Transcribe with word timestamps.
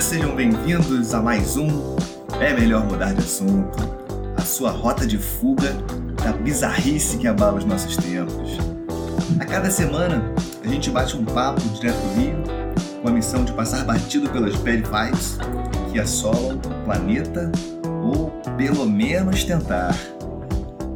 Sejam 0.00 0.36
bem-vindos 0.36 1.14
a 1.14 1.22
mais 1.22 1.56
um 1.56 1.96
É 2.38 2.52
Melhor 2.52 2.84
Mudar 2.84 3.12
de 3.12 3.20
Assunto, 3.20 3.76
a 4.36 4.42
sua 4.42 4.70
rota 4.70 5.06
de 5.06 5.18
fuga 5.18 5.72
da 6.22 6.32
bizarrice 6.32 7.16
que 7.16 7.26
abala 7.26 7.58
os 7.58 7.64
nossos 7.64 7.96
tempos. 7.96 8.58
A 9.40 9.44
cada 9.44 9.70
semana, 9.70 10.22
a 10.62 10.68
gente 10.68 10.90
bate 10.90 11.16
um 11.16 11.24
papo 11.24 11.60
direto 11.70 11.96
do 11.96 12.20
Rio, 12.20 12.36
com 13.02 13.08
a 13.08 13.10
missão 13.10 13.42
de 13.42 13.52
passar 13.52 13.84
batido 13.84 14.28
pelas 14.30 14.54
bad 14.56 14.82
vibes 14.82 15.38
que 15.90 15.98
assolam 15.98 16.58
o 16.58 16.84
planeta, 16.84 17.50
ou 18.04 18.30
pelo 18.56 18.86
menos 18.86 19.44
tentar. 19.44 19.96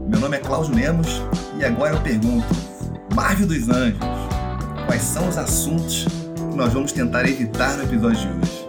Meu 0.07 0.21
nome 0.21 0.37
é 0.37 0.41
Cláudio 0.41 0.75
Lemos 0.75 1.23
e 1.59 1.64
agora 1.64 1.95
eu 1.95 2.01
pergunto, 2.01 2.46
Marvel 3.14 3.48
dos 3.48 3.69
Anjos, 3.69 3.98
quais 4.87 5.03
são 5.03 5.27
os 5.27 5.37
assuntos 5.37 6.07
que 6.37 6.57
nós 6.57 6.73
vamos 6.73 6.93
tentar 6.93 7.27
evitar 7.27 7.76
no 7.76 7.85
episódio 7.85 8.21
de 8.21 8.39
hoje? 8.39 8.60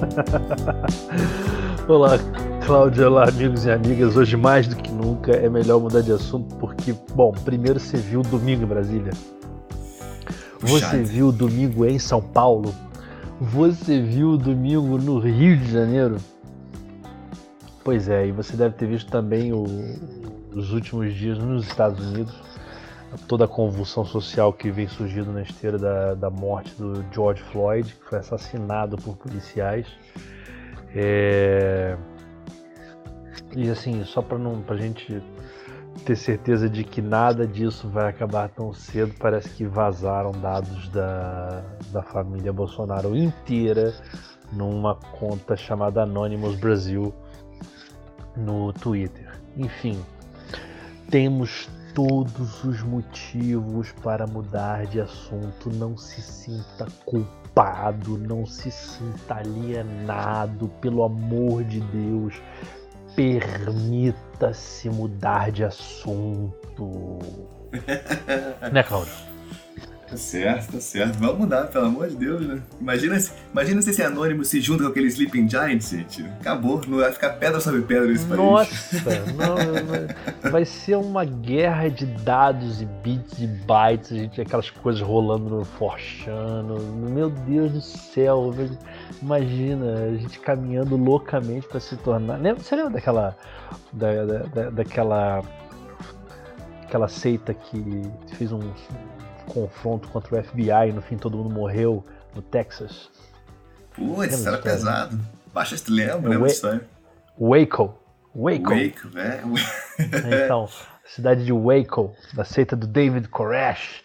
Olá, 1.88 2.18
Cláudia, 2.64 3.08
olá, 3.08 3.28
amigos 3.28 3.64
e 3.64 3.70
amigas. 3.70 4.16
Hoje, 4.16 4.36
mais 4.36 4.66
do 4.66 4.76
que 4.76 4.90
nunca, 4.90 5.32
é 5.32 5.48
melhor 5.48 5.80
mudar 5.80 6.00
de 6.00 6.12
assunto 6.12 6.54
porque, 6.56 6.94
bom, 7.14 7.32
primeiro 7.32 7.78
você 7.78 7.96
viu 7.96 8.22
domingo 8.22 8.62
em 8.62 8.66
Brasília. 8.66 9.12
Você 10.60 11.02
viu 11.02 11.32
domingo 11.32 11.84
em 11.84 11.98
São 11.98 12.22
Paulo. 12.22 12.74
Você 13.40 14.00
viu 14.00 14.36
domingo 14.36 14.98
no 14.98 15.18
Rio 15.18 15.56
de 15.56 15.70
Janeiro. 15.70 16.16
Pois 17.82 18.08
é, 18.08 18.26
e 18.26 18.32
você 18.32 18.56
deve 18.56 18.74
ter 18.76 18.86
visto 18.86 19.10
também 19.10 19.52
o, 19.52 19.64
os 20.54 20.72
últimos 20.72 21.14
dias 21.14 21.38
nos 21.38 21.66
Estados 21.66 22.06
Unidos 22.06 22.49
toda 23.26 23.44
a 23.44 23.48
convulsão 23.48 24.04
social 24.04 24.52
que 24.52 24.70
vem 24.70 24.88
surgindo 24.88 25.32
na 25.32 25.42
esteira 25.42 25.78
da, 25.78 26.14
da 26.14 26.30
morte 26.30 26.74
do 26.76 27.04
George 27.12 27.42
Floyd, 27.44 27.94
que 27.94 28.04
foi 28.08 28.18
assassinado 28.18 28.96
por 28.96 29.16
policiais. 29.16 29.86
É... 30.94 31.96
E 33.56 33.68
assim, 33.68 34.04
só 34.04 34.22
para 34.22 34.38
não 34.38 34.62
gente 34.76 35.22
ter 36.04 36.16
certeza 36.16 36.68
de 36.68 36.84
que 36.84 37.02
nada 37.02 37.46
disso 37.46 37.88
vai 37.88 38.08
acabar 38.08 38.48
tão 38.48 38.72
cedo, 38.72 39.12
parece 39.18 39.50
que 39.50 39.64
vazaram 39.64 40.30
dados 40.32 40.88
da, 40.88 41.62
da 41.92 42.02
família 42.02 42.52
Bolsonaro 42.52 43.16
inteira 43.16 43.92
numa 44.52 44.94
conta 44.94 45.56
chamada 45.56 46.02
Anonymous 46.02 46.56
Brasil 46.56 47.12
no 48.36 48.72
Twitter. 48.72 49.30
Enfim, 49.56 50.00
temos 51.10 51.68
todos 52.00 52.64
os 52.64 52.82
motivos 52.82 53.92
para 54.02 54.26
mudar 54.26 54.86
de 54.86 55.02
assunto. 55.02 55.68
Não 55.68 55.98
se 55.98 56.22
sinta 56.22 56.86
culpado, 57.04 58.16
não 58.16 58.46
se 58.46 58.70
sinta 58.70 59.34
alienado, 59.34 60.68
pelo 60.80 61.02
amor 61.02 61.62
de 61.62 61.80
Deus. 61.80 62.40
Permita-se 63.14 64.88
mudar 64.88 65.50
de 65.50 65.62
assunto. 65.62 67.18
né, 68.72 68.82
Cláudio? 68.82 69.29
Tá 70.10 70.16
certo, 70.16 70.72
tá 70.72 70.80
certo. 70.80 71.18
Vamos 71.18 71.38
mudar, 71.38 71.68
pelo 71.68 71.86
amor 71.86 72.08
de 72.08 72.16
Deus, 72.16 72.44
né? 72.44 72.60
Imagina 72.80 73.20
se, 73.20 73.32
imagina 73.52 73.80
se 73.80 73.90
esse 73.90 74.02
anônimo 74.02 74.44
se 74.44 74.60
junta 74.60 74.82
com 74.82 74.90
aquele 74.90 75.06
Sleeping 75.06 75.48
Giant, 75.48 75.80
gente. 75.80 76.24
Acabou, 76.40 76.80
não 76.88 76.98
vai 76.98 77.12
ficar 77.12 77.30
pedra 77.34 77.60
sobre 77.60 77.82
pedra 77.82 78.08
nesse 78.08 78.26
país. 78.26 78.40
Nossa, 78.40 79.24
não, 79.36 80.50
vai 80.50 80.64
ser 80.64 80.96
uma 80.96 81.24
guerra 81.24 81.88
de 81.88 82.06
dados 82.06 82.82
e 82.82 82.86
bits 82.86 83.38
e 83.38 83.46
bytes, 83.46 84.08
gente, 84.08 84.40
aquelas 84.40 84.68
coisas 84.68 85.00
rolando 85.00 85.48
no 85.48 85.64
Forchano. 85.64 86.80
Meu 87.08 87.30
Deus 87.30 87.70
do 87.70 87.80
céu, 87.80 88.52
imagina 89.22 89.94
a 89.94 90.16
gente 90.16 90.40
caminhando 90.40 90.96
loucamente 90.96 91.68
para 91.68 91.78
se 91.78 91.96
tornar. 91.98 92.40
Você 92.58 92.74
lembra 92.74 92.94
daquela. 92.94 93.36
Da, 93.92 94.24
da, 94.24 94.70
daquela. 94.70 95.44
aquela 96.82 97.06
seita 97.06 97.54
que 97.54 98.02
fez 98.34 98.50
um 98.50 98.60
confronto 99.52 100.08
contra 100.08 100.38
o 100.38 100.42
FBI 100.42 100.88
e 100.88 100.92
no 100.92 101.02
fim 101.02 101.16
todo 101.16 101.36
mundo 101.36 101.50
morreu 101.50 102.04
no 102.34 102.40
Texas. 102.40 103.10
Putz, 103.94 104.34
isso 104.34 104.48
era 104.48 104.58
pesado. 104.58 105.18
Baixa 105.52 105.76
te 105.76 105.90
lembra, 105.90 106.30
lembra 106.30 106.48
história. 106.48 106.82
Waco. 107.38 107.98
Waco. 108.34 108.70
Waco, 108.70 109.18
é. 109.18 110.44
então, 110.44 110.68
cidade 111.04 111.44
de 111.44 111.52
Waco, 111.52 112.14
da 112.32 112.44
seita 112.44 112.76
do 112.76 112.86
David 112.86 113.28
Koresh, 113.28 114.02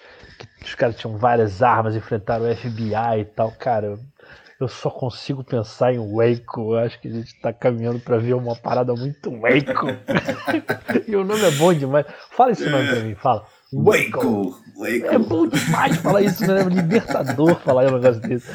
que 0.59 0.65
os 0.65 0.75
caras 0.75 0.95
tinham 0.95 1.17
várias 1.17 1.61
armas, 1.61 1.95
enfrentaram 1.95 2.49
o 2.49 2.55
FBI 2.55 3.19
e 3.19 3.25
tal. 3.25 3.51
Cara, 3.51 3.99
eu 4.59 4.67
só 4.67 4.89
consigo 4.89 5.43
pensar 5.43 5.93
em 5.93 5.99
Waco. 5.99 6.73
Eu 6.73 6.79
acho 6.79 6.99
que 6.99 7.07
a 7.07 7.11
gente 7.11 7.39
tá 7.39 7.53
caminhando 7.53 7.99
para 7.99 8.17
ver 8.17 8.33
uma 8.33 8.55
parada 8.55 8.93
muito 8.93 9.29
Waco. 9.29 9.87
e 11.07 11.15
o 11.15 11.23
nome 11.23 11.43
é 11.43 11.51
bom 11.51 11.73
demais. 11.73 12.05
Fala 12.31 12.51
esse 12.51 12.67
nome 12.67 12.87
pra 12.87 12.99
mim, 13.01 13.15
fala. 13.15 13.45
Waco. 13.83 14.59
Waco. 14.75 15.05
É 15.05 15.17
bom 15.19 15.47
demais 15.47 15.97
falar 15.97 16.21
isso, 16.21 16.45
né? 16.47 16.63
Libertador 16.63 17.55
falar 17.59 17.91
um 17.91 17.99
negócio 17.99 18.21
desse. 18.21 18.49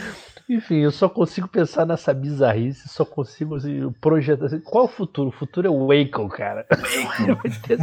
Enfim, 0.51 0.79
eu 0.79 0.91
só 0.91 1.09
consigo 1.09 1.47
pensar 1.47 1.87
nessa 1.87 2.13
bizarrice, 2.13 2.89
só 2.89 3.05
consigo 3.05 3.55
assim, 3.55 3.89
projetar. 4.01 4.47
Assim, 4.47 4.59
qual 4.59 4.87
é 4.87 4.89
o 4.89 4.91
futuro? 4.91 5.29
O 5.29 5.33
futuro 5.33 5.69
é 5.69 5.71
o 5.71 5.87
Waco, 5.87 6.29
cara. 6.29 6.67
vai, 7.41 7.53
ter, 7.63 7.79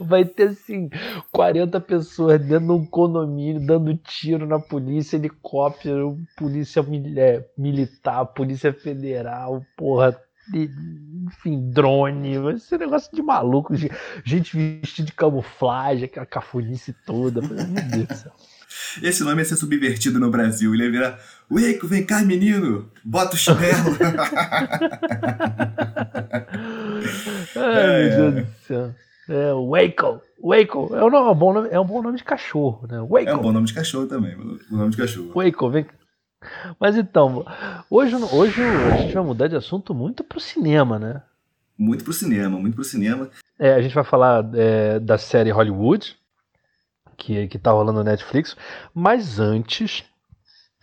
vai 0.00 0.24
ter 0.24 0.48
assim, 0.48 0.90
40 1.30 1.80
pessoas 1.80 2.40
dentro 2.40 2.66
de 2.66 2.72
um 2.72 2.84
condomínio 2.84 3.64
dando 3.64 3.96
tiro 3.96 4.48
na 4.48 4.58
polícia, 4.58 5.16
helicóptero, 5.16 6.18
polícia 6.36 6.84
é, 7.16 7.44
militar, 7.56 8.24
polícia 8.26 8.72
federal, 8.72 9.62
porra, 9.76 10.20
enfim, 10.54 11.70
drone, 11.70 12.38
vai 12.38 12.58
ser 12.58 12.76
um 12.76 12.78
negócio 12.78 13.14
de 13.14 13.22
maluco, 13.22 13.74
gente 14.24 14.56
vestida 14.56 15.06
de 15.06 15.12
camuflagem, 15.12 16.04
aquela 16.04 16.26
cafunice 16.26 16.94
toda. 17.04 17.40
Meu 17.40 17.50
Deus 17.56 18.06
do 18.06 18.14
céu. 18.14 18.32
Esse 19.02 19.24
nome 19.24 19.40
ia 19.40 19.44
ser 19.44 19.56
subvertido 19.56 20.20
no 20.20 20.30
Brasil. 20.30 20.74
Ele 20.74 20.84
ia 20.84 20.90
virar: 20.90 21.18
Waco, 21.50 21.86
vem 21.86 22.04
cá, 22.04 22.22
menino, 22.22 22.90
bota 23.04 23.34
o 23.34 23.38
chinelo. 23.38 23.96
Ai, 27.56 28.10
meu 28.16 28.32
Deus 28.32 28.46
do 28.46 28.52
céu. 28.66 28.94
É, 29.28 29.52
Waco. 29.52 30.22
Waco 30.40 30.94
é 30.94 31.04
um, 31.04 31.14
é, 31.14 31.30
um 31.30 31.34
bom 31.34 31.52
nome, 31.52 31.68
é 31.70 31.80
um 31.80 31.84
bom 31.84 32.00
nome 32.02 32.16
de 32.16 32.24
cachorro, 32.24 32.86
né? 32.86 32.98
Waco. 33.00 33.28
É 33.28 33.34
um 33.34 33.42
bom 33.42 33.52
nome 33.52 33.66
de 33.66 33.74
cachorro 33.74 34.06
também. 34.06 34.36
Um 34.36 34.76
nome 34.76 34.90
de 34.90 34.96
cachorro. 34.96 35.32
Waco, 35.34 35.70
vem, 35.70 35.86
mas 36.78 36.96
então, 36.96 37.44
hoje, 37.90 38.14
hoje 38.16 38.62
a 38.62 38.96
gente 38.98 39.14
vai 39.14 39.24
mudar 39.24 39.48
de 39.48 39.56
assunto 39.56 39.94
muito 39.94 40.22
pro 40.22 40.40
cinema, 40.40 40.98
né? 40.98 41.22
Muito 41.76 42.04
pro 42.04 42.12
cinema, 42.12 42.58
muito 42.58 42.74
pro 42.74 42.84
cinema. 42.84 43.30
É, 43.58 43.74
a 43.74 43.80
gente 43.80 43.94
vai 43.94 44.04
falar 44.04 44.44
é, 44.54 44.98
da 44.98 45.18
série 45.18 45.50
Hollywood, 45.50 46.16
que, 47.16 47.48
que 47.48 47.58
tá 47.58 47.70
rolando 47.70 47.98
no 47.98 48.04
Netflix, 48.04 48.56
mas 48.94 49.38
antes 49.38 50.04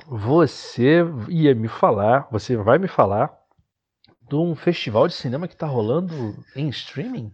você 0.07 1.01
ia 1.29 1.55
me 1.55 1.67
falar, 1.67 2.27
você 2.31 2.55
vai 2.57 2.77
me 2.77 2.87
falar 2.87 3.33
de 4.27 4.35
um 4.35 4.55
festival 4.55 5.07
de 5.07 5.13
cinema 5.13 5.47
que 5.47 5.55
tá 5.55 5.67
rolando 5.67 6.43
em 6.55 6.67
streaming? 6.69 7.33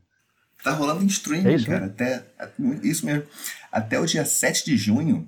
Tá 0.64 0.72
rolando 0.72 1.04
em 1.04 1.08
streaming, 1.08 1.50
é 1.50 1.54
isso, 1.56 1.66
cara. 1.66 1.82
Né? 1.82 1.86
Até, 1.88 2.26
isso 2.84 3.06
mesmo. 3.06 3.24
Até 3.72 4.00
o 4.00 4.06
dia 4.06 4.26
7 4.26 4.66
de 4.66 4.78
junho 4.78 5.28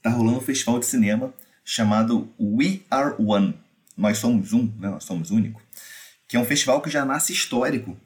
tá 0.00 0.10
rolando 0.10 0.38
um 0.38 0.40
festival 0.40 0.78
de 0.78 0.86
cinema 0.86 1.32
chamado 1.64 2.32
We 2.38 2.80
Are 2.90 3.14
One. 3.18 3.54
Nós 3.96 4.18
somos 4.18 4.52
um, 4.52 4.66
né? 4.78 4.88
nós 4.90 5.04
somos 5.04 5.30
único. 5.30 5.62
Que 6.28 6.36
é 6.36 6.40
um 6.40 6.44
festival 6.44 6.80
que 6.80 6.90
já 6.90 7.04
nasce 7.04 7.32
histórico. 7.32 7.96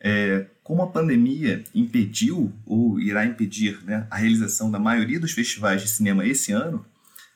É, 0.00 0.46
como 0.62 0.82
a 0.82 0.86
pandemia 0.86 1.64
impediu 1.74 2.52
ou 2.66 3.00
irá 3.00 3.24
impedir 3.24 3.82
né, 3.84 4.06
a 4.10 4.16
realização 4.16 4.70
da 4.70 4.78
maioria 4.78 5.20
dos 5.20 5.32
festivais 5.32 5.82
de 5.82 5.88
cinema 5.88 6.26
esse 6.26 6.52
ano, 6.52 6.84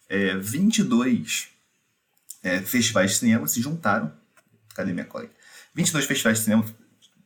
é, 0.09 0.37
22 0.37 1.49
é, 2.43 2.61
festivais 2.61 3.13
de 3.13 3.17
cinema 3.19 3.47
se 3.47 3.61
juntaram. 3.61 4.13
Cadê 4.75 4.93
minha 4.93 5.05
colega? 5.05 5.33
22 5.75 6.07
festivais 6.07 6.39
de 6.39 6.45
cinema, 6.45 6.65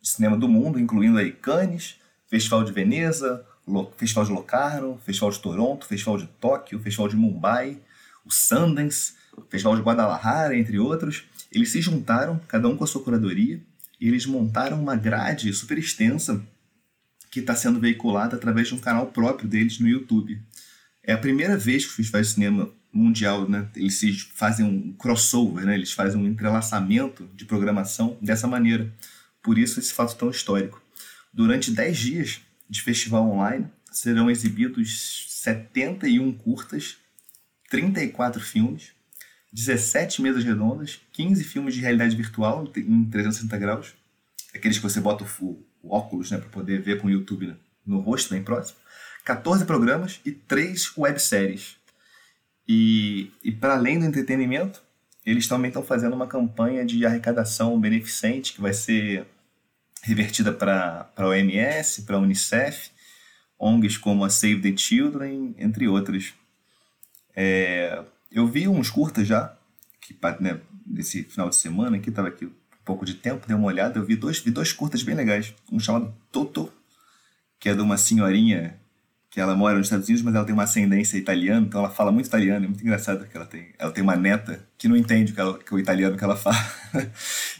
de 0.00 0.08
cinema 0.08 0.36
do 0.36 0.48
mundo, 0.48 0.78
incluindo 0.78 1.18
aí 1.18 1.32
Cannes, 1.32 1.96
Festival 2.26 2.64
de 2.64 2.72
Veneza, 2.72 3.44
Festival 3.96 4.24
de 4.24 4.32
Locarno, 4.32 4.98
Festival 5.04 5.30
de 5.30 5.38
Toronto, 5.40 5.86
Festival 5.86 6.18
de 6.18 6.26
Tóquio, 6.40 6.80
Festival 6.80 7.08
de 7.08 7.16
Mumbai, 7.16 7.78
o 8.24 8.30
Sundance, 8.30 9.14
o 9.36 9.42
Festival 9.42 9.76
de 9.76 9.82
Guadalajara, 9.82 10.56
entre 10.56 10.78
outros, 10.78 11.24
eles 11.50 11.70
se 11.70 11.80
juntaram, 11.80 12.40
cada 12.48 12.68
um 12.68 12.76
com 12.76 12.84
a 12.84 12.86
sua 12.86 13.02
curadoria, 13.02 13.60
e 14.00 14.08
eles 14.08 14.26
montaram 14.26 14.80
uma 14.80 14.96
grade 14.96 15.52
super 15.52 15.78
extensa 15.78 16.42
que 17.30 17.40
está 17.40 17.54
sendo 17.54 17.80
veiculada 17.80 18.36
através 18.36 18.68
de 18.68 18.74
um 18.74 18.78
canal 18.78 19.06
próprio 19.06 19.48
deles 19.48 19.78
no 19.78 19.88
YouTube. 19.88 20.40
É 21.02 21.12
a 21.12 21.18
primeira 21.18 21.56
vez 21.56 21.84
que 21.84 21.90
os 21.90 21.96
festivais 21.96 22.28
de 22.28 22.34
cinema 22.34 22.70
mundial, 22.92 23.48
né, 23.48 23.68
eles 23.74 24.28
fazem 24.34 24.66
um 24.66 24.92
crossover, 24.92 25.64
né, 25.64 25.74
eles 25.74 25.92
fazem 25.92 26.20
um 26.20 26.26
entrelaçamento 26.26 27.28
de 27.34 27.44
programação 27.44 28.18
dessa 28.20 28.46
maneira. 28.46 28.92
Por 29.42 29.58
isso 29.58 29.80
esse 29.80 29.92
fato 29.92 30.14
tão 30.16 30.30
histórico. 30.30 30.82
Durante 31.32 31.70
10 31.70 31.98
dias 31.98 32.40
de 32.68 32.82
festival 32.82 33.28
online, 33.30 33.66
serão 33.90 34.30
exibidos 34.30 35.26
71 35.42 36.32
curtas 36.32 36.98
34 37.72 38.38
filmes, 38.38 38.92
17 39.50 40.20
mesas 40.20 40.44
redondas, 40.44 41.00
15 41.10 41.42
filmes 41.42 41.74
de 41.74 41.80
realidade 41.80 42.14
virtual 42.14 42.70
em 42.76 43.04
360 43.06 43.56
graus, 43.56 43.94
aqueles 44.54 44.76
que 44.76 44.82
você 44.82 45.00
bota 45.00 45.24
o, 45.40 45.64
o 45.82 45.94
óculos 45.94 46.30
né, 46.30 46.36
para 46.36 46.50
poder 46.50 46.82
ver 46.82 47.00
com 47.00 47.06
o 47.06 47.10
YouTube 47.10 47.46
né, 47.46 47.56
no 47.86 48.00
rosto 48.00 48.34
bem 48.34 48.42
próximo, 48.42 48.78
14 49.24 49.64
programas 49.64 50.20
e 50.22 50.32
3 50.32 50.98
webséries. 50.98 51.76
E, 52.68 53.32
e 53.42 53.50
para 53.50 53.72
além 53.72 53.98
do 53.98 54.04
entretenimento, 54.04 54.82
eles 55.24 55.48
também 55.48 55.68
estão 55.70 55.82
fazendo 55.82 56.14
uma 56.14 56.26
campanha 56.26 56.84
de 56.84 57.06
arrecadação 57.06 57.80
beneficente 57.80 58.52
que 58.52 58.60
vai 58.60 58.74
ser 58.74 59.26
revertida 60.02 60.52
para 60.52 61.10
a 61.16 61.26
OMS, 61.26 62.02
para 62.02 62.16
a 62.16 62.20
Unicef, 62.20 62.90
ONGs 63.58 63.96
como 63.96 64.26
a 64.26 64.30
Save 64.30 64.60
the 64.60 64.76
Children, 64.76 65.54
entre 65.56 65.88
outras. 65.88 66.34
É, 67.34 68.02
eu 68.30 68.46
vi 68.46 68.68
uns 68.68 68.90
curtas 68.90 69.26
já, 69.26 69.54
que 70.00 70.16
né, 70.40 70.60
nesse 70.86 71.24
final 71.24 71.48
de 71.48 71.56
semana, 71.56 71.98
que 71.98 72.10
estava 72.10 72.28
aqui 72.28 72.46
um 72.46 72.52
pouco 72.84 73.04
de 73.04 73.14
tempo, 73.14 73.46
dei 73.46 73.56
uma 73.56 73.66
olhada, 73.66 73.98
eu 73.98 74.04
vi 74.04 74.16
dois, 74.16 74.38
vi 74.40 74.50
dois 74.50 74.72
curtas 74.72 75.02
bem 75.02 75.14
legais. 75.14 75.54
Um 75.70 75.78
chamado 75.78 76.14
Toto, 76.30 76.72
que 77.58 77.68
é 77.68 77.74
de 77.74 77.80
uma 77.80 77.96
senhorinha 77.96 78.78
que 79.32 79.40
ela 79.40 79.56
mora 79.56 79.78
nos 79.78 79.86
Estados 79.86 80.06
Unidos, 80.06 80.22
mas 80.22 80.34
ela 80.34 80.44
tem 80.44 80.52
uma 80.52 80.64
ascendência 80.64 81.16
italiana, 81.16 81.66
então 81.66 81.80
ela 81.80 81.90
fala 81.90 82.12
muito 82.12 82.26
italiano, 82.26 82.66
é 82.66 82.68
muito 82.68 82.82
engraçado 82.82 83.26
que 83.26 83.34
ela 83.34 83.46
tem. 83.46 83.68
Ela 83.78 83.90
tem 83.90 84.04
uma 84.04 84.14
neta 84.14 84.62
que 84.76 84.86
não 84.86 84.94
entende 84.94 85.32
o, 85.32 85.34
que 85.34 85.40
ela, 85.40 85.58
que 85.58 85.74
o 85.74 85.78
italiano 85.78 86.18
que 86.18 86.22
ela 86.22 86.36
fala. 86.36 86.58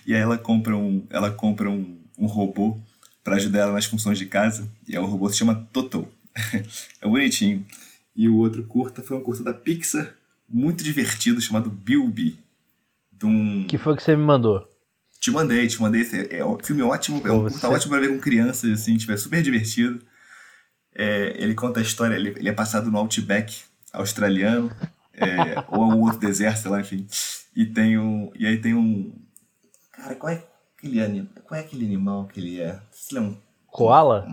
e 0.06 0.14
aí 0.14 0.20
ela 0.20 0.36
compra 0.36 0.76
um, 0.76 1.06
ela 1.08 1.30
compra 1.30 1.70
um, 1.70 1.98
um 2.18 2.26
robô 2.26 2.78
para 3.24 3.36
ajudar 3.36 3.60
ela 3.60 3.72
nas 3.72 3.86
funções 3.86 4.18
de 4.18 4.26
casa, 4.26 4.68
e 4.86 4.98
o 4.98 5.06
robô 5.06 5.30
se 5.30 5.38
chama 5.38 5.66
Toto. 5.72 6.06
é 7.00 7.08
bonitinho. 7.08 7.64
E 8.14 8.28
o 8.28 8.36
outro 8.36 8.64
curta 8.64 9.02
foi 9.02 9.16
um 9.16 9.22
curta 9.22 9.42
da 9.42 9.54
Pixar, 9.54 10.14
muito 10.48 10.84
divertido, 10.84 11.40
chamado 11.40 11.70
Bilby. 11.70 12.38
Um... 13.22 13.64
Que 13.66 13.78
foi 13.78 13.96
que 13.96 14.02
você 14.02 14.16
me 14.16 14.24
mandou? 14.24 14.68
Te 15.20 15.30
mandei, 15.30 15.66
te 15.68 15.80
mandei. 15.80 16.04
É 16.30 16.44
um 16.44 16.58
filme 16.58 16.82
ótimo, 16.82 17.22
é 17.24 17.30
um 17.30 17.48
curta 17.48 17.68
ótimo 17.68 17.92
para 17.92 18.00
ver 18.00 18.08
com 18.08 18.18
crianças, 18.18 18.80
assim, 18.80 18.96
tiver 18.96 19.16
super 19.16 19.42
divertido. 19.42 20.04
É, 20.94 21.34
ele 21.38 21.54
conta 21.54 21.80
a 21.80 21.82
história, 21.82 22.14
ele, 22.16 22.30
ele, 22.30 22.48
é 22.48 22.52
passado 22.52 22.90
no 22.90 22.98
Outback 22.98 23.62
australiano, 23.92 24.70
é, 25.14 25.60
ou 25.70 25.84
algum 25.84 26.02
outro 26.02 26.18
deserto, 26.18 26.62
sei 26.62 26.70
lá, 26.70 26.80
enfim. 26.80 27.06
E 27.54 27.64
tem 27.66 27.98
um. 27.98 28.30
E 28.34 28.46
aí 28.46 28.60
tem 28.60 28.74
um. 28.74 29.12
Cara, 29.92 30.14
qual 30.16 30.32
é 30.32 30.44
aquele 30.76 31.00
animal? 31.00 31.28
Qual 31.44 31.60
é 31.60 31.62
aquele 31.62 31.84
animal 31.86 32.26
que 32.26 32.40
ele 32.40 32.60
é? 32.60 32.80
Ele 33.10 33.18
é 33.18 33.20
um. 33.20 33.36
Koala? 33.66 34.26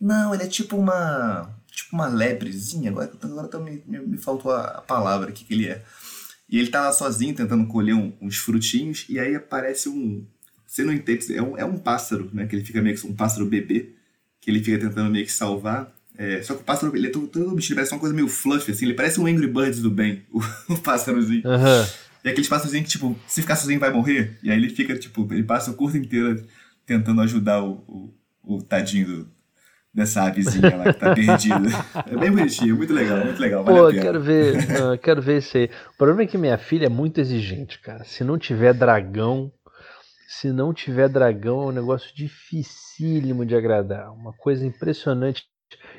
Não, 0.00 0.34
ele 0.34 0.44
é 0.44 0.48
tipo 0.48 0.76
uma. 0.76 1.50
Tipo 1.74 1.96
uma 1.96 2.06
lebrezinha. 2.06 2.90
Agora, 2.90 3.10
agora 3.22 3.58
me, 3.58 3.82
me, 3.86 3.98
me 3.98 4.18
faltou 4.18 4.52
a, 4.52 4.82
palavra 4.82 5.30
aqui 5.30 5.44
que 5.44 5.54
ele 5.54 5.68
é. 5.68 5.82
E 6.48 6.58
ele 6.58 6.68
tá 6.68 6.82
lá 6.82 6.92
sozinho 6.92 7.34
tentando 7.34 7.66
colher 7.66 7.94
um, 7.94 8.12
uns 8.20 8.36
frutinhos, 8.36 9.06
e 9.08 9.18
aí 9.18 9.34
aparece 9.34 9.88
um. 9.88 10.26
Você 10.66 10.84
não 10.84 10.92
entende, 10.92 11.34
é 11.34 11.42
um, 11.42 11.56
é 11.56 11.64
um 11.64 11.78
pássaro, 11.78 12.30
né? 12.32 12.46
Que 12.46 12.56
ele 12.56 12.64
fica 12.64 12.82
meio 12.82 12.96
que 12.96 13.06
um 13.06 13.14
pássaro 13.14 13.46
bebê 13.46 13.94
que 14.42 14.50
ele 14.50 14.62
fica 14.62 14.78
tentando 14.78 15.10
meio 15.10 15.24
que 15.24 15.32
salvar. 15.32 15.90
É, 16.18 16.42
só 16.42 16.54
que 16.54 16.60
o 16.60 16.64
pássaro, 16.64 16.94
ele 16.94 17.06
é 17.06 17.10
todo, 17.10 17.26
todo 17.26 17.54
bicho, 17.54 17.72
ele 17.72 17.76
parece 17.76 17.94
uma 17.94 18.00
coisa 18.00 18.14
meio 18.14 18.28
fluffy, 18.28 18.72
assim, 18.72 18.84
ele 18.84 18.94
parece 18.94 19.18
um 19.18 19.26
Angry 19.26 19.46
Birds 19.46 19.80
do 19.80 19.90
bem, 19.90 20.22
o, 20.30 20.40
o 20.68 20.78
pássarozinho. 20.78 21.42
Uhum. 21.46 21.86
E 22.24 22.28
aqueles 22.28 22.48
pássarozinhos 22.48 22.86
que, 22.86 22.92
tipo, 22.92 23.18
se 23.26 23.40
ficar 23.40 23.56
sozinho 23.56 23.80
vai 23.80 23.90
morrer. 23.90 24.38
E 24.42 24.50
aí 24.50 24.56
ele 24.56 24.68
fica, 24.68 24.98
tipo, 24.98 25.26
ele 25.32 25.42
passa 25.42 25.70
o 25.70 25.74
curso 25.74 25.96
inteiro 25.96 26.44
tentando 26.84 27.20
ajudar 27.22 27.62
o, 27.62 28.12
o, 28.42 28.56
o 28.56 28.62
tadinho 28.62 29.06
do, 29.06 29.28
dessa 29.92 30.22
avezinha 30.22 30.76
lá 30.76 30.92
que 30.92 30.98
tá 30.98 31.14
perdida. 31.14 31.68
É 32.10 32.16
bem 32.16 32.30
bonitinho, 32.30 32.76
muito 32.76 32.92
legal, 32.92 33.24
muito 33.24 33.40
legal. 33.40 33.64
Vale 33.64 33.78
Pô, 33.78 34.02
quero 34.02 34.20
ver, 34.20 34.56
uh, 34.56 34.98
quero 34.98 35.22
ver 35.22 35.38
isso 35.38 35.56
aí. 35.56 35.70
O 35.94 35.96
problema 35.96 36.22
é 36.22 36.26
que 36.26 36.38
minha 36.38 36.58
filha 36.58 36.86
é 36.86 36.88
muito 36.88 37.20
exigente, 37.20 37.78
cara. 37.80 38.04
Se 38.04 38.24
não 38.24 38.38
tiver 38.38 38.74
dragão, 38.74 39.52
se 40.28 40.50
não 40.50 40.72
tiver 40.72 41.08
dragão, 41.08 41.62
é 41.62 41.66
um 41.66 41.72
negócio 41.72 42.14
dificílimo 42.14 43.44
de 43.44 43.54
agradar. 43.54 44.12
Uma 44.12 44.32
coisa 44.32 44.66
impressionante. 44.66 45.44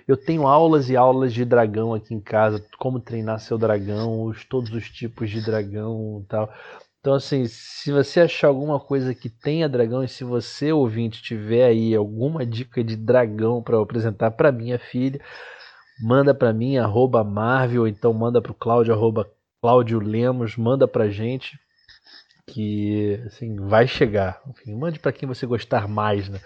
Eu 0.08 0.18
tenho 0.18 0.48
aulas 0.48 0.90
e 0.90 0.98
aulas 0.98 1.34
de 1.34 1.46
dragão 1.46 1.94
aqui 1.94 2.14
em 2.14 2.20
casa, 2.20 2.64
como 2.78 3.00
treinar 3.00 3.40
seu 3.40 3.58
dragão, 3.58 4.24
os, 4.24 4.44
todos 4.44 4.72
os 4.72 4.90
tipos 4.90 5.30
de 5.30 5.44
dragão 5.44 6.22
e 6.24 6.28
tal. 6.28 6.52
Então, 7.04 7.16
assim, 7.16 7.46
se 7.48 7.92
você 7.92 8.22
achar 8.22 8.48
alguma 8.48 8.80
coisa 8.80 9.14
que 9.14 9.28
tenha 9.28 9.68
dragão 9.68 10.06
e 10.06 10.08
se 10.08 10.24
você, 10.24 10.72
ouvinte, 10.72 11.22
tiver 11.22 11.66
aí 11.66 11.94
alguma 11.94 12.46
dica 12.46 12.82
de 12.82 12.96
dragão 12.96 13.62
para 13.62 13.78
apresentar 13.78 14.32
para 14.32 14.54
minha 14.54 14.80
filha, 14.80 15.20
manda 16.02 16.34
para 16.34 16.54
mim, 16.54 16.78
arroba 16.78 17.22
Marvel, 17.22 17.82
ou 17.82 17.88
então 17.90 18.14
manda 18.14 18.42
para 18.42 18.54
o 18.54 18.56
Cláudio, 18.56 18.94
arroba 18.94 19.30
Cláudio 19.62 20.00
Lemos, 20.00 20.56
manda 20.56 20.88
para 20.88 21.10
gente 21.10 21.60
que 22.48 23.22
assim 23.26 23.58
vai 23.58 23.86
chegar. 23.86 24.42
Enfim, 24.48 24.74
mande 24.74 24.98
para 24.98 25.12
quem 25.12 25.28
você 25.28 25.46
gostar 25.46 25.90
mais, 25.90 26.30
né? 26.30 26.40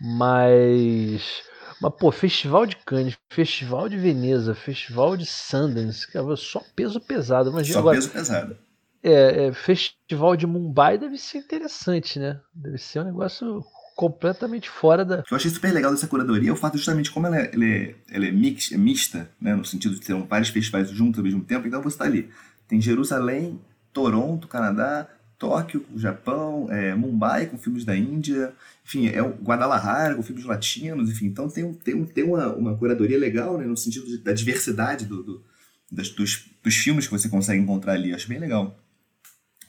Mas 0.00 1.42
mas, 1.82 1.92
pô, 1.98 2.10
Festival 2.10 2.64
de 2.64 2.76
Cannes, 2.76 3.18
Festival 3.30 3.90
de 3.90 3.98
Veneza, 3.98 4.54
Festival 4.54 5.18
de 5.18 5.26
Sundance, 5.26 6.10
cara, 6.10 6.34
só 6.34 6.62
peso 6.74 6.98
pesado. 6.98 7.50
Imagina 7.50 7.74
só 7.74 7.80
agora, 7.80 7.96
peso 7.96 8.10
pesado. 8.10 8.56
É, 9.02 9.46
é, 9.46 9.52
Festival 9.52 10.36
de 10.36 10.46
Mumbai 10.46 10.96
deve 10.96 11.18
ser 11.18 11.38
interessante, 11.38 12.18
né? 12.18 12.40
Deve 12.54 12.78
ser 12.78 13.00
um 13.00 13.04
negócio 13.04 13.64
completamente 13.96 14.70
fora 14.70 15.04
da. 15.04 15.20
O 15.20 15.22
que 15.24 15.34
eu 15.34 15.36
achei 15.36 15.50
super 15.50 15.72
legal 15.72 15.90
dessa 15.90 16.06
curadoria 16.06 16.50
é 16.50 16.52
o 16.52 16.56
fato 16.56 16.76
justamente 16.76 17.10
como 17.10 17.26
ela 17.26 17.38
é, 17.38 17.50
ela 17.52 17.64
é, 17.64 17.94
ela 18.10 18.26
é, 18.26 18.30
mix, 18.30 18.72
é 18.72 18.76
mista, 18.76 19.28
né? 19.40 19.54
No 19.54 19.64
sentido 19.64 19.94
de 19.94 20.00
ter 20.00 20.14
vários 20.14 20.50
festivais 20.50 20.90
juntos 20.90 21.18
ao 21.18 21.24
mesmo 21.24 21.42
tempo. 21.42 21.66
Então 21.66 21.82
você 21.82 21.94
está 21.94 22.04
ali. 22.04 22.30
Tem 22.68 22.80
Jerusalém, 22.80 23.60
Toronto, 23.92 24.46
Canadá, 24.46 25.08
Tóquio, 25.42 25.84
Japão, 25.96 26.68
é, 26.70 26.94
Mumbai 26.94 27.46
com 27.46 27.58
filmes 27.58 27.84
da 27.84 27.96
Índia, 27.96 28.54
enfim, 28.84 29.08
é 29.08 29.20
o 29.20 29.30
Guadalajara 29.30 30.14
com 30.14 30.22
filmes 30.22 30.44
latinos, 30.44 31.10
enfim, 31.10 31.26
então 31.26 31.48
tem, 31.48 31.74
tem, 31.74 32.04
tem 32.04 32.22
uma, 32.22 32.54
uma 32.54 32.76
curadoria 32.76 33.18
legal, 33.18 33.58
né, 33.58 33.64
no 33.64 33.76
sentido 33.76 34.06
de, 34.06 34.18
da 34.18 34.32
diversidade 34.32 35.04
do, 35.04 35.20
do 35.20 35.44
dos, 35.90 36.46
dos 36.62 36.76
filmes 36.76 37.06
que 37.06 37.12
você 37.12 37.28
consegue 37.28 37.60
encontrar 37.60 37.94
ali, 37.94 38.14
acho 38.14 38.28
bem 38.28 38.38
legal, 38.38 38.78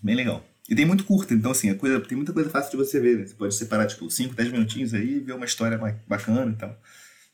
bem 0.03 0.15
legal. 0.15 0.44
E 0.69 0.75
tem 0.75 0.85
muito 0.85 1.05
curta, 1.05 1.33
então 1.33 1.51
assim, 1.51 1.69
a 1.69 1.75
coisa, 1.75 2.00
tem 2.01 2.15
muita 2.15 2.33
coisa 2.33 2.50
fácil 2.50 2.71
de 2.71 2.77
você 2.77 3.00
ver, 3.00 3.17
né? 3.17 3.25
você 3.25 3.35
pode 3.35 3.55
separar 3.55 3.88
tipo 3.88 4.09
5, 4.09 4.33
10 4.33 4.51
minutinhos 4.51 4.94
aí 4.94 5.17
e 5.17 5.19
ver 5.19 5.33
uma 5.33 5.45
história 5.45 5.77
bacana 6.07 6.51
e 6.51 6.55
tal, 6.55 6.77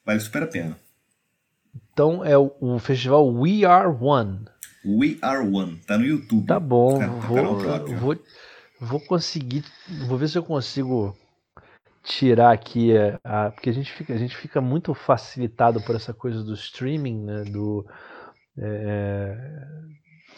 vale 0.05 0.19
super 0.19 0.43
a 0.43 0.47
pena. 0.47 0.79
Então 1.93 2.23
é 2.23 2.37
o, 2.37 2.51
o 2.59 2.79
festival 2.79 3.31
We 3.31 3.65
Are 3.65 3.87
One. 3.87 4.45
We 4.85 5.17
Are 5.21 5.45
One. 5.45 5.77
Tá 5.85 5.97
no 5.97 6.05
YouTube. 6.05 6.47
Tá 6.47 6.59
bom. 6.59 6.97
Tá, 6.97 7.07
vou, 7.07 7.85
vou, 7.95 8.23
vou 8.79 8.99
conseguir. 9.01 9.63
Vou 10.07 10.17
ver 10.17 10.29
se 10.29 10.37
eu 10.37 10.43
consigo 10.43 11.15
tirar 12.03 12.51
aqui 12.51 12.97
a, 12.97 13.19
a, 13.23 13.51
porque 13.51 13.69
a 13.69 13.73
gente 13.73 13.91
fica 13.91 14.13
a 14.13 14.17
gente 14.17 14.35
fica 14.35 14.61
muito 14.61 14.93
facilitado 14.93 15.81
por 15.81 15.95
essa 15.95 16.13
coisa 16.13 16.41
do 16.41 16.53
streaming 16.53 17.25
né 17.25 17.43
do 17.43 17.85
é, 18.57 19.37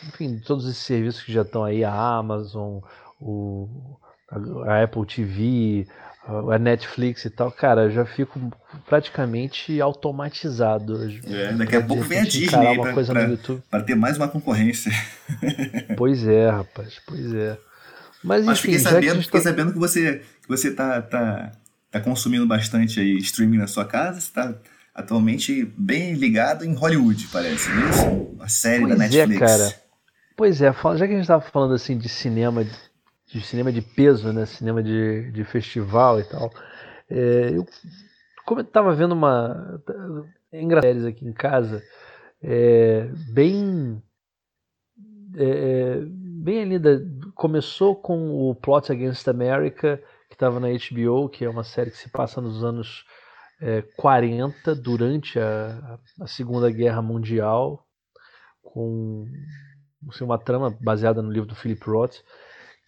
enfim 0.08 0.40
todos 0.40 0.66
esses 0.66 0.84
serviços 0.84 1.24
que 1.24 1.32
já 1.32 1.42
estão 1.42 1.64
aí 1.64 1.84
a 1.84 1.94
Amazon 1.94 2.80
o 3.20 3.98
a 4.66 4.84
Apple 4.84 5.06
TV 5.06 5.88
a 6.52 6.60
Netflix 6.60 7.26
e 7.26 7.30
tal, 7.30 7.52
cara, 7.52 7.84
eu 7.84 7.92
já 7.92 8.06
fico 8.06 8.40
praticamente 8.88 9.82
automatizado. 9.82 10.96
É, 11.26 11.52
daqui 11.54 11.76
a 11.76 11.82
pouco 11.82 12.04
vem 12.04 12.20
a 12.20 12.24
Disney 12.24 12.78
uma 12.78 12.94
pra, 12.94 13.04
pra, 13.04 13.24
no 13.26 13.32
YouTube. 13.32 13.64
para 13.70 13.84
ter 13.84 13.96
mais 13.96 14.18
uma 14.18 14.28
concorrência. 14.28 14.92
Pois 15.98 16.28
é, 16.28 16.50
rapaz, 16.50 17.00
pois 17.08 17.34
é. 17.34 17.58
Mas, 18.24 18.46
Mas 18.46 18.60
enfim, 18.60 18.74
fiquei 18.74 18.80
sabendo, 18.80 19.18
que 19.18 19.24
fiquei 19.24 19.40
tá... 19.40 19.50
sabendo 19.50 19.74
que 19.74 19.80
você, 19.80 20.22
que 20.42 20.48
você 20.48 20.72
tá, 20.72 21.02
tá, 21.02 21.52
tá 21.90 22.00
consumindo 22.00 22.46
bastante 22.46 23.00
aí 23.00 23.18
streaming 23.18 23.58
na 23.58 23.68
sua 23.68 23.86
casa, 23.86 24.22
você 24.22 24.32
tá 24.32 24.54
atualmente 24.94 25.66
bem 25.76 26.14
ligado 26.14 26.64
em 26.64 26.76
Hollywood, 26.76 27.28
parece, 27.32 27.70
não 27.70 27.84
é 27.84 27.90
isso? 27.90 28.36
A 28.40 28.48
série 28.48 28.82
pois 28.82 28.94
da 28.94 29.00
Netflix. 29.00 29.42
É, 29.42 29.46
cara. 29.46 29.76
Pois 30.42 30.60
é, 30.60 30.74
já 30.74 31.06
que 31.06 31.14
a 31.14 31.18
gente 31.18 31.22
estava 31.22 31.40
falando 31.40 31.76
assim 31.76 31.96
de 31.96 32.10
cinema 32.10 32.66
de 33.28 33.42
cinema 33.42 33.72
de 33.72 33.80
peso, 33.80 34.34
né? 34.34 34.48
Cinema 34.48 34.82
de, 34.82 35.32
de 35.32 35.44
festival 35.44 36.20
e 36.20 36.24
tal. 36.24 36.50
É, 37.08 37.52
eu, 37.56 37.64
como 38.44 38.62
eu 38.62 38.66
tava 38.66 38.92
vendo 38.92 39.12
uma 39.12 39.80
engraçadas 40.52 41.06
aqui 41.06 41.28
em 41.28 41.32
casa, 41.32 41.84
é, 42.42 43.08
bem 43.32 44.02
é, 45.36 45.44
é, 45.46 46.06
bem 46.08 46.64
ali 46.64 46.80
da, 46.80 46.90
começou 47.36 47.96
com 47.96 48.32
o 48.32 48.56
Plot 48.56 48.92
Against 48.92 49.28
America 49.28 50.02
que 50.28 50.34
estava 50.34 50.60
na 50.60 50.70
HBO, 50.70 51.30
que 51.30 51.46
é 51.46 51.50
uma 51.52 51.64
série 51.64 51.92
que 51.92 51.98
se 51.98 52.10
passa 52.10 52.42
nos 52.42 52.64
anos 52.64 53.06
é, 53.62 53.84
40 53.96 54.74
durante 54.74 55.40
a, 55.40 56.00
a 56.20 56.26
Segunda 56.26 56.72
Guerra 56.72 57.04
Mundial 57.04 57.86
com 58.64 59.28
assim, 60.10 60.24
uma 60.24 60.38
trama 60.38 60.76
baseada 60.82 61.22
no 61.22 61.32
livro 61.32 61.48
do 61.48 61.56
Philip 61.56 61.84
Roth 61.86 62.22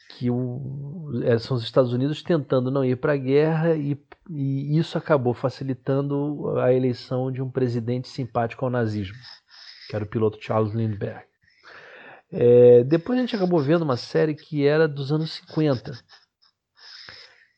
que 0.10 0.30
o, 0.30 1.12
é, 1.24 1.38
são 1.38 1.58
os 1.58 1.64
Estados 1.64 1.94
Unidos 1.94 2.22
tentando 2.22 2.70
não 2.70 2.84
ir 2.84 2.98
para 2.98 3.14
a 3.14 3.18
guerra 3.18 3.76
e, 3.76 3.98
e, 4.30 4.78
isso 4.78 4.98
acabou 4.98 5.34
facilitando 5.34 6.58
a 6.60 6.74
eleição 6.74 7.32
de 7.32 7.42
um 7.42 7.50
presidente 7.50 8.08
simpático 8.08 8.66
ao 8.66 8.72
nazismo, 8.72 9.18
que 9.90 9.96
era 9.96 10.06
o 10.06 10.08
piloto 10.08 10.38
Charles 10.42 10.74
Lindbergh. 10.74 11.26
É, 12.32 12.84
depois 12.84 13.18
a 13.18 13.22
gente 13.22 13.36
acabou 13.36 13.60
vendo 13.60 13.84
uma 13.84 13.98
série 13.98 14.34
que 14.34 14.66
era 14.66 14.88
dos 14.88 15.12
anos 15.12 15.34
50. 15.34 15.92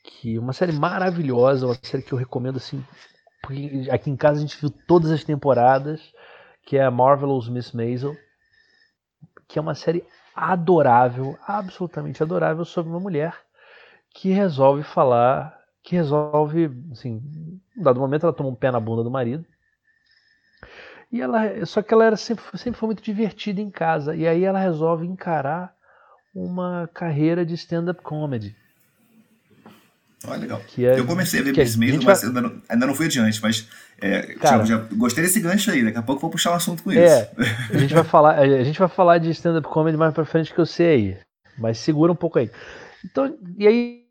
Que 0.03 0.37
uma 0.37 0.53
série 0.53 0.73
maravilhosa, 0.73 1.65
uma 1.65 1.77
série 1.81 2.03
que 2.03 2.13
eu 2.13 2.17
recomendo 2.17 2.57
assim. 2.57 2.83
Porque 3.41 3.87
aqui 3.89 4.09
em 4.09 4.17
casa 4.17 4.39
a 4.39 4.41
gente 4.41 4.59
viu 4.59 4.69
todas 4.87 5.11
as 5.11 5.23
temporadas, 5.23 6.01
que 6.65 6.77
é 6.77 6.83
a 6.83 6.91
Marvelous 6.91 7.47
Miss 7.47 7.71
Maisel, 7.71 8.15
que 9.47 9.59
é 9.59 9.61
uma 9.61 9.75
série 9.75 10.03
adorável, 10.35 11.37
absolutamente 11.47 12.21
adorável 12.21 12.65
sobre 12.65 12.91
uma 12.91 12.99
mulher 12.99 13.35
que 14.13 14.31
resolve 14.31 14.83
falar, 14.83 15.57
que 15.83 15.95
resolve, 15.95 16.71
assim, 16.91 17.21
em 17.77 17.83
dado 17.83 17.99
momento 17.99 18.25
ela 18.25 18.33
toma 18.33 18.49
um 18.49 18.55
pé 18.55 18.71
na 18.71 18.79
bunda 18.79 19.03
do 19.03 19.11
marido 19.11 19.45
e 21.11 21.21
ela, 21.21 21.65
só 21.65 21.81
que 21.81 21.93
ela 21.93 22.05
era 22.05 22.17
sempre, 22.17 22.43
sempre 22.57 22.79
foi 22.79 22.87
muito 22.87 23.01
divertida 23.01 23.61
em 23.61 23.69
casa. 23.69 24.15
E 24.15 24.27
aí 24.27 24.43
ela 24.43 24.59
resolve 24.59 25.05
encarar 25.05 25.73
uma 26.33 26.89
carreira 26.93 27.45
de 27.45 27.53
stand-up 27.53 28.01
comedy. 28.01 28.55
Olha, 30.27 30.39
legal. 30.39 30.61
É, 30.77 30.99
eu 30.99 31.05
comecei 31.05 31.39
a 31.39 31.43
ver 31.43 31.55
Miss 31.55 31.75
Maisel, 31.75 32.01
mas 32.03 32.21
vai... 32.21 32.29
ainda, 32.29 32.41
não, 32.41 32.61
ainda 32.67 32.87
não 32.87 32.95
fui 32.95 33.05
adiante, 33.05 33.41
mas 33.41 33.67
é, 34.01 34.33
Cara, 34.35 34.65
já, 34.65 34.77
já, 34.77 34.87
gostei 34.93 35.23
desse 35.23 35.39
gancho 35.39 35.71
aí, 35.71 35.83
daqui 35.83 35.97
a 35.97 36.03
pouco 36.03 36.21
vou 36.21 36.29
puxar 36.29 36.51
um 36.51 36.55
assunto 36.55 36.83
com 36.83 36.91
é, 36.91 37.05
isso. 37.05 37.29
A 37.73 37.77
gente 37.77 37.93
vai 37.93 38.03
falar, 38.03 38.39
a 38.39 38.63
gente 38.63 38.79
vai 38.79 38.89
falar 38.89 39.17
de 39.17 39.29
stand-up 39.31 39.67
comedy 39.67 39.97
mais 39.97 40.13
pra 40.13 40.25
frente 40.25 40.53
que 40.53 40.59
eu 40.59 40.65
sei 40.65 40.87
aí. 40.87 41.17
Mas 41.57 41.77
segura 41.77 42.11
um 42.11 42.15
pouco 42.15 42.39
aí. 42.39 42.51
Então, 43.03 43.33
e 43.57 43.67
aí 43.67 44.05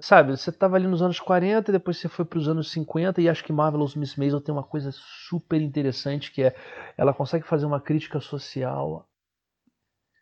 sabe, 0.00 0.36
você 0.36 0.50
estava 0.50 0.76
ali 0.76 0.86
nos 0.86 1.02
anos 1.02 1.20
40, 1.20 1.70
depois 1.70 1.98
você 1.98 2.08
foi 2.08 2.24
para 2.24 2.38
os 2.38 2.48
anos 2.48 2.70
50 2.70 3.20
e 3.20 3.28
acho 3.28 3.44
que 3.44 3.52
Marvelous 3.52 3.94
Miss 3.94 4.16
Maisel 4.16 4.40
tem 4.40 4.52
uma 4.52 4.62
coisa 4.62 4.90
super 4.92 5.60
interessante 5.60 6.32
que 6.32 6.42
é 6.42 6.54
ela 6.96 7.14
consegue 7.14 7.46
fazer 7.46 7.66
uma 7.66 7.80
crítica 7.80 8.20
social 8.20 9.06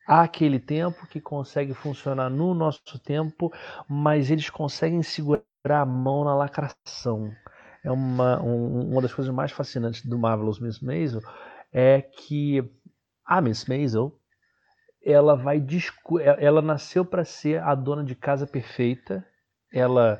àquele 0.07 0.59
tempo 0.59 1.07
que 1.07 1.21
consegue 1.21 1.75
funcionar 1.75 2.31
no 2.31 2.55
nosso 2.55 2.99
tempo, 2.99 3.53
mas 3.89 4.31
eles 4.31 4.51
conseguem 4.51 5.03
segurar 5.03 5.45
a 5.67 5.87
mão 5.87 6.25
na 6.25 6.35
lacração. 6.35 7.33
É 7.83 7.91
uma, 7.91 8.43
um, 8.43 8.91
uma 8.93 9.03
das 9.03 9.13
coisas 9.13 9.33
mais 9.33 9.53
fascinantes 9.53 10.05
do 10.05 10.19
Marvelous 10.19 10.59
Miss 10.59 10.81
Maisel 10.81 11.21
é 11.73 12.01
que 12.01 12.63
a 13.25 13.41
Miss 13.41 13.67
Maisel 13.67 14.19
ela 15.05 15.37
vai 15.37 15.59
é, 15.59 16.45
ela 16.45 16.63
nasceu 16.63 17.05
para 17.05 17.25
ser 17.25 17.63
a 17.63 17.75
dona 17.75 18.03
de 18.03 18.15
casa 18.15 18.47
perfeita. 18.47 19.25
Ela 19.73 20.19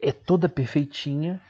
é 0.00 0.10
toda 0.10 0.48
perfeitinha, 0.48 1.40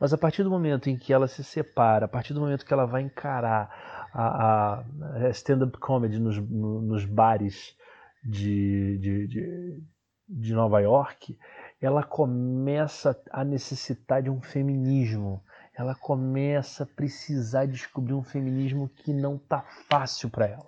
mas 0.00 0.12
a 0.12 0.18
partir 0.18 0.42
do 0.42 0.50
momento 0.50 0.90
em 0.90 0.98
que 0.98 1.12
ela 1.12 1.28
se 1.28 1.44
separa, 1.44 2.06
a 2.06 2.08
partir 2.08 2.34
do 2.34 2.40
momento 2.40 2.66
que 2.66 2.72
ela 2.72 2.86
vai 2.86 3.02
encarar 3.02 3.95
a, 4.16 4.84
a 5.26 5.28
stand-up 5.30 5.76
comedy 5.78 6.18
nos, 6.18 6.38
nos 6.38 7.04
bares 7.04 7.76
de, 8.24 8.98
de, 8.98 9.26
de, 9.26 9.82
de 10.26 10.52
Nova 10.54 10.80
York, 10.80 11.38
ela 11.80 12.02
começa 12.02 13.20
a 13.30 13.44
necessitar 13.44 14.22
de 14.22 14.30
um 14.30 14.40
feminismo. 14.40 15.42
Ela 15.74 15.94
começa 15.94 16.84
a 16.84 16.86
precisar 16.86 17.66
descobrir 17.66 18.14
um 18.14 18.22
feminismo 18.22 18.88
que 18.88 19.12
não 19.12 19.36
tá 19.36 19.62
fácil 19.88 20.30
para 20.30 20.46
ela. 20.46 20.66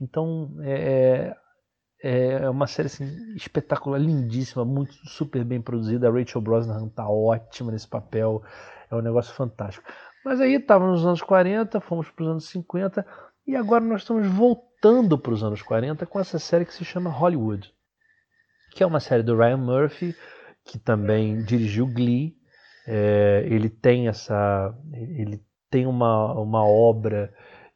Então 0.00 0.50
é, 0.62 1.36
é, 2.02 2.32
é 2.32 2.50
uma 2.50 2.66
série 2.66 2.86
assim, 2.86 3.34
espetacular, 3.36 3.98
lindíssima, 3.98 4.64
muito 4.64 4.94
super 5.06 5.44
bem 5.44 5.60
produzida. 5.60 6.08
A 6.08 6.10
Rachel 6.10 6.40
Brosnahan 6.40 6.88
tá 6.88 7.06
ótima 7.06 7.70
nesse 7.70 7.86
papel, 7.86 8.42
é 8.90 8.94
um 8.94 9.02
negócio 9.02 9.34
fantástico. 9.34 9.86
Mas 10.24 10.40
aí 10.40 10.54
estávamos 10.54 11.00
nos 11.00 11.06
anos 11.06 11.22
40, 11.22 11.80
fomos 11.80 12.10
para 12.10 12.22
os 12.22 12.28
anos 12.28 12.48
50 12.48 13.04
e 13.46 13.56
agora 13.56 13.84
nós 13.84 14.02
estamos 14.02 14.26
voltando 14.26 15.18
para 15.18 15.32
os 15.32 15.42
anos 15.42 15.62
40 15.62 16.06
com 16.06 16.20
essa 16.20 16.38
série 16.38 16.64
que 16.64 16.74
se 16.74 16.84
chama 16.84 17.10
Hollywood, 17.10 17.72
que 18.72 18.82
é 18.82 18.86
uma 18.86 19.00
série 19.00 19.22
do 19.22 19.36
Ryan 19.36 19.56
Murphy, 19.56 20.14
que 20.64 20.78
também 20.78 21.42
dirigiu 21.42 21.86
Glee. 21.86 22.36
É, 22.86 23.44
ele 23.48 23.68
tem 23.68 24.08
essa, 24.08 24.74
ele 24.92 25.40
tem 25.70 25.86
uma, 25.86 26.32
uma 26.34 26.64
obra 26.64 27.32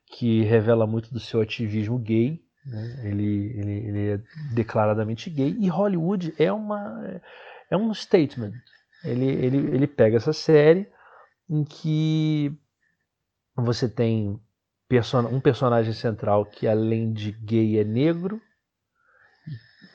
que 0.06 0.42
revela 0.42 0.86
muito 0.86 1.12
do 1.12 1.18
seu 1.18 1.40
ativismo 1.40 1.98
gay. 1.98 2.40
Né? 2.64 3.00
Ele, 3.04 3.52
ele, 3.56 3.72
ele 3.88 4.10
é 4.12 4.20
declaradamente 4.54 5.30
gay. 5.30 5.56
E 5.58 5.68
Hollywood 5.68 6.32
é, 6.38 6.52
uma, 6.52 7.20
é 7.70 7.76
um 7.76 7.92
statement. 7.92 8.52
Ele, 9.04 9.26
ele, 9.26 9.56
ele 9.74 9.86
pega 9.86 10.16
essa 10.16 10.32
série 10.32 10.88
em 11.48 11.64
que 11.64 12.52
você 13.54 13.88
tem 13.88 14.40
um 15.30 15.40
personagem 15.40 15.92
central 15.92 16.44
que, 16.44 16.66
além 16.66 17.12
de 17.12 17.32
gay, 17.32 17.78
é 17.78 17.84
negro. 17.84 18.40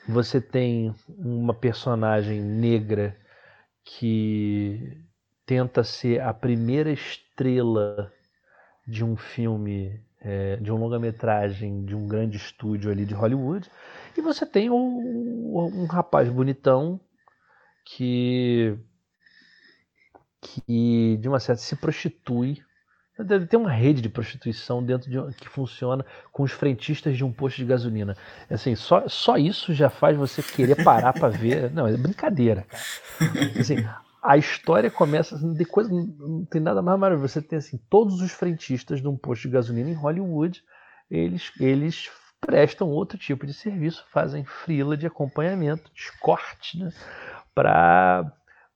Você 0.08 0.40
tem 0.40 0.94
uma 1.08 1.54
personagem 1.54 2.40
negra 2.40 3.16
que 3.84 5.00
tenta 5.46 5.84
ser 5.84 6.20
a 6.20 6.34
primeira 6.34 6.90
estrela 6.90 8.12
de 8.86 9.04
um 9.04 9.16
filme, 9.16 10.00
é, 10.20 10.56
de 10.56 10.72
um 10.72 10.76
longa-metragem 10.76 11.84
de 11.84 11.94
um 11.94 12.06
grande 12.06 12.36
estúdio 12.36 12.90
ali 12.90 13.04
de 13.04 13.14
Hollywood, 13.14 13.70
e 14.16 14.20
você 14.20 14.44
tem 14.44 14.70
um 14.70 15.86
rapaz 15.86 16.28
bonitão 16.28 17.00
que 17.84 18.76
que 20.42 21.16
de 21.18 21.28
uma 21.28 21.40
certa 21.40 21.62
se 21.62 21.76
prostitui. 21.76 22.58
Deve 23.18 23.46
ter 23.46 23.56
uma 23.56 23.70
rede 23.70 24.00
de 24.00 24.08
prostituição 24.08 24.82
dentro 24.82 25.08
de 25.08 25.36
que 25.36 25.48
funciona 25.48 26.04
com 26.32 26.42
os 26.42 26.50
frentistas 26.50 27.16
de 27.16 27.22
um 27.22 27.32
posto 27.32 27.58
de 27.58 27.64
gasolina. 27.64 28.16
Assim, 28.50 28.74
só, 28.74 29.06
só 29.06 29.36
isso 29.36 29.72
já 29.72 29.88
faz 29.88 30.16
você 30.16 30.42
querer 30.42 30.82
parar 30.82 31.12
para 31.12 31.28
ver. 31.28 31.70
Não, 31.72 31.86
é 31.86 31.96
brincadeira, 31.96 32.62
cara. 32.62 32.82
Assim, 33.60 33.76
a 34.22 34.36
história 34.36 34.90
começa 34.90 35.36
assim, 35.36 35.52
de 35.52 35.64
coisa, 35.64 35.90
não 35.90 36.44
tem 36.44 36.60
nada 36.60 36.80
mais 36.80 36.98
maravilhoso. 36.98 37.32
Você 37.32 37.42
tem 37.42 37.58
assim, 37.58 37.78
todos 37.90 38.20
os 38.20 38.32
frentistas 38.32 39.00
de 39.00 39.08
um 39.08 39.16
posto 39.16 39.42
de 39.42 39.50
gasolina 39.50 39.90
em 39.90 39.94
Hollywood, 39.94 40.62
eles, 41.10 41.52
eles 41.60 42.10
prestam 42.40 42.88
outro 42.88 43.18
tipo 43.18 43.46
de 43.46 43.52
serviço, 43.52 44.04
fazem 44.10 44.44
frila 44.44 44.96
de 44.96 45.06
acompanhamento, 45.06 45.90
de 45.94 46.00
escorte, 46.00 46.78
né, 46.78 46.92
para 47.54 48.32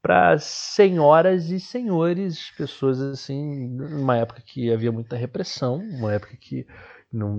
para 0.07 0.39
senhoras 0.39 1.51
e 1.51 1.59
senhores, 1.59 2.53
pessoas 2.53 3.01
assim, 3.01 3.67
numa 3.67 4.17
época 4.17 4.41
que 4.41 4.73
havia 4.73 4.93
muita 4.93 5.17
repressão, 5.17 5.79
uma 5.79 6.15
época 6.15 6.37
que 6.37 6.65
não, 7.13 7.35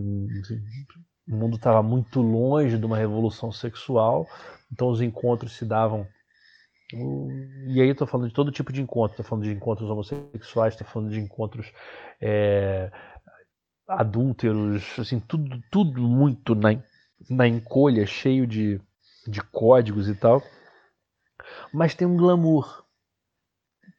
o 1.30 1.34
mundo 1.34 1.56
estava 1.56 1.82
muito 1.82 2.22
longe 2.22 2.78
de 2.78 2.86
uma 2.86 2.98
revolução 2.98 3.54
sexual, 3.54 4.28
então 4.70 4.90
os 4.90 5.00
encontros 5.00 5.54
se 5.54 5.64
davam 5.64 6.06
e 7.68 7.82
aí 7.82 7.88
estou 7.88 8.06
falando 8.06 8.28
de 8.28 8.34
todo 8.34 8.52
tipo 8.52 8.74
de 8.74 8.82
encontro, 8.82 9.14
estou 9.14 9.26
falando 9.26 9.46
de 9.46 9.54
encontros 9.54 9.90
homossexuais, 9.90 10.74
estou 10.74 10.88
falando 10.88 11.12
de 11.12 11.22
encontros 11.22 11.72
é, 12.20 12.92
adúlteros, 13.88 14.84
assim, 15.00 15.22
tudo, 15.22 15.58
tudo 15.72 16.02
muito 16.02 16.54
na, 16.54 16.78
na 17.30 17.48
encolha, 17.48 18.06
cheio 18.06 18.46
de, 18.46 18.82
de 19.26 19.42
códigos 19.42 20.10
e 20.10 20.16
tal. 20.16 20.44
Mas 21.74 21.96
tem 21.96 22.08
um 22.08 22.18
glamour. 22.18 22.84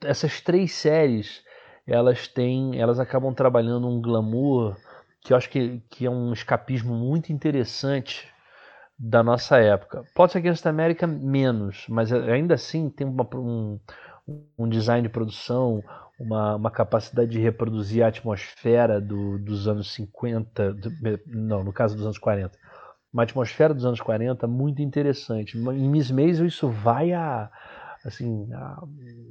Essas 0.03 0.41
três 0.41 0.73
séries, 0.73 1.43
elas 1.87 2.29
têm, 2.29 2.81
elas 2.81 3.00
acabam 3.00 3.35
trabalhando 3.35 3.88
um 3.88 4.00
glamour 4.00 4.77
que 5.21 5.33
eu 5.33 5.37
acho 5.37 5.50
que, 5.50 5.83
que 5.91 6.07
é 6.07 6.11
um 6.11 6.33
escapismo 6.33 6.95
muito 6.95 7.33
interessante 7.33 8.29
da 8.99 9.23
nossa 9.23 9.59
época. 9.59 10.05
Pode 10.15 10.33
ser 10.33 10.38
Against 10.38 10.67
America 10.67 11.07
menos, 11.07 11.87
mas 11.88 12.12
ainda 12.12 12.55
assim 12.55 12.91
tem 12.91 13.07
uma, 13.07 13.29
um, 13.35 13.79
um 14.59 14.69
design 14.69 15.07
de 15.07 15.12
produção, 15.12 15.83
uma, 16.19 16.57
uma, 16.57 16.71
capacidade 16.71 17.31
de 17.31 17.38
reproduzir 17.38 18.03
a 18.03 18.09
atmosfera 18.09 19.00
do, 19.00 19.38
dos 19.38 19.69
anos 19.69 19.93
50, 19.93 20.75
do, 20.75 20.91
não, 21.27 21.62
no 21.62 21.73
caso 21.73 21.95
dos 21.95 22.05
anos 22.05 22.19
40. 22.19 22.59
Uma 23.12 23.23
atmosfera 23.23 23.73
dos 23.73 23.85
anos 23.85 24.00
40 24.00 24.47
muito 24.47 24.83
interessante. 24.83 25.57
Em 25.57 25.88
Miss 25.88 26.11
Maisel 26.11 26.47
isso 26.47 26.69
vai 26.69 27.12
a 27.12 27.50
assim, 28.05 28.49
a, 28.53 28.81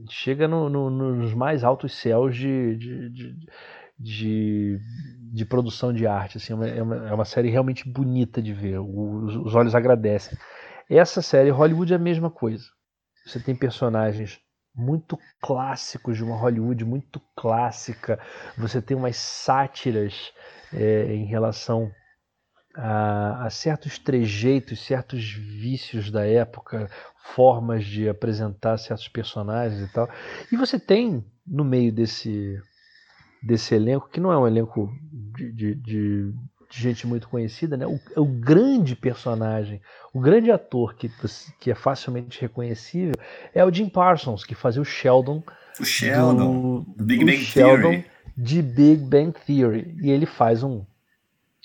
chega 0.10 0.48
no, 0.48 0.70
no, 0.70 0.90
nos 0.90 1.34
mais 1.34 1.64
altos 1.64 1.94
céus 1.96 2.36
de, 2.36 2.76
de, 2.76 3.10
de 3.10 3.36
de, 4.00 4.80
de 5.34 5.46
produção 5.46 5.92
de 5.92 6.06
arte. 6.06 6.38
Assim, 6.38 6.54
é, 6.54 6.56
uma, 6.56 6.68
é, 6.68 7.14
uma, 7.14 7.22
é 7.24 7.26
série 7.26 7.50
realmente 7.50 7.88
bonita 7.88 8.42
de 8.42 8.54
ver, 8.54 8.80
os, 8.80 9.36
os 9.36 9.56
olhos 9.56 9.74
agradecem. 9.74 10.38
Essa 10.90 11.22
série, 11.22 11.50
Hollywood, 11.50 11.94
é 11.94 11.96
a 11.96 12.00
mesma 12.00 12.30
coisa. 12.30 12.66
Você 13.26 13.40
tem 13.40 13.56
personagens 13.56 14.40
muito 14.74 15.18
clássicos 15.42 16.18
de 16.18 16.24
uma 16.24 16.38
Hollywood 16.38 16.86
muito 16.86 17.20
clássica. 17.36 18.20
Você 18.58 18.82
tem 18.82 18.96
umas 18.96 19.18
sátiras 19.18 20.32
é, 20.72 21.14
em 21.14 21.26
relação 21.26 21.92
a, 22.78 23.46
a, 23.46 23.50
certos 23.50 23.98
trejeitos, 23.98 24.86
certos 24.86 25.34
vícios 25.34 26.12
da 26.12 26.26
época, 26.26 26.90
formas 27.36 27.86
de 27.86 28.08
apresentar 28.08 28.78
certos 28.78 29.08
personagens 29.08 29.82
e 29.82 29.92
tal. 29.92 30.10
E 30.52 30.56
você 30.56 30.80
tem 30.80 31.26
no 31.46 31.66
meio 31.66 31.92
desse 31.92 32.62
desse 33.42 33.76
elenco, 33.76 34.10
que 34.10 34.20
não 34.20 34.32
é 34.32 34.38
um 34.38 34.48
elenco 34.48 34.92
de, 35.36 35.52
de, 35.52 35.76
de 35.76 36.34
de 36.70 36.82
gente 36.82 37.08
muito 37.08 37.30
conhecida, 37.30 37.78
né? 37.78 37.86
O, 37.88 38.00
o, 38.16 38.26
grande 38.26 38.96
personagem, 38.96 39.82
o 40.14 40.20
grande 40.20 40.52
ator 40.52 40.96
que, 40.96 41.10
que 41.60 41.72
é 41.72 41.76
facilmente 41.76 42.42
reconhecível 42.42 43.14
é 43.54 43.64
o 43.64 43.74
Jim 43.74 43.90
Parsons, 43.90 44.44
que 44.44 44.56
fazia 44.56 44.82
o 44.82 44.86
Sheldon. 44.86 45.44
O 45.80 45.86
Sheldon, 45.86 46.82
do, 46.84 46.94
do 46.96 47.04
Big 47.04 47.24
Bang 47.24 47.38
Sheldon 47.38 47.82
Theory. 47.82 48.06
De 48.38 48.62
Big 48.62 48.98
Bang 49.04 49.34
Theory. 49.46 49.96
E 50.02 50.12
ele 50.12 50.26
faz 50.26 50.64
um. 50.64 50.86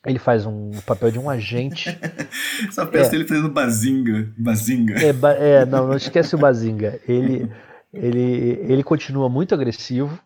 Ele 0.04 0.18
faz 0.18 0.44
um 0.44 0.71
papel 0.85 1.11
de 1.11 1.18
um 1.18 1.30
agente. 1.30 1.97
Só 2.73 2.87
pensa 2.87 3.12
é, 3.12 3.14
ele 3.14 3.28
fazendo 3.28 3.49
Bazinga. 3.49 4.32
Bazinga. 4.37 4.94
É, 5.00 5.61
é, 5.61 5.64
não, 5.64 5.87
não 5.87 5.97
esquece 5.97 6.35
o 6.35 6.38
Bazinga. 6.38 7.00
Ele, 7.06 7.50
ele, 7.92 8.59
ele 8.68 8.82
continua 8.82 9.28
muito 9.28 9.54
agressivo 9.54 10.21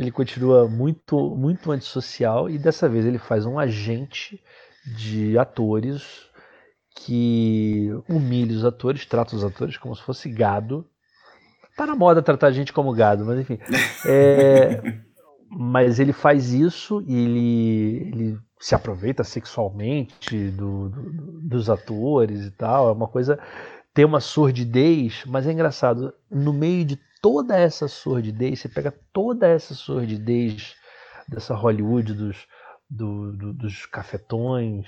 ele 0.00 0.10
continua 0.10 0.66
muito, 0.66 1.36
muito 1.36 1.70
antissocial 1.70 2.48
e 2.48 2.58
dessa 2.58 2.88
vez 2.88 3.04
ele 3.04 3.18
faz 3.18 3.44
um 3.44 3.58
agente 3.58 4.42
de 4.96 5.36
atores 5.36 6.28
que 6.96 7.90
humilha 8.08 8.56
os 8.56 8.64
atores, 8.64 9.04
trata 9.04 9.36
os 9.36 9.44
atores 9.44 9.76
como 9.76 9.94
se 9.94 10.02
fosse 10.02 10.30
gado. 10.30 10.86
Tá 11.76 11.86
na 11.86 11.94
moda 11.94 12.22
tratar 12.22 12.48
a 12.48 12.52
gente 12.52 12.72
como 12.72 12.94
gado, 12.94 13.24
mas 13.24 13.40
enfim. 13.40 13.58
É, 14.06 14.80
mas 15.50 16.00
ele 16.00 16.14
faz 16.14 16.50
isso 16.50 17.02
e 17.06 17.14
ele, 17.14 18.10
ele 18.12 18.38
se 18.60 18.74
aproveita 18.74 19.24
sexualmente 19.24 20.50
do, 20.50 20.90
do, 20.90 21.48
dos 21.48 21.70
atores 21.70 22.44
e 22.44 22.50
tal. 22.50 22.90
É 22.90 22.92
uma 22.92 23.08
coisa. 23.08 23.38
Tem 23.94 24.04
uma 24.04 24.20
sordidez, 24.20 25.24
mas 25.26 25.46
é 25.46 25.52
engraçado. 25.52 26.14
No 26.30 26.52
meio 26.52 26.84
de 26.84 27.00
toda 27.22 27.58
essa 27.58 27.88
sordidez, 27.88 28.60
você 28.60 28.68
pega 28.68 28.94
toda 29.12 29.48
essa 29.48 29.74
sordidez 29.74 30.76
dessa 31.26 31.54
Hollywood, 31.54 32.12
dos, 32.12 32.46
do, 32.88 33.32
do, 33.32 33.52
dos 33.54 33.86
cafetões, 33.86 34.86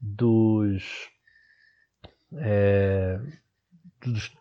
dos, 0.00 1.08
é, 2.36 3.20
dos 4.04 4.32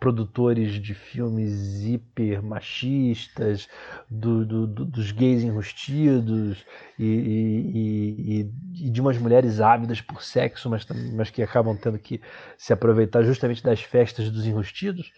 produtores 0.00 0.80
de 0.80 0.94
filmes 0.94 1.82
hiper 1.82 2.42
machistas, 2.42 3.68
do, 4.10 4.44
do, 4.44 4.66
dos 4.66 5.12
gays 5.12 5.42
enrustidos 5.42 6.64
e, 6.98 7.04
e, 7.04 7.70
e, 7.74 8.86
e, 8.86 8.90
de 8.90 9.00
umas 9.00 9.18
mulheres 9.18 9.60
ávidas 9.60 10.00
por 10.00 10.22
sexo, 10.22 10.70
mas, 10.70 10.86
mas 11.14 11.30
que 11.30 11.42
acabam 11.42 11.76
tendo 11.76 11.98
que 11.98 12.20
se 12.56 12.72
aproveitar 12.72 13.22
justamente 13.22 13.62
das 13.62 13.82
festas 13.82 14.30
dos 14.30 14.46
enrustidos 14.46 15.12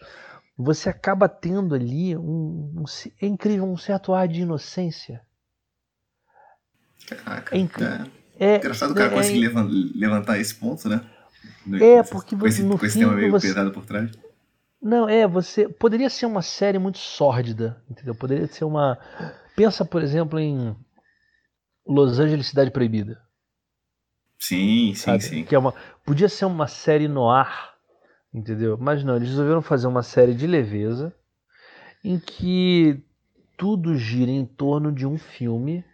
você 0.57 0.89
acaba 0.89 1.27
tendo 1.27 1.75
ali 1.75 2.15
um, 2.15 2.73
um, 2.77 2.85
é 3.21 3.27
incrível 3.27 3.65
um 3.65 3.77
certo 3.77 4.13
ar 4.13 4.27
de 4.27 4.41
inocência. 4.41 5.21
Caraca, 7.07 7.55
é, 7.55 7.59
incrível. 7.59 8.07
É, 8.39 8.45
é 8.45 8.57
engraçado 8.57 8.91
o 8.91 8.95
cara 8.95 9.11
é, 9.11 9.15
conseguir 9.15 9.51
levantar 9.95 10.39
esse 10.39 10.55
ponto, 10.55 10.87
né? 10.87 11.01
É, 11.81 12.03
porque 12.03 12.35
você, 12.35 12.63
no 12.63 12.77
com 12.77 12.85
esse 12.85 12.99
tema 12.99 13.13
meio 13.13 13.31
você, 13.31 13.47
pesado 13.47 13.71
por 13.71 13.85
trás. 13.85 14.11
Não, 14.81 15.09
é, 15.09 15.27
você 15.27 15.67
poderia 15.67 16.09
ser 16.09 16.25
uma 16.25 16.41
série 16.41 16.77
muito 16.77 16.97
sórdida, 16.97 17.81
entendeu? 17.89 18.13
Poderia 18.13 18.47
ser 18.47 18.65
uma 18.65 18.97
pensa, 19.55 19.83
por 19.83 20.03
exemplo, 20.03 20.39
em 20.39 20.75
Los 21.87 22.19
Angeles 22.19 22.47
Cidade 22.47 22.71
Proibida. 22.71 23.19
Sim, 24.37 24.93
sim, 24.93 25.19
sim. 25.19 25.43
Que 25.43 25.55
é 25.55 25.59
uma 25.59 25.73
podia 26.05 26.29
ser 26.29 26.45
uma 26.45 26.67
série 26.67 27.07
no 27.07 27.29
ar 27.29 27.75
Entendeu? 28.35 28.77
Mas 28.77 29.01
não, 29.01 29.15
eles 29.15 29.29
resolveram 29.29 29.61
fazer 29.61 29.87
uma 29.87 30.03
série 30.03 30.33
de 30.33 30.45
leveza 30.45 31.15
em 32.03 32.19
que 32.19 33.01
tudo 33.57 33.97
gira 33.97 34.29
em 34.29 34.45
torno 34.45 34.91
de 34.91 35.07
um 35.07 35.17
filme 35.17 35.85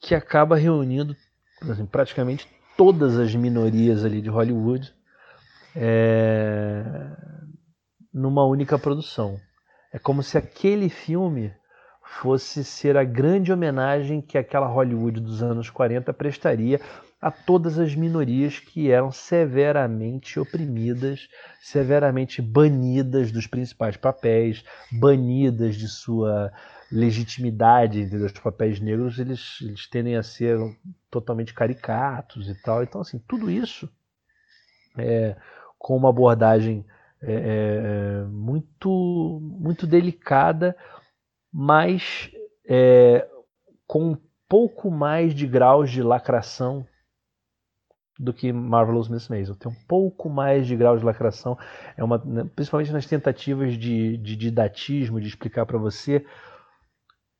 que 0.00 0.14
acaba 0.14 0.56
reunindo 0.56 1.14
assim, 1.60 1.84
praticamente 1.84 2.48
todas 2.78 3.18
as 3.18 3.34
minorias 3.34 4.04
ali 4.04 4.22
de 4.22 4.28
Hollywood 4.28 4.94
é, 5.74 6.84
numa 8.14 8.44
única 8.44 8.78
produção. 8.78 9.36
É 9.92 9.98
como 9.98 10.22
se 10.22 10.38
aquele 10.38 10.88
filme 10.88 11.52
fosse 12.04 12.62
ser 12.62 12.96
a 12.96 13.02
grande 13.02 13.52
homenagem 13.52 14.20
que 14.20 14.38
aquela 14.38 14.68
Hollywood 14.68 15.18
dos 15.18 15.42
anos 15.42 15.68
40 15.68 16.14
prestaria 16.14 16.80
a 17.20 17.32
todas 17.32 17.80
as 17.80 17.96
minorias 17.96 18.60
que 18.60 18.92
eram 18.92 19.10
severamente 19.10 20.38
oprimidas, 20.38 21.28
severamente 21.60 22.40
banidas 22.40 23.32
dos 23.32 23.48
principais 23.48 23.96
papéis, 23.96 24.62
banidas 24.92 25.74
de 25.74 25.88
sua 25.88 26.52
legitimidade 26.92 28.06
dos 28.06 28.30
papéis 28.32 28.78
negros, 28.80 29.18
eles, 29.18 29.58
eles 29.60 29.88
tendem 29.88 30.14
a 30.14 30.22
ser 30.22 30.58
totalmente 31.10 31.54
caricatos 31.54 32.48
e 32.48 32.54
tal. 32.62 32.82
Então, 32.82 33.00
assim, 33.00 33.18
tudo 33.26 33.50
isso 33.50 33.88
é, 34.98 35.36
com 35.78 35.96
uma 35.96 36.10
abordagem 36.10 36.84
é, 37.22 37.32
é, 37.32 38.24
muito, 38.24 39.40
muito 39.42 39.86
delicada, 39.86 40.76
mas 41.52 42.30
é, 42.68 43.28
com 43.86 44.12
um 44.12 44.16
pouco 44.48 44.90
mais 44.90 45.34
de 45.34 45.46
graus 45.46 45.90
de 45.90 46.02
lacração 46.02 46.86
do 48.18 48.32
que 48.32 48.52
Marvelous 48.52 49.08
Miss 49.08 49.28
Maisel. 49.28 49.54
Tem 49.54 49.70
um 49.70 49.86
pouco 49.86 50.28
mais 50.28 50.66
de 50.66 50.74
grau 50.74 50.96
de 50.98 51.04
lacração, 51.04 51.56
é 51.96 52.02
uma, 52.02 52.18
né, 52.18 52.44
principalmente 52.54 52.92
nas 52.92 53.06
tentativas 53.06 53.78
de, 53.78 54.16
de 54.16 54.34
didatismo, 54.34 55.20
de 55.20 55.28
explicar 55.28 55.64
para 55.64 55.78
você 55.78 56.26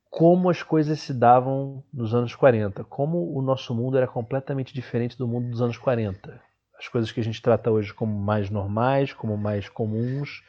como 0.09 0.49
as 0.49 0.63
coisas 0.63 0.99
se 0.99 1.13
davam 1.13 1.83
nos 1.93 2.15
anos 2.15 2.33
40, 2.35 2.83
como 2.85 3.37
o 3.37 3.41
nosso 3.41 3.75
mundo 3.75 3.97
era 3.97 4.07
completamente 4.07 4.73
diferente 4.73 5.17
do 5.17 5.27
mundo 5.27 5.49
dos 5.49 5.61
anos 5.61 5.77
40. 5.77 6.41
As 6.77 6.87
coisas 6.87 7.11
que 7.11 7.19
a 7.19 7.23
gente 7.23 7.41
trata 7.41 7.69
hoje 7.69 7.93
como 7.93 8.17
mais 8.19 8.49
normais, 8.49 9.13
como 9.13 9.37
mais 9.37 9.69
comuns, 9.69 10.41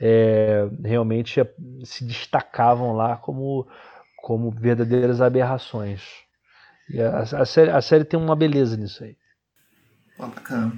é, 0.00 0.68
realmente 0.84 1.40
se 1.84 2.04
destacavam 2.04 2.94
lá 2.94 3.16
como, 3.16 3.68
como 4.16 4.50
verdadeiras 4.50 5.20
aberrações. 5.20 6.02
E 6.88 7.00
a, 7.00 7.20
a, 7.20 7.44
série, 7.44 7.70
a 7.70 7.80
série 7.80 8.04
tem 8.04 8.18
uma 8.18 8.34
beleza 8.34 8.76
nisso 8.76 9.04
aí. 9.04 9.16
Pô, 10.16 10.26
bacana. 10.26 10.72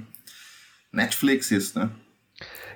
Netflix 0.91 1.51
isso, 1.51 1.79
né? 1.79 1.89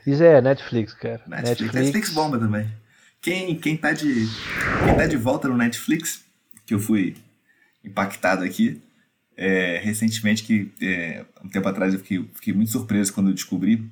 Isso 0.05 0.23
é 0.23 0.41
Netflix, 0.41 0.93
cara. 0.93 1.21
Netflix, 1.27 1.49
Netflix. 1.49 1.73
Netflix 1.73 2.13
bomba 2.13 2.39
também. 2.39 2.82
Quem, 3.23 3.55
quem, 3.55 3.77
tá 3.77 3.93
de, 3.93 4.27
quem 4.83 4.95
tá 4.97 5.07
de 5.07 5.15
volta 5.15 5.47
no 5.47 5.55
Netflix, 5.55 6.25
que 6.65 6.73
eu 6.73 6.79
fui 6.79 7.15
impactado 7.81 8.43
aqui, 8.43 8.81
é, 9.37 9.79
recentemente, 9.81 10.43
que 10.43 10.73
é, 10.81 11.25
um 11.41 11.47
tempo 11.47 11.69
atrás 11.69 11.93
eu 11.93 12.01
fiquei, 12.01 12.29
fiquei 12.33 12.53
muito 12.53 12.71
surpreso 12.71 13.13
quando 13.13 13.29
eu 13.29 13.33
descobri, 13.33 13.89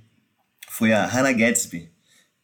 foi 0.67 0.91
a 0.91 1.05
Hannah 1.05 1.31
Gadsby, 1.31 1.89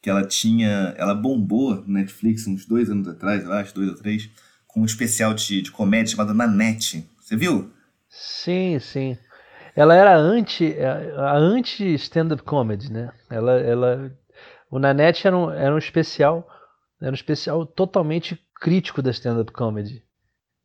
que 0.02 0.10
ela 0.10 0.26
tinha, 0.26 0.96
ela 0.98 1.14
bombou 1.14 1.76
no 1.76 1.94
Netflix 1.94 2.48
uns 2.48 2.66
dois 2.66 2.90
anos 2.90 3.08
atrás, 3.10 3.44
eu 3.44 3.52
acho, 3.52 3.76
dois 3.76 3.90
ou 3.90 3.96
três, 3.96 4.30
com 4.66 4.82
um 4.82 4.86
especial 4.86 5.34
de, 5.34 5.62
de 5.62 5.72
comédia 5.72 6.16
chamado 6.16 6.34
Nanette. 6.34 7.06
Você 7.20 7.36
viu? 7.36 7.70
Sim, 8.10 8.80
sim. 8.80 9.18
Ela 9.76 9.94
era 9.94 10.16
anti, 10.16 10.74
a 11.18 11.36
anti 11.36 11.94
stand-up 11.96 12.44
comedy, 12.44 12.92
né? 12.92 13.12
Ela, 13.30 13.60
ela, 13.60 14.12
o 14.72 14.80
Nanette 14.80 15.28
era 15.28 15.38
um, 15.38 15.52
era 15.52 15.76
um 15.76 15.78
especial, 15.78 16.48
era 17.02 17.12
um 17.12 17.16
especial 17.16 17.66
totalmente 17.66 18.40
crítico 18.60 19.02
da 19.02 19.12
stand-up 19.12 19.52
comedy. 19.52 20.04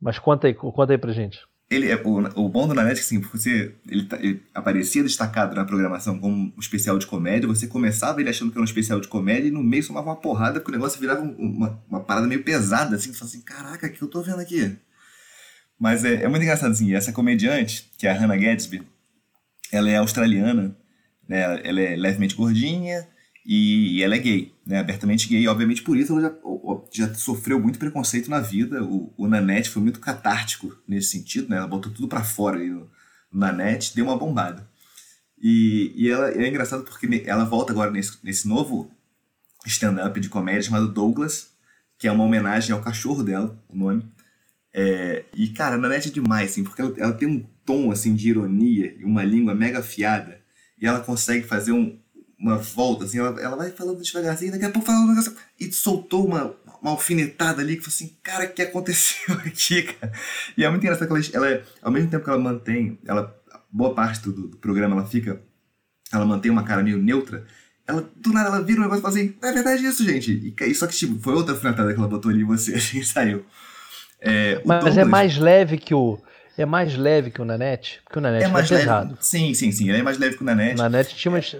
Mas 0.01 0.19
conta 0.19 0.47
aí, 0.47 0.53
conta 0.53 0.93
aí 0.93 0.97
pra 0.97 1.13
gente. 1.13 1.39
Ele 1.69 1.89
é 1.89 1.95
o, 1.95 2.17
o 2.39 2.49
bom 2.49 2.67
do 2.67 2.73
Nanette 2.73 2.99
é 2.99 3.03
que 3.03 3.07
assim, 3.07 3.21
você 3.21 3.75
ele, 3.87 4.05
tá, 4.05 4.17
ele, 4.17 4.43
aparecia 4.53 5.01
destacado 5.01 5.55
na 5.55 5.65
programação 5.65 6.19
como 6.19 6.53
um 6.55 6.59
especial 6.59 6.99
de 6.99 7.07
comédia, 7.07 7.47
você 7.47 7.67
começava 7.67 8.19
ele 8.19 8.29
achando 8.29 8.51
que 8.51 8.57
era 8.57 8.61
um 8.61 8.65
especial 8.65 8.99
de 8.99 9.07
comédia 9.07 9.47
e 9.47 9.51
no 9.51 9.63
meio 9.63 9.81
somava 9.81 10.09
uma 10.09 10.15
porrada 10.15 10.59
porque 10.59 10.71
o 10.71 10.77
negócio 10.77 10.99
virava 10.99 11.21
uma, 11.21 11.81
uma 11.89 11.99
parada 12.01 12.27
meio 12.27 12.43
pesada, 12.43 12.95
assim, 12.95 13.13
você 13.13 13.23
assim, 13.23 13.41
caraca, 13.41 13.87
o 13.87 13.89
que 13.89 14.01
eu 14.01 14.07
tô 14.07 14.21
vendo 14.21 14.39
aqui? 14.39 14.75
Mas 15.79 16.05
é, 16.05 16.23
é 16.23 16.27
muito 16.27 16.43
engraçado, 16.43 16.71
assim, 16.71 16.93
essa 16.93 17.11
comediante, 17.11 17.89
que 17.97 18.05
é 18.05 18.11
a 18.11 18.13
Hannah 18.13 18.37
Gadsby, 18.37 18.83
ela 19.71 19.89
é 19.89 19.97
australiana, 19.97 20.77
né? 21.27 21.61
ela 21.63 21.81
é 21.81 21.95
levemente 21.95 22.35
gordinha 22.35 23.07
e, 23.45 24.01
ela 24.01 24.15
é 24.15 24.19
gay, 24.19 24.53
né? 24.65 24.79
abertamente 24.79 25.27
gay. 25.27 25.47
Obviamente 25.47 25.81
por 25.81 25.97
isso 25.97 26.13
ela 26.13 26.21
já, 26.21 27.07
já 27.07 27.13
sofreu 27.13 27.59
muito 27.59 27.79
preconceito 27.79 28.29
na 28.29 28.39
vida. 28.39 28.83
O, 28.83 29.13
o 29.17 29.27
Nanette 29.27 29.69
foi 29.69 29.81
muito 29.81 29.99
catártico 29.99 30.75
nesse 30.87 31.09
sentido, 31.09 31.49
né? 31.49 31.57
ela 31.57 31.67
botou 31.67 31.91
tudo 31.91 32.07
para 32.07 32.23
fora 32.23 32.57
ali 32.57 32.69
no, 32.69 32.89
no 33.31 33.39
Nanette, 33.39 33.95
deu 33.95 34.05
uma 34.05 34.17
bombada. 34.17 34.67
E, 35.41 35.91
e 35.95 36.09
ela 36.09 36.31
é 36.31 36.47
engraçado 36.47 36.83
porque 36.83 37.23
ela 37.25 37.43
volta 37.43 37.73
agora 37.73 37.91
nesse, 37.91 38.17
nesse 38.23 38.47
novo 38.47 38.89
stand-up 39.65 40.17
de 40.19 40.29
comédia 40.29 40.63
chamado 40.63 40.87
Douglas, 40.87 41.51
que 41.97 42.07
é 42.07 42.11
uma 42.11 42.23
homenagem 42.23 42.73
ao 42.73 42.81
cachorro 42.81 43.23
dela, 43.23 43.61
o 43.69 43.75
nome. 43.75 44.05
É, 44.73 45.25
e, 45.35 45.49
cara, 45.49 45.75
a 45.75 45.77
Nanette 45.77 46.09
é 46.09 46.11
demais, 46.11 46.51
assim, 46.51 46.63
porque 46.63 46.81
ela, 46.81 46.93
ela, 46.97 47.13
tem 47.13 47.27
um 47.27 47.45
tom, 47.65 47.91
assim, 47.91 48.15
de 48.15 48.29
ironia 48.29 48.95
e 48.97 49.03
uma 49.03 49.23
língua 49.23 49.53
mega 49.53 49.79
afiada. 49.79 50.41
E 50.81 50.87
ela 50.87 51.01
consegue 51.01 51.45
fazer 51.45 51.71
um, 51.73 51.99
uma 52.43 52.57
volta, 52.57 53.05
assim, 53.05 53.19
ela, 53.19 53.39
ela 53.39 53.55
vai 53.55 53.71
falando 53.71 54.01
devagarzinho, 54.01 54.51
daqui 54.51 54.65
a 54.65 54.69
pouco 54.69 54.85
fala 54.85 54.99
um 54.99 55.07
negócio, 55.07 55.33
e 55.57 55.71
soltou 55.71 56.27
uma, 56.27 56.53
uma 56.81 56.91
alfinetada 56.91 57.61
ali, 57.61 57.77
que 57.77 57.83
falou 57.83 57.95
assim, 57.95 58.17
cara, 58.21 58.45
o 58.45 58.49
que 58.49 58.61
aconteceu 58.61 59.33
aqui, 59.47 59.83
cara? 59.83 60.11
E 60.57 60.65
é 60.65 60.69
muito 60.69 60.83
engraçado 60.83 61.07
que 61.07 61.35
ela, 61.35 61.47
ela 61.47 61.63
ao 61.81 61.91
mesmo 61.91 62.09
tempo 62.09 62.25
que 62.25 62.29
ela 62.29 62.39
mantém, 62.39 62.99
ela, 63.05 63.33
boa 63.71 63.95
parte 63.95 64.21
do, 64.23 64.49
do 64.49 64.57
programa 64.57 64.93
ela 64.93 65.05
fica, 65.05 65.41
ela 66.11 66.25
mantém 66.25 66.51
uma 66.51 66.63
cara 66.63 66.83
meio 66.83 66.97
neutra, 66.97 67.45
ela, 67.87 68.05
do 68.13 68.33
nada, 68.33 68.49
ela 68.49 68.61
vira 68.61 68.81
um 68.81 68.83
negócio 68.83 68.99
e 68.99 69.01
fala 69.01 69.13
assim, 69.13 69.35
é 69.41 69.51
verdade 69.53 69.85
isso, 69.85 70.03
gente. 70.03 70.53
E, 70.59 70.75
só 70.75 70.85
que, 70.85 70.95
tipo, 70.95 71.17
foi 71.19 71.33
outra 71.33 71.53
alfinetada 71.53 71.93
que 71.93 71.99
ela 71.99 72.07
botou 72.09 72.29
ali 72.29 72.41
em 72.41 72.45
você, 72.45 72.75
assim, 72.75 73.01
saiu. 73.03 73.45
É, 74.19 74.61
Mas 74.65 74.83
Douglas, 74.83 74.97
é 74.97 75.05
mais 75.05 75.37
leve 75.37 75.77
que 75.77 75.93
o... 75.93 76.19
É 76.57 76.65
mais 76.65 76.95
leve 76.95 77.31
que 77.31 77.41
o 77.41 77.45
Nanete? 77.45 77.99
Porque 78.03 78.19
o 78.19 78.21
Nanete 78.21 78.45
é 78.45 78.47
mais 78.47 78.69
pesado. 78.69 79.11
Leve, 79.11 79.25
sim, 79.25 79.53
sim, 79.53 79.71
sim. 79.71 79.89
Ele 79.89 79.99
é 79.99 80.03
mais 80.03 80.19
leve 80.19 80.35
que 80.35 80.43
o 80.43 80.45
Nanete. 80.45 80.75
O 80.75 80.77
Nanete 80.77 81.15
tinha 81.15 81.31
umas... 81.31 81.55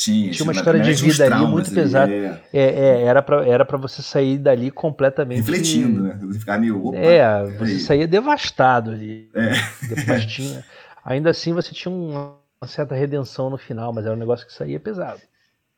Tinha, 0.00 0.30
tinha 0.30 0.44
uma 0.44 0.52
história 0.54 0.80
de 0.80 0.94
vida 0.94 1.26
ali 1.26 1.46
muito 1.46 1.70
pesada. 1.70 2.10
É. 2.10 2.40
é, 2.54 2.62
é, 2.62 3.02
era 3.02 3.20
para 3.20 3.46
era 3.46 3.66
pra 3.66 3.76
você 3.76 4.00
sair 4.00 4.38
dali 4.38 4.70
completamente. 4.70 5.40
Refletindo, 5.40 6.04
né? 6.04 6.18
Ficar 6.38 6.58
meio. 6.58 6.86
Opa, 6.86 6.96
é, 6.96 7.44
você 7.58 7.78
saía 7.80 8.08
devastado 8.08 8.92
ali. 8.92 9.28
É. 9.34 9.50
Depois 9.86 10.24
tinha. 10.24 10.64
Ainda 11.04 11.28
assim 11.28 11.52
você 11.52 11.74
tinha 11.74 11.94
uma 11.94 12.38
certa 12.66 12.94
redenção 12.94 13.50
no 13.50 13.58
final, 13.58 13.92
mas 13.92 14.06
era 14.06 14.14
um 14.14 14.18
negócio 14.18 14.46
que 14.46 14.54
saía 14.54 14.80
pesado. 14.80 15.20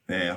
É. 0.06 0.36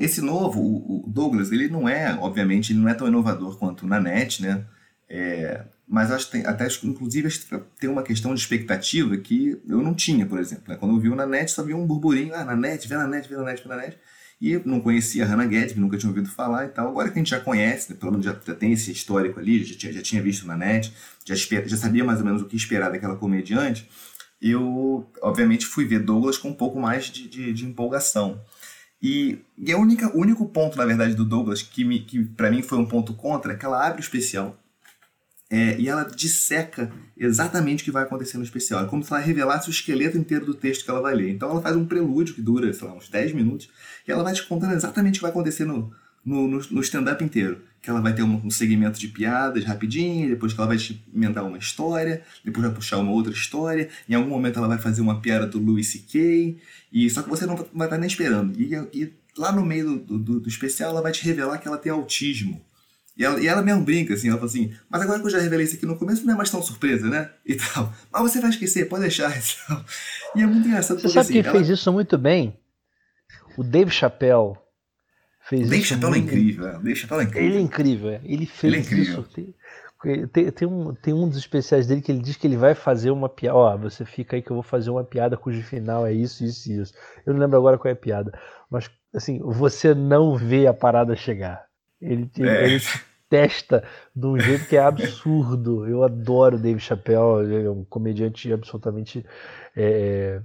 Esse 0.00 0.20
novo, 0.20 0.60
o 0.60 1.04
Douglas, 1.06 1.52
ele 1.52 1.68
não 1.68 1.88
é, 1.88 2.18
obviamente, 2.20 2.72
ele 2.72 2.80
não 2.80 2.88
é 2.88 2.94
tão 2.94 3.06
inovador 3.06 3.56
quanto 3.58 3.84
o 3.84 3.88
Nanete, 3.88 4.42
né? 4.42 4.64
É, 5.12 5.64
mas 5.88 6.12
acho 6.12 6.30
tem, 6.30 6.46
até 6.46 6.68
inclusive 6.84 7.28
tem 7.80 7.90
uma 7.90 8.04
questão 8.04 8.32
de 8.32 8.40
expectativa 8.40 9.16
que 9.16 9.60
eu 9.68 9.82
não 9.82 9.92
tinha, 9.92 10.24
por 10.24 10.38
exemplo. 10.38 10.64
Né? 10.68 10.76
Quando 10.76 10.94
eu 10.94 11.00
vi 11.00 11.08
o 11.08 11.16
Nanete, 11.16 11.50
só 11.50 11.64
vi 11.64 11.74
um 11.74 11.84
burburinho, 11.84 12.32
ah, 12.32 12.44
Nanete, 12.44 12.86
vê 12.86 12.96
Nanete, 12.96 13.28
vê 13.28 13.36
Nanete, 13.36 13.62
vê 13.62 13.68
Nanete. 13.68 13.98
E 14.40 14.56
não 14.64 14.80
conhecia 14.80 15.24
a 15.24 15.26
Hannah 15.26 15.46
Gadsby, 15.46 15.80
nunca 15.80 15.98
tinha 15.98 16.08
ouvido 16.08 16.30
falar 16.30 16.64
e 16.64 16.68
tal. 16.68 16.88
Agora 16.88 17.08
que 17.08 17.18
a 17.18 17.18
gente 17.18 17.30
já 17.30 17.40
conhece, 17.40 17.90
né? 17.90 17.98
pelo 17.98 18.12
menos 18.12 18.24
já, 18.24 18.34
já, 18.46 18.54
tem 18.54 18.72
esse 18.72 18.90
histórico 18.92 19.38
ali, 19.40 19.64
já 19.64 19.76
tinha, 19.76 19.92
já 19.92 20.00
tinha 20.00 20.22
visto 20.22 20.46
na 20.46 20.56
net, 20.56 20.94
já, 21.26 21.34
já 21.34 21.76
sabia 21.76 22.04
mais 22.04 22.20
ou 22.20 22.24
menos 22.24 22.40
o 22.40 22.46
que 22.46 22.56
esperar 22.56 22.90
daquela 22.90 23.16
comediante, 23.16 23.90
eu, 24.40 25.10
obviamente, 25.20 25.66
fui 25.66 25.84
ver 25.84 25.98
Douglas 25.98 26.38
com 26.38 26.48
um 26.48 26.54
pouco 26.54 26.80
mais 26.80 27.06
de, 27.06 27.28
de, 27.28 27.52
de 27.52 27.66
empolgação. 27.66 28.40
E, 29.02 29.38
e 29.58 29.72
a 29.72 29.78
única, 29.78 30.08
o 30.16 30.20
único 30.20 30.46
ponto, 30.46 30.78
na 30.78 30.86
verdade, 30.86 31.14
do 31.14 31.24
Douglas 31.24 31.62
que, 31.62 32.00
que 32.00 32.24
para 32.24 32.50
mim 32.50 32.62
foi 32.62 32.78
um 32.78 32.86
ponto 32.86 33.12
contra 33.12 33.52
é 33.52 33.56
que 33.56 33.64
ela 33.64 33.86
abre 33.86 34.00
o 34.00 34.04
especial 34.04 34.56
é, 35.50 35.76
e 35.80 35.88
ela 35.88 36.04
disseca 36.04 36.92
exatamente 37.18 37.82
o 37.82 37.84
que 37.84 37.90
vai 37.90 38.04
acontecer 38.04 38.38
no 38.38 38.44
especial. 38.44 38.84
É 38.84 38.86
como 38.86 39.02
se 39.02 39.12
ela 39.12 39.20
revelasse 39.20 39.68
o 39.68 39.72
esqueleto 39.72 40.16
inteiro 40.16 40.46
do 40.46 40.54
texto 40.54 40.84
que 40.84 40.90
ela 40.90 41.00
vai 41.00 41.12
ler. 41.14 41.30
Então 41.30 41.50
ela 41.50 41.60
faz 41.60 41.74
um 41.74 41.84
prelúdio 41.84 42.36
que 42.36 42.40
dura, 42.40 42.72
sei 42.72 42.86
lá, 42.86 42.94
uns 42.94 43.08
10 43.08 43.32
minutos, 43.32 43.68
e 44.06 44.12
ela 44.12 44.22
vai 44.22 44.32
te 44.32 44.46
contando 44.46 44.74
exatamente 44.74 45.14
o 45.14 45.18
que 45.18 45.22
vai 45.22 45.32
acontecer 45.32 45.64
no, 45.64 45.92
no, 46.24 46.46
no, 46.46 46.60
no 46.70 46.80
stand-up 46.80 47.22
inteiro. 47.24 47.62
Que 47.82 47.90
ela 47.90 48.00
vai 48.00 48.14
ter 48.14 48.22
um, 48.22 48.40
um, 48.44 48.50
segmento 48.50 49.00
de 49.00 49.08
piadas 49.08 49.64
rapidinho, 49.64 50.28
depois 50.28 50.52
que 50.52 50.60
ela 50.60 50.68
vai 50.68 50.76
te 50.76 51.02
emendar 51.12 51.44
uma 51.44 51.58
história, 51.58 52.22
depois 52.44 52.66
vai 52.66 52.74
puxar 52.74 52.98
uma 52.98 53.10
outra 53.10 53.32
história, 53.32 53.88
em 54.08 54.14
algum 54.14 54.28
momento 54.28 54.58
ela 54.58 54.68
vai 54.68 54.78
fazer 54.78 55.00
uma 55.00 55.20
piada 55.20 55.46
do 55.46 55.58
Louis 55.58 55.86
C.K., 55.88 56.58
e 56.92 57.08
só 57.08 57.22
que 57.22 57.28
você 57.28 57.46
não 57.46 57.56
vai 57.74 57.86
estar 57.86 57.98
nem 57.98 58.06
esperando. 58.06 58.60
E, 58.60 58.74
e 58.92 59.12
lá 59.36 59.50
no 59.50 59.64
meio 59.64 59.98
do, 59.98 60.18
do, 60.18 60.40
do 60.40 60.48
especial 60.48 60.90
ela 60.90 61.02
vai 61.02 61.10
te 61.10 61.24
revelar 61.24 61.58
que 61.58 61.66
ela 61.66 61.78
tem 61.78 61.90
autismo. 61.90 62.60
E 63.20 63.24
ela, 63.24 63.38
e 63.38 63.46
ela 63.46 63.60
mesmo 63.60 63.84
brinca, 63.84 64.14
assim, 64.14 64.28
ela 64.28 64.38
fala 64.38 64.48
assim, 64.48 64.72
mas 64.88 65.02
agora 65.02 65.20
que 65.20 65.26
eu 65.26 65.30
já 65.30 65.38
revelei 65.38 65.66
isso 65.66 65.76
aqui 65.76 65.84
no 65.84 65.98
começo, 65.98 66.24
não 66.24 66.32
é 66.32 66.36
mais 66.38 66.50
tão 66.50 66.62
surpresa, 66.62 67.06
né? 67.06 67.30
E 67.44 67.54
tal. 67.54 67.92
Mas 68.10 68.22
você 68.22 68.40
vai 68.40 68.48
esquecer, 68.48 68.88
pode 68.88 69.02
deixar 69.02 69.28
e 69.36 69.42
tal. 69.68 69.84
E 70.34 70.42
é 70.42 70.46
muito 70.46 70.66
engraçado. 70.66 70.96
Você 70.96 71.02
porque, 71.02 71.12
sabe 71.12 71.24
assim, 71.24 71.32
quem 71.34 71.42
ela... 71.42 71.52
fez 71.52 71.68
isso 71.68 71.92
muito 71.92 72.16
bem? 72.16 72.58
O 73.58 73.62
Dave 73.62 73.90
Chappelle 73.90 74.54
fez 75.42 75.68
Dave 75.68 75.82
isso. 75.82 75.88
Chappelle 75.88 76.14
é 76.14 76.18
incrível, 76.18 76.66
é. 76.66 76.72
Dave 76.78 76.96
Chappelle 76.96 77.20
é 77.20 77.24
incrível. 77.24 77.46
Ele 77.46 77.58
é 77.58 77.60
incrível, 77.60 78.08
é. 78.08 78.20
Ele 78.24 78.46
fez 78.46 78.72
ele 78.90 79.00
é 79.00 79.02
isso. 79.02 79.22
Tem, 80.02 80.26
tem, 80.28 80.50
tem, 80.50 80.66
um, 80.66 80.94
tem 80.94 81.12
um 81.12 81.28
dos 81.28 81.36
especiais 81.36 81.86
dele 81.86 82.00
que 82.00 82.10
ele 82.10 82.22
diz 82.22 82.38
que 82.38 82.46
ele 82.46 82.56
vai 82.56 82.74
fazer 82.74 83.10
uma 83.10 83.28
piada. 83.28 83.54
Ó, 83.54 83.76
você 83.76 84.02
fica 84.06 84.34
aí 84.34 84.40
que 84.40 84.50
eu 84.50 84.56
vou 84.56 84.62
fazer 84.62 84.88
uma 84.88 85.04
piada 85.04 85.36
cujo 85.36 85.62
final 85.62 86.06
é 86.06 86.12
isso, 86.14 86.42
isso 86.42 86.72
e 86.72 86.80
isso. 86.80 86.94
Eu 87.26 87.34
não 87.34 87.40
lembro 87.40 87.58
agora 87.58 87.76
qual 87.76 87.90
é 87.90 87.92
a 87.92 87.96
piada. 87.96 88.32
Mas, 88.70 88.90
assim, 89.14 89.40
você 89.40 89.94
não 89.94 90.38
vê 90.38 90.66
a 90.66 90.72
parada 90.72 91.14
chegar. 91.14 91.66
Ele, 92.00 92.30
é. 92.38 92.64
ele 92.64 92.80
testa 93.30 93.84
de 94.14 94.26
um 94.26 94.38
jeito 94.38 94.66
que 94.66 94.76
é 94.76 94.82
absurdo. 94.82 95.86
Eu 95.86 96.02
adoro 96.02 96.58
Dave 96.58 96.80
Chappelle, 96.80 97.44
ele 97.44 97.66
é 97.66 97.70
um 97.70 97.84
comediante 97.84 98.52
absolutamente 98.52 99.24
é, 99.74 100.42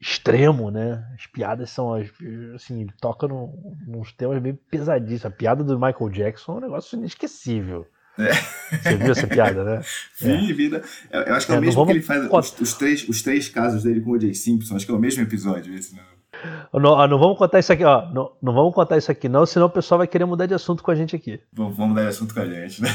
extremo, 0.00 0.70
né? 0.70 1.02
As 1.18 1.26
piadas 1.26 1.70
são 1.70 1.94
assim, 2.54 2.82
ele 2.82 2.92
toca 3.00 3.26
num, 3.26 3.74
nos 3.86 4.12
temas 4.12 4.40
bem 4.40 4.54
pesadíssimos. 4.54 5.26
A 5.26 5.30
piada 5.30 5.64
do 5.64 5.80
Michael 5.80 6.10
Jackson 6.10 6.52
é 6.52 6.56
um 6.56 6.60
negócio 6.60 6.98
inesquecível. 6.98 7.86
É. 8.18 8.32
Você 8.78 8.96
viu 8.96 9.12
essa 9.12 9.26
piada, 9.26 9.64
né? 9.64 9.80
Vi, 10.20 10.50
é. 10.50 10.54
vi. 10.54 10.68
Né? 10.70 10.82
Eu, 11.10 11.34
acho 11.34 11.46
que 11.46 11.52
é, 11.52 11.58
o 11.58 11.60
mesmo 11.60 11.84
que 11.84 11.92
ele 11.92 12.02
faz 12.02 12.26
os, 12.30 12.60
os, 12.60 12.74
três, 12.74 13.08
os 13.08 13.22
três 13.22 13.48
casos 13.48 13.82
dele 13.82 14.00
com 14.00 14.12
o 14.12 14.20
Jay 14.20 14.34
Simpson. 14.34 14.76
Acho 14.76 14.86
que 14.86 14.92
é 14.92 14.94
o 14.94 14.98
mesmo 14.98 15.22
episódio 15.22 15.74
esse, 15.74 15.94
né? 15.94 16.02
Não, 16.72 17.08
não, 17.08 17.18
vamos 17.18 17.38
contar 17.38 17.58
isso 17.58 17.72
aqui, 17.72 17.84
ó. 17.84 18.10
Não, 18.12 18.32
não 18.42 18.52
vamos 18.52 18.74
contar 18.74 18.98
isso 18.98 19.10
aqui, 19.10 19.28
não, 19.28 19.46
senão 19.46 19.66
o 19.66 19.70
pessoal 19.70 19.98
vai 19.98 20.06
querer 20.06 20.24
mudar 20.24 20.46
de 20.46 20.54
assunto 20.54 20.82
com 20.82 20.90
a 20.90 20.94
gente 20.94 21.16
aqui. 21.16 21.40
Vamos, 21.52 21.76
mudar 21.76 22.02
de 22.02 22.08
assunto 22.08 22.34
com 22.34 22.40
a 22.40 22.46
gente, 22.46 22.82
né? 22.82 22.88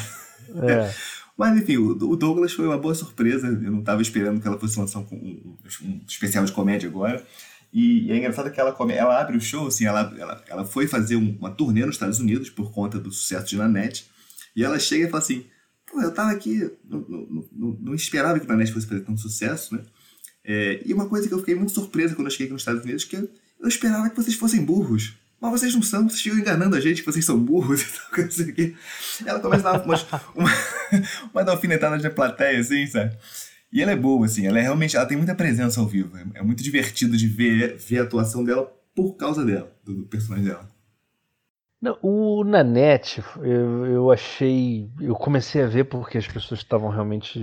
É. 0.63 0.91
Mas 1.37 1.59
enfim, 1.59 1.77
o, 1.77 2.15
Douglas 2.15 2.53
foi 2.53 2.67
uma 2.67 2.77
boa 2.77 2.93
surpresa. 2.93 3.47
Eu 3.47 3.71
não 3.71 3.79
estava 3.79 4.01
esperando 4.01 4.39
que 4.39 4.47
ela 4.47 4.59
fosse 4.59 4.79
lançar 4.79 4.99
um, 4.99 5.05
um, 5.11 5.57
um 5.83 6.01
especial 6.07 6.45
de 6.45 6.51
comédia 6.51 6.87
agora. 6.87 7.25
E, 7.73 8.07
e, 8.07 8.11
é 8.11 8.17
engraçado 8.17 8.51
que 8.51 8.59
ela, 8.59 8.71
come, 8.71 8.93
ela 8.93 9.19
abre 9.19 9.37
o 9.37 9.41
show, 9.41 9.67
assim, 9.67 9.85
ela, 9.85 10.13
ela, 10.17 10.43
ela 10.47 10.65
foi 10.65 10.87
fazer 10.87 11.15
um, 11.15 11.37
uma 11.39 11.49
turnê 11.49 11.85
nos 11.85 11.95
Estados 11.95 12.19
Unidos 12.19 12.49
por 12.49 12.71
conta 12.71 12.99
do 12.99 13.11
sucesso 13.11 13.47
de 13.47 13.57
Nanette. 13.57 14.09
E 14.55 14.63
ela 14.63 14.77
chega 14.77 15.07
e 15.07 15.09
fala 15.09 15.23
assim: 15.23 15.45
Pô, 15.89 16.01
eu 16.01 16.13
tava 16.13 16.31
aqui, 16.31 16.69
não, 16.87 16.99
não, 17.07 17.45
não, 17.51 17.77
não 17.79 17.95
esperava 17.95 18.39
que 18.39 18.47
Nanette 18.47 18.73
fosse 18.73 18.87
fazer 18.87 19.01
tanto 19.01 19.21
sucesso, 19.21 19.75
né? 19.75 19.83
É, 20.43 20.81
e 20.85 20.93
uma 20.93 21.07
coisa 21.07 21.27
que 21.27 21.33
eu 21.33 21.39
fiquei 21.39 21.55
muito 21.55 21.71
surpresa 21.71 22.15
quando 22.15 22.27
eu 22.27 22.31
cheguei 22.31 22.47
aqui 22.47 22.53
nos 22.53 22.61
Estados 22.61 22.83
Unidos, 22.83 23.03
que 23.03 23.15
eu 23.15 23.67
esperava 23.67 24.09
que 24.09 24.15
vocês 24.15 24.35
fossem 24.35 24.63
burros. 24.63 25.15
Mas 25.39 25.51
vocês 25.51 25.73
não 25.73 25.81
são, 25.81 26.07
vocês 26.07 26.21
ficam 26.21 26.37
enganando 26.37 26.75
a 26.75 26.79
gente 26.79 27.01
que 27.01 27.11
vocês 27.11 27.25
são 27.25 27.39
burros 27.39 27.81
e 27.81 28.75
tal, 29.25 29.27
Ela 29.27 29.39
começa 29.39 29.69
a 29.69 29.77
dar 29.77 29.85
umas, 29.85 30.05
uma, 30.35 30.51
uma 31.33 31.51
alfinetada 31.51 31.97
de 31.97 32.09
plateia, 32.09 32.59
assim, 32.59 32.85
sabe? 32.85 33.17
E 33.73 33.81
ela 33.81 33.91
é 33.91 33.95
boa, 33.95 34.25
assim, 34.25 34.45
ela 34.45 34.59
é 34.59 34.61
realmente, 34.61 34.97
ela 34.97 35.05
tem 35.05 35.17
muita 35.17 35.33
presença 35.33 35.79
ao 35.79 35.87
vivo. 35.87 36.15
É, 36.17 36.39
é 36.39 36.43
muito 36.43 36.61
divertido 36.61 37.17
de 37.17 37.27
ver, 37.27 37.77
ver 37.77 37.99
a 37.99 38.03
atuação 38.03 38.43
dela 38.43 38.71
por 38.93 39.13
causa 39.13 39.43
dela, 39.45 39.71
do, 39.83 39.95
do 39.95 40.05
personagem 40.05 40.45
dela. 40.45 40.69
Não, 41.81 41.97
o 42.03 42.43
Nanette, 42.43 43.23
eu, 43.37 43.85
eu 43.87 44.11
achei. 44.11 44.87
Eu 44.99 45.15
comecei 45.15 45.63
a 45.63 45.67
ver 45.67 45.85
porque 45.85 46.19
as 46.19 46.27
pessoas 46.27 46.59
estavam 46.59 46.89
realmente 46.89 47.39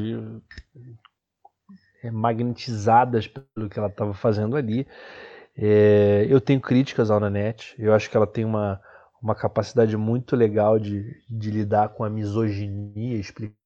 magnetizadas 2.04 3.26
pelo 3.26 3.68
que 3.68 3.78
ela 3.78 3.88
estava 3.88 4.14
fazendo 4.14 4.56
ali. 4.56 4.86
É, 5.56 6.26
eu 6.28 6.40
tenho 6.40 6.60
críticas 6.60 7.10
ao 7.10 7.18
Nanette, 7.18 7.74
eu 7.78 7.92
acho 7.92 8.08
que 8.08 8.16
ela 8.16 8.26
tem 8.26 8.44
uma, 8.44 8.80
uma 9.20 9.34
capacidade 9.34 9.96
muito 9.96 10.36
legal 10.36 10.78
de, 10.78 11.04
de 11.28 11.50
lidar 11.50 11.88
com 11.90 12.04
a 12.04 12.10
misoginia, 12.10 13.16
explicar 13.16 13.56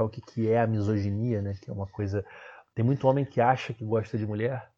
o 0.00 0.08
que, 0.08 0.20
que 0.20 0.48
é 0.48 0.60
a 0.60 0.66
misoginia, 0.66 1.40
né? 1.40 1.54
que 1.62 1.70
é 1.70 1.72
uma 1.72 1.86
coisa. 1.86 2.24
Tem 2.74 2.84
muito 2.84 3.06
homem 3.06 3.24
que 3.24 3.40
acha 3.40 3.72
que 3.72 3.84
gosta 3.84 4.18
de 4.18 4.26
mulher, 4.26 4.68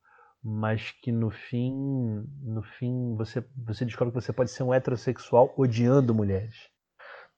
mas 0.42 0.90
que 0.90 1.12
no 1.12 1.31
fim, 1.31 2.26
no 2.42 2.62
fim 2.62 3.14
você, 3.16 3.44
você 3.57 3.85
descobre 3.85 4.12
que 4.12 4.20
você 4.20 4.33
pode 4.33 4.50
ser 4.50 4.62
um 4.62 4.74
heterossexual 4.74 5.55
odiando 5.57 6.14
mulheres, 6.14 6.68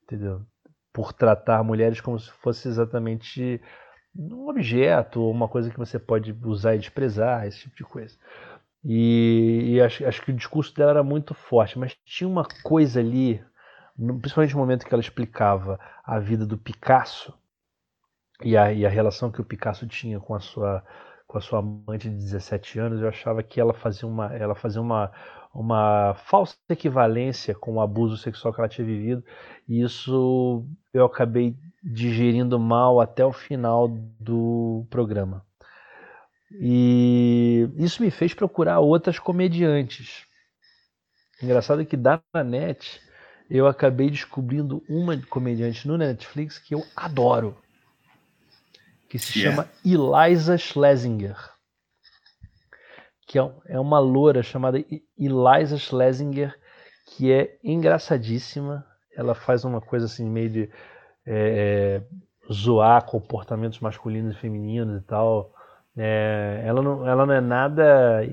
entendeu? 0.03 0.43
Por 0.93 1.13
tratar 1.13 1.63
mulheres 1.63 2.01
como 2.01 2.19
se 2.19 2.31
fosse 2.31 2.67
exatamente 2.67 3.61
um 4.17 4.49
objeto 4.49 5.29
uma 5.31 5.49
coisa 5.49 5.71
que 5.71 5.79
você 5.79 5.99
pode 5.99 6.33
usar 6.45 6.75
e 6.75 6.79
desprezar, 6.79 7.47
esse 7.47 7.61
tipo 7.61 7.77
de 7.77 7.85
coisa. 7.85 8.17
E, 8.85 9.75
e 9.75 9.81
acho, 9.81 10.07
acho, 10.07 10.23
que 10.23 10.31
o 10.31 10.35
discurso 10.35 10.75
dela 10.75 10.91
era 10.91 11.03
muito 11.03 11.35
forte, 11.35 11.79
mas 11.79 11.97
tinha 12.05 12.29
uma 12.29 12.47
coisa 12.63 13.01
ali, 13.01 13.43
principalmente 14.21 14.53
no 14.53 14.61
momento 14.61 14.87
que 14.87 14.93
ela 14.95 15.01
explicava 15.01 15.81
a 16.05 16.19
vida 16.19 16.45
do 16.47 16.59
Picasso 16.59 17.33
e 18.43 18.57
a, 18.57 18.73
e 18.73 18.85
a 18.85 18.91
relação 18.91 19.33
que 19.33 19.41
o 19.41 19.45
Picasso 19.45 19.87
tinha 19.87 20.21
com 20.21 20.35
a 20.35 20.41
sua 20.41 20.85
com 21.27 21.39
a 21.39 21.41
sua 21.41 21.59
amante 21.59 22.09
de 22.09 22.15
17 22.15 22.79
anos, 22.79 23.01
eu 23.01 23.09
achava 23.09 23.43
que 23.43 23.61
ela 23.61 23.75
fazia 23.75 24.07
uma, 24.07 24.33
ela 24.35 24.55
fazia 24.55 24.81
uma, 24.81 25.11
uma 25.55 26.15
falsa 26.15 26.57
equivalência 26.69 27.55
com 27.55 27.75
o 27.75 27.81
abuso 27.81 28.17
sexual 28.17 28.53
que 28.53 28.61
ela 28.61 28.69
tinha 28.69 28.87
vivido, 28.87 29.25
e 29.69 29.83
isso 29.83 30.67
eu 30.93 31.05
acabei 31.05 31.57
digerindo 31.83 32.59
mal 32.59 33.01
até 33.01 33.25
o 33.25 33.33
final 33.33 33.89
do 33.89 34.87
programa. 34.91 35.45
E 36.51 37.69
isso 37.77 38.03
me 38.03 38.11
fez 38.11 38.35
procurar 38.35 38.81
outras 38.81 39.19
comediantes. 39.19 40.25
Engraçado 41.43 41.83
é 41.83 41.85
que 41.85 41.97
da 41.97 42.21
net 42.45 43.01
eu 43.51 43.67
acabei 43.67 44.11
descobrindo 44.11 44.83
uma 44.89 45.17
comediante 45.29 45.87
no 45.87 45.99
Netflix 45.99 46.59
que 46.59 46.75
eu 46.75 46.85
adoro, 46.97 47.57
que 49.09 49.19
se 49.19 49.41
yeah. 49.41 49.65
chama 49.65 49.71
Eliza 49.85 50.57
Schlesinger, 50.57 51.37
que 53.27 53.39
é, 53.39 53.51
é 53.67 53.81
uma 53.81 53.99
loura 53.99 54.43
chamada 54.43 54.83
Eliza 55.19 55.79
Schlesinger, 55.79 56.55
que 57.07 57.33
é 57.33 57.57
engraçadíssima. 57.63 58.85
Ela 59.17 59.35
faz 59.35 59.65
uma 59.65 59.81
coisa 59.81 60.07
assim, 60.07 60.29
meio 60.29 60.51
de 60.51 60.71
é, 61.27 62.03
é 62.03 62.53
zoar 62.53 63.05
comportamentos 63.05 63.81
masculinos 63.81 64.35
e 64.35 64.39
femininos 64.39 65.01
e 65.01 65.05
tal. 65.05 65.53
É, 65.97 66.63
ela, 66.65 66.83
não, 66.83 67.09
ela 67.09 67.25
não 67.25 67.35
é 67.35 67.41
nada 67.41 68.25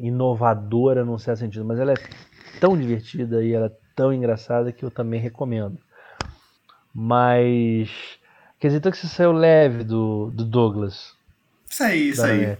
inovadora 0.00 1.04
num 1.04 1.18
certo 1.18 1.38
sentido, 1.38 1.64
mas 1.64 1.78
ela 1.78 1.92
é 1.92 1.96
tão 2.60 2.76
divertida 2.76 3.42
e 3.42 3.52
ela 3.52 3.66
é 3.66 3.72
tão 3.94 4.12
engraçada 4.12 4.72
que 4.72 4.84
eu 4.84 4.90
também 4.90 5.20
recomendo. 5.20 5.78
Mas. 6.94 7.90
Quer 8.58 8.68
dizer, 8.68 8.78
então 8.78 8.92
que 8.92 8.98
você 8.98 9.06
saiu 9.06 9.32
leve 9.32 9.84
do, 9.84 10.30
do 10.30 10.44
Douglas. 10.44 11.14
Isso 11.68 11.82
aí, 11.82 12.08
isso 12.08 12.22
aí. 12.24 12.56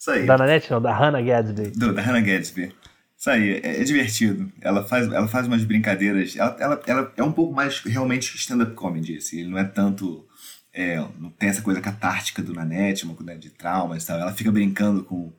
Isso 0.00 0.10
aí. 0.10 0.24
Da 0.24 0.38
Nanette 0.38 0.70
não, 0.70 0.80
da 0.80 0.96
Hannah 0.96 1.20
Gadsby. 1.20 1.72
Do, 1.72 1.92
da 1.92 2.00
Hannah 2.00 2.22
Gadsby. 2.22 2.74
Isso 3.18 3.28
aí, 3.28 3.60
é, 3.62 3.82
é, 3.82 3.84
divertido. 3.84 4.50
Ela 4.62 4.82
faz, 4.82 5.06
ela 5.12 5.28
faz 5.28 5.46
umas 5.46 5.62
brincadeiras. 5.62 6.34
Ela, 6.34 6.56
ela, 6.58 6.82
ela 6.86 7.12
é 7.18 7.22
um 7.22 7.32
pouco 7.32 7.54
mais 7.54 7.80
realmente 7.80 8.34
stand-up 8.34 8.72
comedy, 8.72 9.18
assim. 9.18 9.40
Ele 9.40 9.50
não 9.50 9.58
é 9.58 9.64
tanto. 9.64 10.26
É, 10.72 10.96
não 11.18 11.28
tem 11.30 11.50
essa 11.50 11.60
coisa 11.60 11.82
catártica 11.82 12.42
do 12.42 12.54
Nanette, 12.54 13.04
uma 13.04 13.14
coisa 13.14 13.36
de 13.36 13.50
traumas 13.50 14.02
e 14.02 14.06
tal. 14.06 14.18
Ela 14.18 14.32
fica 14.32 14.50
brincando 14.50 15.04
com, 15.04 15.30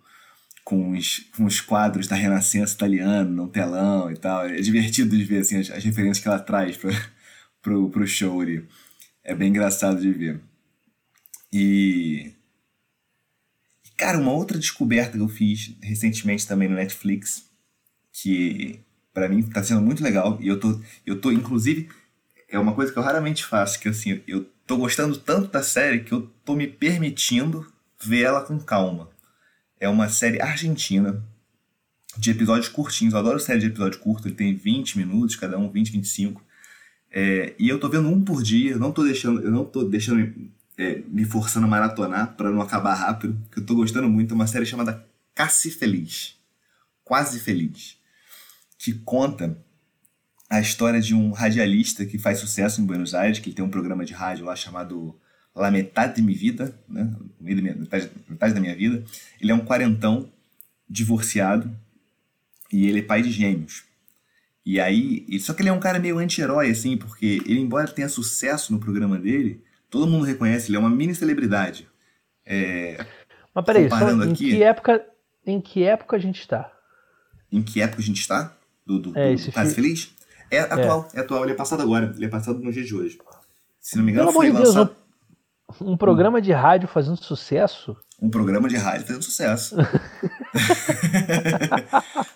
com, 0.63 0.91
os, 0.91 1.19
com 1.35 1.45
os 1.45 1.59
quadros 1.59 2.05
da 2.07 2.15
Renascença 2.15 2.75
italiana 2.75 3.23
no 3.23 3.47
telão 3.47 4.11
e 4.11 4.15
tal. 4.15 4.45
É 4.45 4.61
divertido 4.61 5.17
de 5.17 5.23
ver 5.23 5.39
assim, 5.39 5.57
as, 5.57 5.71
as 5.71 5.83
referências 5.83 6.19
que 6.19 6.27
ela 6.27 6.37
traz 6.37 6.77
para 6.77 6.91
pro, 7.63 7.89
pro 7.89 8.05
show 8.05 8.39
ali. 8.41 8.67
É 9.23 9.33
bem 9.33 9.49
engraçado 9.49 9.99
de 9.99 10.11
ver. 10.11 10.39
E. 11.51 12.31
Cara, 14.01 14.17
uma 14.17 14.31
outra 14.31 14.57
descoberta 14.57 15.15
que 15.15 15.23
eu 15.23 15.27
fiz 15.27 15.75
recentemente 15.79 16.47
também 16.47 16.67
no 16.67 16.73
Netflix, 16.73 17.47
que 18.11 18.79
para 19.13 19.29
mim 19.29 19.43
tá 19.43 19.61
sendo 19.61 19.79
muito 19.79 20.03
legal, 20.03 20.39
e 20.41 20.47
eu 20.47 20.59
tô, 20.59 20.81
eu 21.05 21.21
tô, 21.21 21.31
inclusive, 21.31 21.87
é 22.49 22.57
uma 22.57 22.73
coisa 22.73 22.91
que 22.91 22.97
eu 22.97 23.03
raramente 23.03 23.45
faço, 23.45 23.79
que 23.79 23.87
assim, 23.87 24.19
eu 24.27 24.49
tô 24.65 24.75
gostando 24.75 25.15
tanto 25.19 25.51
da 25.51 25.61
série 25.61 25.99
que 25.99 26.11
eu 26.11 26.23
tô 26.43 26.55
me 26.55 26.65
permitindo 26.65 27.71
ver 28.03 28.23
ela 28.23 28.41
com 28.41 28.57
calma. 28.59 29.07
É 29.79 29.87
uma 29.87 30.09
série 30.09 30.41
argentina, 30.41 31.23
de 32.17 32.31
episódios 32.31 32.69
curtinhos. 32.69 33.13
Eu 33.13 33.19
adoro 33.19 33.39
série 33.39 33.59
de 33.59 33.67
episódio 33.67 33.99
curto, 33.99 34.27
ele 34.27 34.33
tem 34.33 34.55
20 34.55 34.97
minutos, 34.97 35.35
cada 35.35 35.59
um 35.59 35.69
20, 35.69 35.91
25. 35.91 36.43
É, 37.11 37.53
e 37.59 37.69
eu 37.69 37.79
tô 37.79 37.87
vendo 37.87 38.09
um 38.09 38.25
por 38.25 38.41
dia, 38.41 38.77
não 38.77 38.91
tô 38.91 39.03
deixando, 39.03 39.41
eu 39.41 39.51
não 39.51 39.63
tô 39.63 39.83
deixando 39.83 40.51
é, 40.81 41.03
me 41.07 41.23
forçando 41.25 41.67
a 41.67 41.69
maratonar 41.69 42.35
para 42.35 42.49
não 42.49 42.59
acabar 42.59 42.95
rápido, 42.95 43.39
que 43.51 43.59
eu 43.59 43.65
tô 43.65 43.75
gostando 43.75 44.09
muito. 44.09 44.31
É 44.31 44.35
uma 44.35 44.47
série 44.47 44.65
chamada 44.65 45.05
Cassi 45.35 45.69
Feliz. 45.69 46.35
Quase 47.03 47.39
Feliz. 47.39 47.97
Que 48.79 48.93
conta 48.93 49.57
a 50.49 50.59
história 50.59 50.99
de 50.99 51.13
um 51.13 51.31
radialista 51.31 52.05
que 52.05 52.17
faz 52.17 52.39
sucesso 52.39 52.81
em 52.81 52.85
Buenos 52.85 53.13
Aires, 53.13 53.39
que 53.39 53.53
tem 53.53 53.63
um 53.63 53.69
programa 53.69 54.03
de 54.03 54.13
rádio 54.13 54.45
lá 54.45 54.55
chamado 54.55 55.15
La 55.55 55.69
Metade 55.69 56.15
de 56.15 56.21
Minha 56.23 56.37
Vida, 56.37 56.75
né? 56.89 57.15
metade, 57.39 58.09
metade 58.27 58.53
da 58.53 58.59
minha 58.59 58.75
vida. 58.75 59.03
Ele 59.39 59.51
é 59.51 59.55
um 59.55 59.63
quarentão 59.63 60.31
divorciado 60.89 61.71
e 62.73 62.87
ele 62.87 62.99
é 62.99 63.03
pai 63.03 63.21
de 63.21 63.31
gêmeos. 63.31 63.83
E 64.65 64.79
aí, 64.79 65.25
só 65.39 65.53
que 65.53 65.61
ele 65.61 65.69
é 65.69 65.73
um 65.73 65.79
cara 65.79 65.99
meio 65.99 66.17
anti-herói, 66.17 66.69
assim, 66.69 66.97
porque 66.97 67.41
ele, 67.45 67.59
embora 67.59 67.87
tenha 67.87 68.09
sucesso 68.09 68.73
no 68.73 68.79
programa 68.79 69.17
dele, 69.17 69.63
todo 69.91 70.07
mundo 70.07 70.25
reconhece, 70.25 70.69
ele 70.69 70.77
é 70.77 70.79
uma 70.79 70.89
mini 70.89 71.13
celebridade. 71.13 71.87
É, 72.45 73.05
Mas 73.53 73.65
peraí, 73.65 73.89
só, 73.89 74.09
em, 74.09 74.31
aqui, 74.31 74.49
que 74.49 74.63
época, 74.63 75.05
em 75.45 75.61
que 75.61 75.83
época 75.83 76.15
a 76.15 76.19
gente 76.19 76.39
está? 76.39 76.71
Em 77.51 77.61
que 77.61 77.81
época 77.81 78.01
a 78.01 78.05
gente 78.05 78.21
está? 78.21 78.55
Do, 78.85 78.97
do, 78.97 79.19
é, 79.19 79.35
do 79.35 79.51
Quase 79.51 79.75
Feliz? 79.75 80.15
É 80.49 80.61
atual, 80.61 81.07
é. 81.13 81.17
é. 81.17 81.21
atual, 81.21 81.43
ele 81.43 81.51
é 81.51 81.55
passado 81.55 81.83
agora, 81.83 82.13
ele 82.15 82.25
é 82.25 82.29
passado 82.29 82.57
no 82.59 82.71
dia 82.71 82.83
de 82.83 82.95
hoje. 82.95 83.19
Se 83.79 83.97
não 83.97 84.03
me 84.03 84.11
engano, 84.11 84.27
Pelo 84.27 84.39
foi 84.39 84.49
lançado... 84.49 84.87
Deus, 84.87 85.01
um 85.79 85.95
programa 85.95 86.39
hum. 86.39 86.41
de 86.41 86.51
rádio 86.51 86.87
fazendo 86.87 87.17
sucesso. 87.17 87.95
Um 88.21 88.29
programa 88.29 88.67
de 88.67 88.75
rádio 88.77 89.07
fazendo 89.07 89.23
sucesso. 89.23 89.75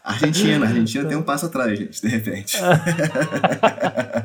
Argentina, 0.04 0.66
Argentina 0.66 1.06
tem 1.06 1.18
um 1.18 1.24
passo 1.24 1.48
atrás, 1.48 1.78
gente, 1.78 2.02
de 2.02 2.08
repente. 2.08 2.58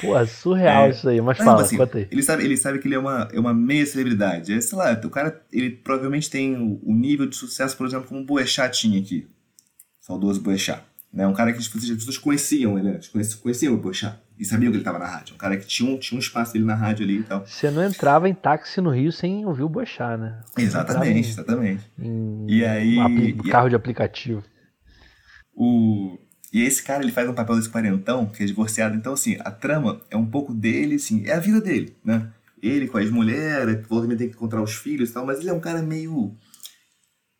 Pô, 0.00 0.26
surreal 0.26 0.86
é. 0.86 0.90
isso 0.90 1.08
aí, 1.08 1.20
mas, 1.20 1.38
mas 1.38 1.46
fala, 1.46 1.62
assim, 1.62 1.76
conta 1.76 1.98
aí. 1.98 2.08
Ele 2.10 2.22
sabe, 2.22 2.44
ele 2.44 2.56
sabe 2.56 2.78
que 2.78 2.88
ele 2.88 2.94
é 2.94 2.98
uma, 2.98 3.28
é 3.32 3.40
uma 3.40 3.54
meia 3.54 3.84
celebridade. 3.86 4.52
É, 4.52 4.60
sei 4.60 4.78
lá, 4.78 5.00
o 5.04 5.10
cara, 5.10 5.40
ele 5.52 5.70
provavelmente 5.70 6.30
tem 6.30 6.56
o, 6.56 6.80
o 6.82 6.94
nível 6.94 7.26
de 7.26 7.36
sucesso, 7.36 7.76
por 7.76 7.86
exemplo, 7.86 8.08
como 8.08 8.20
o 8.20 8.24
Boechat 8.24 8.78
tinha 8.78 9.00
aqui. 9.00 9.28
Saudoso 10.00 10.40
Boechat. 10.40 10.82
Né? 11.12 11.26
Um 11.26 11.32
cara 11.32 11.52
que 11.52 11.58
as 11.58 11.68
pessoas 11.68 12.18
conheciam, 12.18 12.78
ele 12.78 12.98
conheciam, 13.12 13.40
conheciam 13.40 13.74
o 13.74 13.78
Boechat 13.78 14.18
e 14.36 14.44
sabiam 14.44 14.70
que 14.70 14.76
ele 14.76 14.82
estava 14.82 14.98
na 14.98 15.06
rádio. 15.06 15.34
Um 15.34 15.38
cara 15.38 15.56
que 15.56 15.66
tinha 15.66 15.88
um, 15.88 15.96
tinha 15.96 16.18
um 16.18 16.20
espaço 16.20 16.52
dele 16.52 16.64
na 16.64 16.74
rádio 16.74 17.04
ali 17.04 17.18
e 17.18 17.22
tal. 17.22 17.46
Você 17.46 17.70
não 17.70 17.84
entrava 17.84 18.28
em 18.28 18.34
táxi 18.34 18.80
no 18.80 18.90
Rio 18.90 19.12
sem 19.12 19.46
ouvir 19.46 19.62
o 19.62 19.68
Boechat, 19.68 20.20
né? 20.20 20.40
Exatamente, 20.58 21.28
em, 21.28 21.30
exatamente. 21.30 21.84
Em 21.98 22.46
e 22.48 22.64
aí... 22.64 22.98
Um 22.98 23.48
carro 23.48 23.68
e, 23.68 23.70
de 23.70 23.76
aplicativo. 23.76 24.42
O... 25.54 26.18
E 26.54 26.62
esse 26.62 26.82
cara, 26.82 27.02
ele 27.02 27.12
faz 27.12 27.28
um 27.28 27.34
papel 27.34 27.56
desse 27.56 27.68
quarentão, 27.68 28.26
que 28.26 28.42
é 28.42 28.46
divorciado. 28.46 28.96
Então, 28.96 29.12
assim, 29.12 29.36
a 29.40 29.50
trama 29.50 30.00
é 30.08 30.16
um 30.16 30.24
pouco 30.24 30.54
dele, 30.54 30.94
assim, 30.94 31.26
é 31.26 31.32
a 31.32 31.40
vida 31.40 31.60
dele, 31.60 31.96
né? 32.04 32.30
Ele 32.62 32.86
com 32.86 32.96
as 32.96 33.10
mulheres, 33.10 33.86
volta 33.88 34.06
tem 34.16 34.28
que 34.28 34.36
encontrar 34.36 34.62
os 34.62 34.74
filhos 34.74 35.10
e 35.10 35.12
tal, 35.12 35.26
mas 35.26 35.40
ele 35.40 35.50
é 35.50 35.52
um 35.52 35.60
cara 35.60 35.82
meio... 35.82 36.34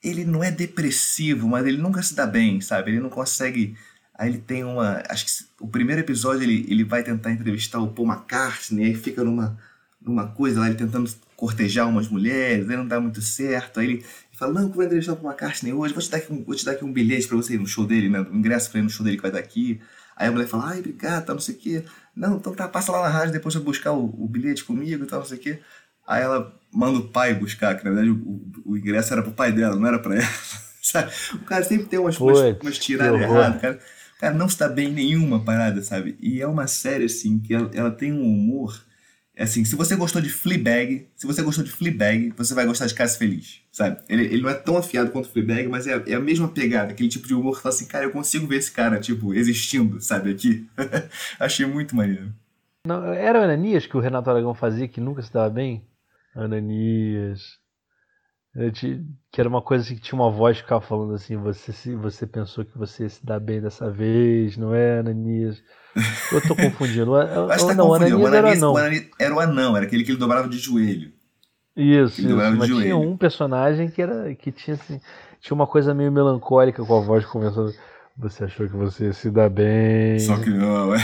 Ele 0.03 0.24
não 0.24 0.44
é 0.44 0.50
depressivo, 0.50 1.48
mas 1.48 1.64
ele 1.64 1.79
nunca 1.79 2.03
se 2.03 2.14
dá 2.14 2.27
bem, 2.27 2.61
sabe? 2.61 2.90
Ele 2.90 3.00
não 3.00 3.09
consegue 3.09 3.74
Aí 4.16 4.29
ele 4.29 4.38
tem 4.38 4.62
uma. 4.62 5.03
Acho 5.09 5.27
que 5.27 5.33
o 5.61 5.66
primeiro 5.66 6.00
episódio 6.00 6.44
ele, 6.44 6.64
ele 6.68 6.85
vai 6.85 7.03
tentar 7.03 7.33
entrevistar 7.33 7.81
o 7.81 7.88
Paul 7.88 8.09
McCartney, 8.09 8.87
aí 8.87 8.94
fica 8.94 9.24
numa, 9.24 9.59
numa 10.00 10.29
coisa 10.29 10.61
lá, 10.61 10.66
ele 10.68 10.77
tentando 10.77 11.12
cortejar 11.37 11.88
umas 11.88 12.09
mulheres, 12.09 12.68
aí 12.68 12.77
não 12.77 12.87
dá 12.87 13.00
muito 13.00 13.20
certo. 13.20 13.81
Aí 13.81 13.87
ele 13.87 14.05
fala: 14.38 14.53
Não, 14.53 14.62
eu 14.62 14.68
vou 14.68 14.85
entrevistar 14.85 15.12
o 15.12 15.27
McCartney 15.27 15.73
hoje, 15.73 15.94
vou 15.94 16.03
te 16.03 16.11
dar 16.11 16.18
aqui 16.18 16.33
um, 16.33 16.44
vou 16.44 16.55
te 16.55 16.64
dar 16.64 16.73
aqui 16.73 16.85
um 16.85 16.92
bilhete 16.92 17.27
pra 17.27 17.37
você 17.37 17.55
ir 17.55 17.59
no 17.59 17.66
show 17.66 17.87
dele, 17.87 18.09
né? 18.09 18.20
Um 18.20 18.37
ingresso 18.37 18.70
pra 18.70 18.81
ir 18.81 18.83
no 18.83 18.90
show 18.90 19.05
dele 19.05 19.16
que 19.16 19.23
vai 19.23 19.31
estar 19.31 19.40
aqui. 19.40 19.81
Aí 20.16 20.29
a 20.29 20.33
mulher 20.33 20.47
fala: 20.47 20.70
Ai, 20.70 20.79
obrigado, 20.79 21.27
tá, 21.27 21.33
não 21.33 21.40
sei 21.40 21.55
o 21.55 21.59
quê. 21.59 21.85
Não, 22.14 22.37
então 22.37 22.55
tá, 22.55 22.68
passa 22.68 22.92
lá 22.92 23.03
na 23.03 23.09
rádio 23.09 23.33
depois 23.33 23.55
pra 23.55 23.64
buscar 23.64 23.92
o, 23.92 24.05
o 24.05 24.29
bilhete 24.29 24.64
comigo 24.64 25.05
e 25.05 25.07
tal, 25.07 25.20
não 25.20 25.27
sei 25.27 25.38
o 25.38 25.40
quê. 25.40 25.61
Aí 26.07 26.23
ela 26.23 26.55
manda 26.73 26.99
o 26.99 27.09
pai 27.09 27.35
buscar, 27.35 27.77
que 27.77 27.85
na 27.85 27.90
verdade 27.90 28.11
o, 28.11 28.14
o, 28.14 28.73
o 28.73 28.77
ingresso 28.77 29.12
era 29.12 29.23
pro 29.23 29.33
pai 29.33 29.53
dela, 29.53 29.77
não 29.77 29.87
era 29.87 29.99
pra 29.99 30.16
ela. 30.16 30.29
Sabe? 30.83 31.11
O 31.33 31.38
cara 31.38 31.64
sempre 31.64 31.87
tem 31.87 31.99
umas, 31.99 32.20
umas, 32.20 32.38
umas 32.61 32.79
tiradas 32.79 33.20
erradas, 33.20 33.61
cara. 33.61 33.81
Cara, 34.20 34.35
não 34.35 34.47
está 34.47 34.68
bem 34.68 34.88
em 34.88 34.92
nenhuma 34.92 35.44
parada, 35.44 35.83
sabe? 35.83 36.16
E 36.20 36.40
é 36.40 36.47
uma 36.47 36.66
série, 36.66 37.05
assim, 37.05 37.38
que 37.38 37.53
ela, 37.53 37.70
ela 37.75 37.90
tem 37.90 38.12
um 38.12 38.23
humor. 38.23 38.85
É 39.37 39.42
assim, 39.42 39.64
se 39.64 39.75
você 39.75 39.97
gostou 39.97 40.23
de 40.23 40.29
Fleabag, 40.29 41.09
se 41.16 41.27
você 41.27 41.42
gostou 41.42 41.64
de 41.64 41.70
Fleabag, 41.70 42.33
você 42.37 42.55
vai 42.55 42.64
gostar 42.64 42.87
de 42.87 42.94
Casa 42.94 43.18
Feliz, 43.18 43.62
sabe? 43.73 44.01
Ele, 44.09 44.27
ele 44.27 44.42
não 44.42 44.49
é 44.49 44.55
tão 44.55 44.77
afiado 44.77 45.11
quanto 45.11 45.29
Fleabag, 45.29 45.66
mas 45.66 45.88
é, 45.88 46.01
é 46.07 46.14
a 46.14 46.20
mesma 46.20 46.47
pegada, 46.47 46.92
aquele 46.92 47.09
tipo 47.09 47.27
de 47.27 47.35
humor 47.35 47.57
que 47.57 47.62
fala 47.62 47.75
assim, 47.75 47.87
cara, 47.87 48.05
eu 48.05 48.12
consigo 48.12 48.47
ver 48.47 48.59
esse 48.59 48.70
cara, 48.70 49.01
tipo, 49.01 49.35
existindo, 49.35 50.01
sabe, 50.01 50.31
aqui. 50.31 50.68
Achei 51.40 51.66
muito 51.66 51.97
maneiro. 51.97 52.33
Não, 52.87 53.12
era 53.12 53.40
o 53.40 53.42
Ananias 53.42 53.87
que 53.87 53.97
o 53.97 54.01
Renato 54.01 54.31
Aragão 54.31 54.55
fazia, 54.55 54.87
que 54.87 55.01
nunca 55.01 55.20
se 55.20 55.33
dava 55.33 55.51
bem? 55.51 55.85
Ananias 56.35 57.59
que 59.33 59.40
era 59.40 59.49
uma 59.49 59.61
coisa 59.61 59.85
assim, 59.85 59.97
que 59.97 60.01
tinha 60.01 60.19
uma 60.19 60.31
voz 60.31 60.57
que 60.57 60.62
ficava 60.62 60.81
falando 60.81 61.14
assim, 61.14 61.37
você 61.37 61.73
se 61.73 61.95
você 61.95 62.25
pensou 62.25 62.64
que 62.64 62.79
você 62.79 63.03
ia 63.03 63.09
se 63.09 63.25
dar 63.25 63.40
bem 63.40 63.61
dessa 63.61 63.90
vez, 63.90 64.57
não 64.57 64.73
é, 64.73 65.01
Ananias? 65.01 65.61
Eu 66.33 66.40
tô 66.40 66.55
confundindo. 66.55 67.17
Acho 67.51 67.67
que 67.67 67.73
tá 67.73 67.75
não, 67.75 67.88
o 67.88 67.95
Ananias, 67.95 68.33
era 68.33 68.47
o 68.47 68.51
anão. 68.51 68.79
Era 69.19 69.35
o 69.35 69.40
anão, 69.40 69.77
era 69.77 69.87
aquele 69.87 70.05
que 70.05 70.12
ele 70.12 70.19
dobrava 70.19 70.49
de 70.49 70.59
joelho. 70.59 71.12
Isso, 71.77 72.21
isso. 72.21 72.37
mas 72.37 72.69
joelho. 72.69 72.83
tinha 72.83 72.97
um 72.97 73.17
personagem 73.17 73.90
que 73.90 74.01
era 74.01 74.33
que 74.37 74.53
tinha 74.53 74.75
assim, 74.75 75.01
tinha 75.40 75.55
uma 75.55 75.67
coisa 75.67 75.93
meio 75.93 76.12
melancólica 76.12 76.85
com 76.85 76.97
a 76.97 77.01
voz 77.01 77.25
começando. 77.27 77.75
Você 78.17 78.45
achou 78.45 78.69
que 78.69 78.77
você 78.77 79.07
ia 79.07 79.12
se 79.12 79.29
dar 79.29 79.51
bem? 79.51 80.21
Só 80.21 80.37
que 80.37 80.51
não, 80.51 80.95
é. 80.95 81.01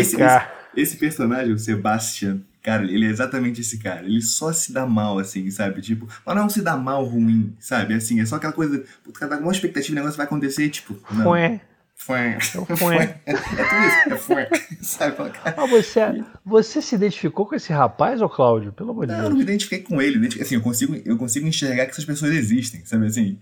Esse, 0.00 0.20
esse, 0.20 0.46
esse 0.76 0.96
personagem, 0.96 1.52
o 1.52 1.58
Sebastian, 1.58 2.40
Cara, 2.66 2.82
ele 2.82 3.06
é 3.06 3.08
exatamente 3.08 3.60
esse 3.60 3.78
cara. 3.78 4.04
Ele 4.04 4.20
só 4.20 4.52
se 4.52 4.72
dá 4.72 4.84
mal, 4.84 5.20
assim, 5.20 5.48
sabe? 5.52 5.80
Tipo, 5.80 6.08
mas 6.26 6.34
não 6.34 6.48
se 6.48 6.60
dá 6.60 6.76
mal 6.76 7.04
ruim, 7.04 7.54
sabe? 7.60 7.94
Assim, 7.94 8.20
é 8.20 8.26
só 8.26 8.34
aquela 8.34 8.52
coisa. 8.52 8.82
O 9.06 9.12
cara 9.12 9.30
tá 9.30 9.36
com 9.36 9.44
uma 9.44 9.52
expectativa, 9.52 9.92
o 9.92 9.94
negócio 9.94 10.16
vai 10.16 10.26
acontecer 10.26 10.68
tipo. 10.68 10.98
Não. 11.12 11.22
Fué. 11.22 11.60
Fué. 11.94 12.38
Fué. 12.76 13.20
É 13.24 13.34
tudo 13.34 13.86
isso, 13.86 14.12
é 14.12 14.16
fué. 14.16 14.50
Sabe? 14.82 15.16
Ah, 15.44 15.64
você, 15.66 16.00
você 16.44 16.82
se 16.82 16.96
identificou 16.96 17.46
com 17.46 17.54
esse 17.54 17.72
rapaz, 17.72 18.20
ô 18.20 18.28
Cláudio? 18.28 18.72
Pelo 18.72 18.90
amor 18.90 19.06
de 19.06 19.12
Deus. 19.12 19.18
Não, 19.18 19.26
eu 19.26 19.30
não 19.30 19.36
me 19.36 19.44
identifiquei 19.44 19.82
com 19.82 20.02
ele. 20.02 20.26
Assim, 20.26 20.56
eu 20.56 20.60
consigo, 20.60 21.00
eu 21.04 21.16
consigo 21.16 21.46
enxergar 21.46 21.84
que 21.84 21.92
essas 21.92 22.04
pessoas 22.04 22.32
existem, 22.32 22.84
sabe? 22.84 23.06
Assim, 23.06 23.38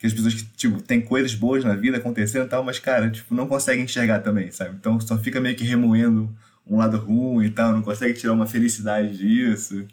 que 0.00 0.06
as 0.08 0.12
pessoas 0.12 0.34
que, 0.34 0.44
tipo, 0.56 0.82
tem 0.82 1.00
coisas 1.00 1.32
boas 1.32 1.62
na 1.62 1.76
vida 1.76 1.98
acontecendo 1.98 2.46
e 2.46 2.48
tal, 2.48 2.64
mas, 2.64 2.80
cara, 2.80 3.08
tipo, 3.08 3.32
não 3.32 3.46
conseguem 3.46 3.84
enxergar 3.84 4.18
também, 4.18 4.50
sabe? 4.50 4.74
Então 4.80 4.98
só 4.98 5.16
fica 5.16 5.40
meio 5.40 5.54
que 5.54 5.62
remoendo 5.62 6.28
um 6.66 6.78
lado 6.78 6.96
ruim 6.98 7.46
e 7.46 7.50
tal, 7.50 7.72
não 7.72 7.82
consegue 7.82 8.18
tirar 8.18 8.32
uma 8.32 8.46
felicidade 8.46 9.16
disso. 9.16 9.86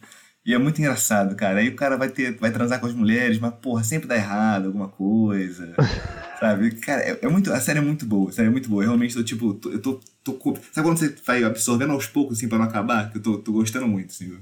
E 0.44 0.54
é 0.54 0.58
muito 0.58 0.80
engraçado, 0.80 1.36
cara. 1.36 1.60
Aí 1.60 1.70
o 1.70 1.76
cara 1.76 1.98
vai 1.98 2.10
ter, 2.10 2.36
vai 2.38 2.52
transar 2.52 2.80
com 2.80 2.88
as 2.88 2.94
mulheres, 2.94 3.38
mas, 3.40 3.54
porra, 3.56 3.84
sempre 3.84 4.08
dá 4.08 4.16
errado 4.16 4.68
alguma 4.68 4.88
coisa. 4.88 5.76
sabe? 6.40 6.72
Cara, 6.72 7.02
é, 7.02 7.20
é, 7.22 7.28
muito. 7.30 7.54
A 7.54 7.60
série 7.60 7.78
é 7.78 7.82
muito 7.82 8.06
boa, 8.06 8.30
a 8.30 8.34
série 8.34 8.48
é 8.48 8.52
muito 8.52 8.68
boa. 8.68 8.82
Eu 8.82 8.88
realmente 8.88 9.14
tô, 9.14 9.24
tipo, 9.24 9.54
tô, 9.54 9.70
eu 9.70 9.80
tô, 9.80 10.00
tô. 10.24 10.56
Sabe 10.72 10.88
quando 10.88 10.98
você 10.98 11.16
vai 11.26 11.44
absorvendo 11.44 11.94
aos 11.94 12.08
poucos, 12.08 12.38
assim, 12.38 12.50
pra 12.50 12.58
não 12.58 12.66
acabar? 12.66 13.12
Que 13.12 13.20
eu 13.20 13.22
tô, 13.22 13.38
tô 13.38 13.52
gostando 13.52 13.88
muito, 13.88 14.10
assim. 14.10 14.36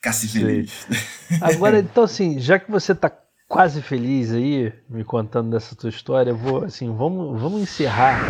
Casse 0.00 0.28
feliz. 0.28 0.86
Agora, 1.42 1.78
então, 1.80 2.04
assim, 2.04 2.38
já 2.38 2.58
que 2.58 2.70
você 2.70 2.94
tá 2.94 3.10
quase 3.48 3.82
feliz 3.82 4.30
aí, 4.30 4.72
me 4.88 5.02
contando 5.02 5.50
dessa 5.50 5.74
tua 5.74 5.90
história, 5.90 6.30
eu 6.30 6.36
vou, 6.36 6.64
assim, 6.64 6.94
vamos, 6.94 7.40
vamos 7.40 7.60
encerrar. 7.60 8.20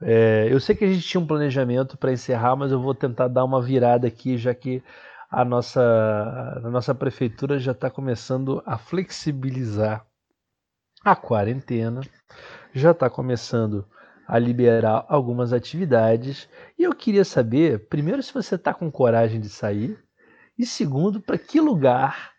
É, 0.00 0.46
eu 0.50 0.60
sei 0.60 0.76
que 0.76 0.84
a 0.84 0.92
gente 0.92 1.06
tinha 1.06 1.20
um 1.20 1.26
planejamento 1.26 1.96
para 1.98 2.12
encerrar, 2.12 2.54
mas 2.56 2.70
eu 2.70 2.80
vou 2.80 2.94
tentar 2.94 3.28
dar 3.28 3.44
uma 3.44 3.60
virada 3.60 4.06
aqui, 4.06 4.38
já 4.38 4.54
que 4.54 4.82
a 5.30 5.44
nossa, 5.44 6.60
a 6.64 6.70
nossa 6.70 6.94
prefeitura 6.94 7.58
já 7.58 7.72
está 7.72 7.90
começando 7.90 8.62
a 8.64 8.78
flexibilizar 8.78 10.06
a 11.04 11.14
quarentena, 11.14 12.00
já 12.72 12.92
está 12.92 13.10
começando 13.10 13.86
a 14.26 14.38
liberar 14.38 15.04
algumas 15.08 15.52
atividades. 15.52 16.48
E 16.78 16.84
eu 16.84 16.94
queria 16.94 17.24
saber, 17.24 17.88
primeiro, 17.88 18.22
se 18.22 18.32
você 18.32 18.54
está 18.54 18.72
com 18.72 18.90
coragem 18.90 19.40
de 19.40 19.48
sair, 19.48 19.98
e 20.58 20.66
segundo, 20.66 21.20
para 21.20 21.38
que 21.38 21.60
lugar, 21.60 22.32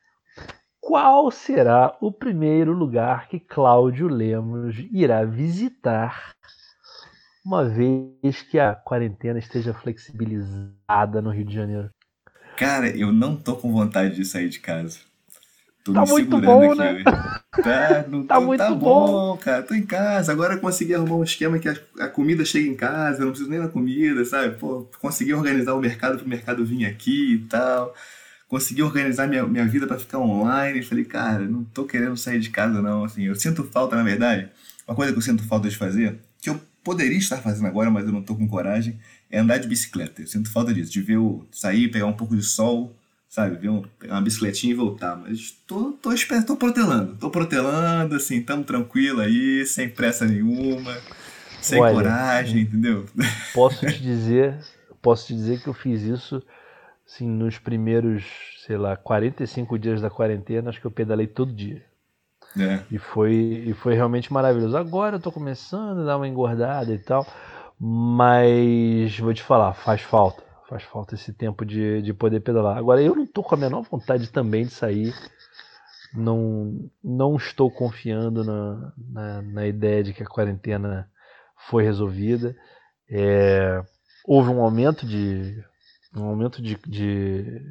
qual 0.79 1.29
será 1.31 1.95
o 2.01 2.11
primeiro 2.11 2.73
lugar 2.73 3.27
que 3.27 3.39
Cláudio 3.39 4.07
Lemos 4.07 4.75
irá 4.91 5.23
visitar 5.23 6.33
uma 7.49 7.67
vez 7.67 8.43
que 8.51 8.59
a 8.59 8.75
quarentena 8.75 9.39
esteja 9.39 9.73
flexibilizada 9.73 11.19
no 11.19 11.31
Rio 11.31 11.43
de 11.43 11.55
Janeiro? 11.55 11.89
Cara, 12.55 12.95
eu 12.95 13.11
não 13.11 13.35
tô 13.35 13.55
com 13.55 13.73
vontade 13.73 14.15
de 14.15 14.23
sair 14.23 14.49
de 14.49 14.59
casa. 14.59 14.99
Tô 15.83 15.91
tá 15.91 16.05
muito 16.05 16.39
bom, 16.39 16.75
né? 16.75 17.03
Tá, 17.03 18.05
não 18.07 18.21
tá 18.27 18.35
tô, 18.35 18.41
muito 18.45 18.59
tá 18.59 18.69
bom. 18.69 19.07
bom. 19.07 19.37
cara. 19.37 19.63
Tô 19.63 19.73
em 19.73 19.81
casa. 19.81 20.31
Agora 20.31 20.53
eu 20.53 20.59
consegui 20.59 20.93
arrumar 20.93 21.15
um 21.15 21.23
esquema 21.23 21.57
que 21.57 21.67
a, 21.67 21.75
a, 22.01 22.07
comida 22.07 22.45
chega 22.45 22.69
em 22.69 22.75
casa, 22.75 23.21
eu 23.21 23.25
não 23.25 23.31
preciso 23.31 23.49
nem 23.49 23.59
da 23.59 23.67
comida, 23.67 24.23
sabe? 24.25 24.55
Pô, 24.55 24.87
consegui 24.99 25.33
organizar 25.33 25.73
o 25.73 25.79
mercado 25.79 26.19
pro 26.19 26.29
mercado 26.29 26.63
vir 26.63 26.85
aqui 26.85 27.33
e 27.33 27.39
tal. 27.47 27.95
Consegui 28.47 28.83
organizar 28.83 29.27
minha, 29.27 29.43
minha 29.47 29.65
vida 29.65 29.87
para 29.87 29.97
ficar 29.97 30.19
online. 30.19 30.83
Falei, 30.83 31.05
cara, 31.05 31.39
não 31.39 31.63
tô 31.63 31.85
querendo 31.85 32.15
sair 32.15 32.39
de 32.39 32.51
casa, 32.51 32.79
não. 32.79 33.05
Assim, 33.05 33.23
eu 33.23 33.33
sinto 33.33 33.63
falta, 33.63 33.95
na 33.95 34.03
verdade. 34.03 34.49
Uma 34.87 34.95
coisa 34.95 35.11
que 35.11 35.17
eu 35.17 35.23
sinto 35.23 35.43
falta 35.43 35.67
de 35.67 35.75
fazer, 35.75 36.19
que 36.39 36.49
eu 36.51 36.68
poderia 36.83 37.17
estar 37.17 37.37
fazendo 37.37 37.67
agora, 37.67 37.89
mas 37.89 38.05
eu 38.05 38.11
não 38.11 38.21
tô 38.21 38.35
com 38.35 38.47
coragem, 38.47 38.99
é 39.29 39.39
andar 39.39 39.57
de 39.57 39.67
bicicleta. 39.67 40.21
Eu 40.21 40.27
sinto 40.27 40.51
falta 40.51 40.73
disso, 40.73 40.91
de 40.91 41.01
ver 41.01 41.17
o, 41.17 41.45
sair, 41.51 41.89
pegar 41.89 42.05
um 42.05 42.13
pouco 42.13 42.35
de 42.35 42.43
sol, 42.43 42.95
sabe? 43.27 43.55
Ver 43.57 43.69
um, 43.69 43.83
pegar 43.99 44.15
uma 44.15 44.21
bicicletinha 44.21 44.73
e 44.73 44.75
voltar. 44.75 45.15
Mas 45.15 45.51
tô, 45.67 45.91
tô, 45.93 46.09
tô, 46.11 46.43
tô 46.45 46.55
protelando. 46.55 47.15
Tô 47.17 47.29
protelando, 47.29 48.15
assim, 48.15 48.41
tamo 48.41 48.63
tranquilo 48.63 49.21
aí, 49.21 49.65
sem 49.65 49.89
pressa 49.89 50.25
nenhuma, 50.25 50.97
sem 51.61 51.79
Olha, 51.79 51.93
coragem, 51.93 52.61
entendeu? 52.61 53.05
Posso 53.53 53.85
te 53.85 54.01
dizer, 54.01 54.57
posso 55.01 55.27
te 55.27 55.33
dizer 55.33 55.61
que 55.61 55.67
eu 55.67 55.73
fiz 55.73 56.01
isso 56.01 56.41
assim, 57.09 57.27
nos 57.27 57.57
primeiros, 57.57 58.23
sei 58.65 58.77
lá, 58.77 58.95
45 58.95 59.79
dias 59.79 60.01
da 60.01 60.09
quarentena, 60.09 60.69
acho 60.69 60.79
que 60.79 60.85
eu 60.85 60.91
pedalei 60.91 61.25
todo 61.25 61.51
dia. 61.51 61.83
É. 62.57 62.83
E, 62.91 62.97
foi, 62.97 63.63
e 63.67 63.73
foi 63.73 63.93
realmente 63.93 64.31
maravilhoso. 64.31 64.77
Agora 64.77 65.17
eu 65.17 65.19
tô 65.19 65.31
começando 65.31 66.01
a 66.01 66.05
dar 66.05 66.17
uma 66.17 66.27
engordada 66.27 66.93
e 66.93 66.97
tal. 66.97 67.25
Mas 67.79 69.17
vou 69.19 69.33
te 69.33 69.41
falar, 69.41 69.73
faz 69.73 70.01
falta. 70.01 70.43
Faz 70.67 70.83
falta 70.83 71.15
esse 71.15 71.33
tempo 71.33 71.65
de, 71.65 72.01
de 72.01 72.13
poder 72.13 72.41
pedalar. 72.41 72.77
Agora, 72.77 73.01
eu 73.01 73.15
não 73.15 73.23
estou 73.23 73.43
com 73.43 73.55
a 73.55 73.57
menor 73.57 73.81
vontade 73.83 74.29
também 74.29 74.65
de 74.65 74.71
sair. 74.71 75.13
Não, 76.13 76.89
não 77.03 77.35
estou 77.35 77.71
confiando 77.71 78.43
na, 78.43 78.93
na, 78.97 79.41
na 79.41 79.67
ideia 79.67 80.03
de 80.03 80.13
que 80.13 80.23
a 80.23 80.27
quarentena 80.27 81.09
foi 81.69 81.83
resolvida. 81.83 82.55
É, 83.09 83.81
houve 84.25 84.49
um 84.49 84.61
aumento 84.61 85.05
de 85.05 85.63
um 86.15 86.25
aumento 86.25 86.61
de, 86.61 86.75
de, 86.87 87.61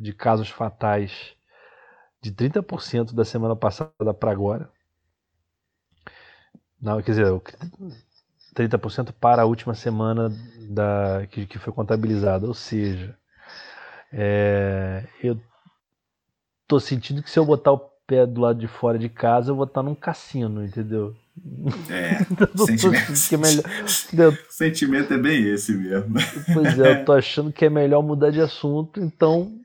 de 0.00 0.12
casos 0.12 0.48
fatais 0.48 1.35
de 2.30 2.32
30% 2.32 3.14
da 3.14 3.24
semana 3.24 3.54
passada 3.54 4.12
para 4.14 4.30
agora. 4.30 4.68
Não, 6.80 7.00
quer 7.00 7.12
dizer, 7.12 7.26
30% 8.54 9.12
para 9.12 9.42
a 9.42 9.44
última 9.44 9.74
semana 9.74 10.30
da, 10.68 11.26
que, 11.30 11.46
que 11.46 11.58
foi 11.58 11.72
contabilizada. 11.72 12.46
Ou 12.46 12.54
seja, 12.54 13.16
é, 14.12 15.04
eu 15.22 15.40
tô 16.66 16.80
sentindo 16.80 17.22
que 17.22 17.30
se 17.30 17.38
eu 17.38 17.44
botar 17.44 17.72
o 17.72 17.78
pé 18.06 18.26
do 18.26 18.40
lado 18.40 18.58
de 18.58 18.68
fora 18.68 18.98
de 18.98 19.08
casa, 19.08 19.50
eu 19.50 19.56
vou 19.56 19.64
estar 19.64 19.82
num 19.82 19.94
cassino, 19.94 20.64
entendeu? 20.64 21.14
É, 21.90 22.24
sentimento, 22.56 23.32
é 23.32 24.14
melhor, 24.16 24.38
sentimento 24.48 25.12
é 25.12 25.18
bem 25.18 25.44
esse 25.52 25.72
mesmo. 25.72 26.14
Pois 26.52 26.78
é, 26.78 27.00
eu 27.00 27.04
tô 27.04 27.12
achando 27.14 27.52
que 27.52 27.64
é 27.64 27.70
melhor 27.70 28.02
mudar 28.02 28.30
de 28.30 28.40
assunto, 28.40 29.00
então 29.00 29.60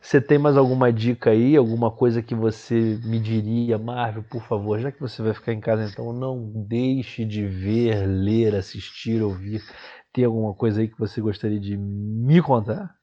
você 0.00 0.18
tem 0.18 0.38
mais 0.38 0.56
alguma 0.56 0.90
dica 0.90 1.30
aí, 1.30 1.54
alguma 1.54 1.90
coisa 1.90 2.22
que 2.22 2.34
você 2.34 2.98
me 3.04 3.20
diria, 3.20 3.76
Marvel, 3.76 4.22
por 4.22 4.42
favor, 4.46 4.80
já 4.80 4.90
que 4.90 4.98
você 4.98 5.22
vai 5.22 5.34
ficar 5.34 5.52
em 5.52 5.60
casa, 5.60 5.84
então 5.84 6.12
não 6.12 6.50
deixe 6.66 7.24
de 7.24 7.46
ver, 7.46 8.06
ler, 8.06 8.54
assistir, 8.54 9.22
ouvir. 9.22 9.62
Tem 10.10 10.24
alguma 10.24 10.54
coisa 10.54 10.80
aí 10.80 10.88
que 10.88 10.98
você 10.98 11.20
gostaria 11.20 11.60
de 11.60 11.76
me 11.76 12.40
contar? 12.40 12.96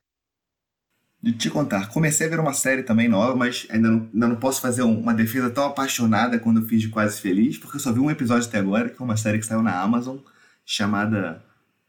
De 1.21 1.33
te 1.33 1.51
contar. 1.51 1.89
Comecei 1.89 2.25
a 2.25 2.29
ver 2.29 2.39
uma 2.39 2.53
série 2.53 2.81
também 2.81 3.07
nova, 3.07 3.35
mas 3.35 3.67
ainda 3.69 3.89
não, 3.89 4.09
ainda 4.11 4.27
não 4.27 4.35
posso 4.35 4.59
fazer 4.59 4.81
uma 4.81 5.13
defesa 5.13 5.51
tão 5.51 5.65
apaixonada 5.65 6.39
quando 6.39 6.61
eu 6.61 6.67
fiz 6.67 6.81
de 6.81 6.89
Quase 6.89 7.21
Feliz, 7.21 7.59
porque 7.59 7.77
eu 7.77 7.81
só 7.81 7.91
vi 7.91 7.99
um 7.99 8.11
episódio 8.11 8.47
até 8.47 8.57
agora, 8.57 8.89
que 8.89 8.99
é 8.99 9.05
uma 9.05 9.17
série 9.17 9.37
que 9.37 9.45
saiu 9.45 9.61
na 9.61 9.79
Amazon, 9.79 10.17
chamada 10.65 11.43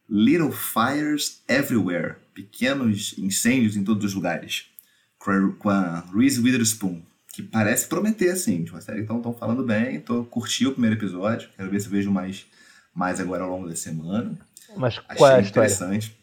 Little 0.08 0.52
Fires 0.52 1.42
Everywhere 1.48 2.16
Pequenos 2.34 3.16
Incêndios 3.18 3.74
em 3.74 3.82
Todos 3.82 4.04
os 4.04 4.14
Lugares 4.14 4.68
com 5.58 5.68
a 5.68 6.04
Reese 6.14 6.40
Witherspoon, 6.40 7.02
que 7.32 7.42
parece 7.42 7.86
prometer, 7.86 8.30
assim, 8.30 8.64
de 8.64 8.70
uma 8.70 8.80
série 8.80 9.04
que 9.04 9.12
estão 9.12 9.34
falando 9.34 9.62
bem. 9.62 10.00
Tô, 10.00 10.24
curti 10.24 10.66
o 10.66 10.72
primeiro 10.72 10.96
episódio, 10.96 11.48
quero 11.56 11.70
ver 11.70 11.80
se 11.80 11.88
vejo 11.88 12.10
mais, 12.10 12.46
mais 12.94 13.20
agora 13.20 13.44
ao 13.44 13.50
longo 13.50 13.68
da 13.68 13.76
semana. 13.76 14.38
Mas 14.76 14.98
Achei 14.98 15.16
qual 15.16 15.30
é 15.30 15.36
a 15.36 15.40
interessante. 15.40 16.02
História? 16.02 16.18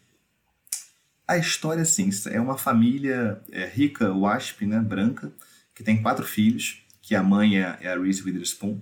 A 1.28 1.38
história, 1.38 1.86
sim, 1.86 2.10
é 2.30 2.40
uma 2.40 2.58
família 2.58 3.42
é, 3.52 3.66
rica, 3.66 4.14
wasp, 4.14 4.62
né, 4.62 4.80
branca, 4.80 5.32
que 5.74 5.84
tem 5.84 6.02
quatro 6.02 6.24
filhos, 6.24 6.84
que 7.02 7.16
a 7.16 7.24
mãe 7.24 7.60
é, 7.60 7.78
é 7.82 7.92
a 7.92 8.00
Reese 8.00 8.24
Witherspoon. 8.24 8.80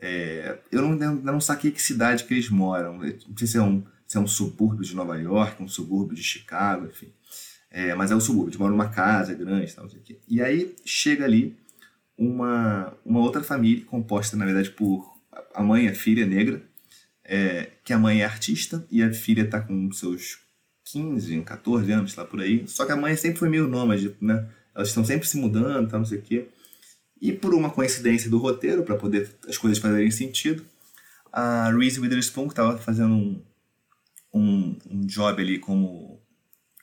É, 0.00 0.58
eu 0.72 0.82
não, 0.82 0.94
não, 0.96 1.14
não 1.14 1.40
saquei 1.40 1.70
que 1.70 1.80
cidade 1.80 2.24
que 2.24 2.34
eles 2.34 2.48
moram. 2.48 2.98
Não 2.98 3.36
sei 3.36 3.46
se 3.46 3.58
é, 3.58 3.62
um, 3.62 3.84
se 4.06 4.16
é 4.16 4.20
um 4.20 4.26
subúrbio 4.26 4.84
de 4.84 4.96
Nova 4.96 5.16
York, 5.16 5.62
um 5.62 5.68
subúrbio 5.68 6.16
de 6.16 6.22
Chicago, 6.22 6.86
enfim. 6.86 7.12
É, 7.74 7.94
mas 7.94 8.10
é 8.10 8.14
o 8.14 8.20
subúrbio, 8.20 8.58
moram 8.58 8.72
numa 8.72 8.90
casa 8.90 9.32
grande 9.32 9.74
tal, 9.74 9.84
não 9.84 9.90
sei 9.90 9.98
o 9.98 10.02
quê. 10.02 10.18
E 10.28 10.42
aí 10.42 10.76
chega 10.84 11.24
ali 11.24 11.56
uma, 12.18 12.94
uma 13.02 13.20
outra 13.20 13.42
família, 13.42 13.82
composta, 13.86 14.36
na 14.36 14.44
verdade, 14.44 14.70
por 14.70 15.10
a 15.54 15.62
mãe 15.62 15.86
e 15.86 15.88
a 15.88 15.94
filha 15.94 16.26
negra, 16.26 16.62
é, 17.24 17.70
que 17.82 17.94
a 17.94 17.98
mãe 17.98 18.20
é 18.20 18.24
artista 18.26 18.86
e 18.90 19.02
a 19.02 19.10
filha 19.10 19.42
está 19.42 19.58
com 19.58 19.90
seus 19.90 20.40
15, 20.84 21.40
14 21.40 21.90
anos, 21.92 22.14
lá 22.14 22.26
por 22.26 22.42
aí. 22.42 22.68
Só 22.68 22.84
que 22.84 22.92
a 22.92 22.96
mãe 22.96 23.16
sempre 23.16 23.38
foi 23.38 23.48
meio 23.48 23.66
nômade, 23.66 24.14
né? 24.20 24.46
Elas 24.74 24.88
estão 24.88 25.02
sempre 25.02 25.26
se 25.26 25.38
mudando, 25.38 25.88
tal, 25.88 26.00
não 26.00 26.06
sei 26.06 26.18
o 26.18 26.22
quê. 26.22 26.48
E 27.20 27.32
por 27.32 27.54
uma 27.54 27.70
coincidência 27.70 28.28
do 28.28 28.36
roteiro, 28.36 28.82
para 28.82 28.96
poder 28.96 29.30
as 29.48 29.56
coisas 29.56 29.78
fazerem 29.78 30.10
sentido, 30.10 30.62
a 31.32 31.70
Reese 31.70 32.00
Witherspoon, 32.00 32.48
que 32.48 32.52
estava 32.52 32.76
fazendo 32.76 33.14
um, 33.14 33.42
um, 34.34 34.78
um 34.90 35.06
job 35.06 35.40
ali 35.40 35.58
como, 35.58 36.20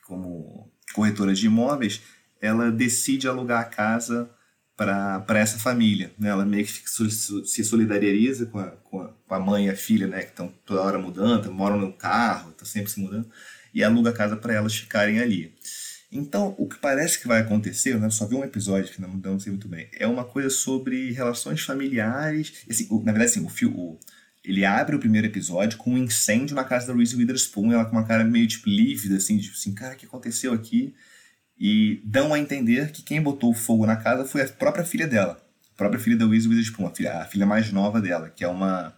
como 0.07 0.68
corretora 0.93 1.33
de 1.33 1.45
imóveis, 1.45 2.01
ela 2.41 2.71
decide 2.71 3.27
alugar 3.27 3.61
a 3.61 3.65
casa 3.65 4.29
para 4.75 5.39
essa 5.39 5.59
família. 5.59 6.11
Né? 6.17 6.29
Ela 6.29 6.45
meio 6.45 6.65
que 6.65 6.89
se 6.89 7.63
solidariza 7.63 8.45
com 8.45 8.59
a, 8.59 8.67
com 8.67 9.01
a, 9.01 9.07
com 9.27 9.35
a 9.35 9.39
mãe 9.39 9.67
e 9.67 9.69
a 9.69 9.75
filha, 9.75 10.07
né? 10.07 10.21
que 10.21 10.29
estão 10.29 10.53
toda 10.65 10.81
hora 10.81 10.97
mudando, 10.97 11.51
moram 11.51 11.77
no 11.77 11.91
carro, 11.91 12.51
estão 12.51 12.65
sempre 12.65 12.89
se 12.89 12.99
mudando, 12.99 13.29
e 13.73 13.83
aluga 13.83 14.09
a 14.09 14.13
casa 14.13 14.37
para 14.37 14.53
elas 14.53 14.75
ficarem 14.75 15.19
ali. 15.19 15.53
Então, 16.11 16.55
o 16.57 16.67
que 16.67 16.77
parece 16.77 17.19
que 17.19 17.27
vai 17.27 17.41
acontecer, 17.41 17.99
né? 17.99 18.09
só 18.09 18.25
vi 18.25 18.35
um 18.35 18.43
episódio 18.43 18.91
que 18.91 19.01
não, 19.01 19.09
não 19.09 19.39
sei 19.39 19.51
muito 19.51 19.67
bem, 19.67 19.89
é 19.93 20.07
uma 20.07 20.23
coisa 20.23 20.49
sobre 20.49 21.11
relações 21.11 21.61
familiares. 21.61 22.65
Assim, 22.69 22.87
na 23.03 23.11
verdade, 23.11 23.31
assim, 23.31 23.41
o, 23.41 23.69
o, 23.69 23.99
ele 24.43 24.65
abre 24.65 24.95
o 24.95 24.99
primeiro 24.99 25.27
episódio 25.27 25.77
com 25.77 25.91
um 25.93 25.97
incêndio 25.97 26.55
na 26.55 26.63
casa 26.63 26.87
da 26.87 26.93
Reese 26.93 27.15
Witherspoon, 27.15 27.73
ela 27.73 27.85
com 27.85 27.91
uma 27.91 28.05
cara 28.05 28.23
meio 28.23 28.47
tipo 28.47 28.69
lívida, 28.69 29.17
assim, 29.17 29.37
tipo 29.37 29.55
assim, 29.55 29.73
cara, 29.73 29.93
o 29.93 29.97
que 29.97 30.05
aconteceu 30.05 30.53
aqui? 30.53 30.93
E 31.57 32.01
dão 32.05 32.33
a 32.33 32.39
entender 32.39 32.91
que 32.91 33.01
quem 33.01 33.21
botou 33.21 33.53
fogo 33.53 33.85
na 33.85 33.97
casa 33.97 34.25
foi 34.25 34.41
a 34.41 34.47
própria 34.47 34.85
filha 34.85 35.07
dela, 35.07 35.41
a 35.73 35.77
própria 35.77 35.99
filha 35.99 36.15
da 36.15 36.25
Reese 36.25 36.47
Witherspoon, 36.47 36.87
a 36.87 36.95
filha, 36.95 37.21
a 37.21 37.25
filha 37.25 37.45
mais 37.45 37.71
nova 37.71 37.99
dela, 38.01 38.29
que 38.29 38.43
é 38.43 38.47
uma 38.47 38.95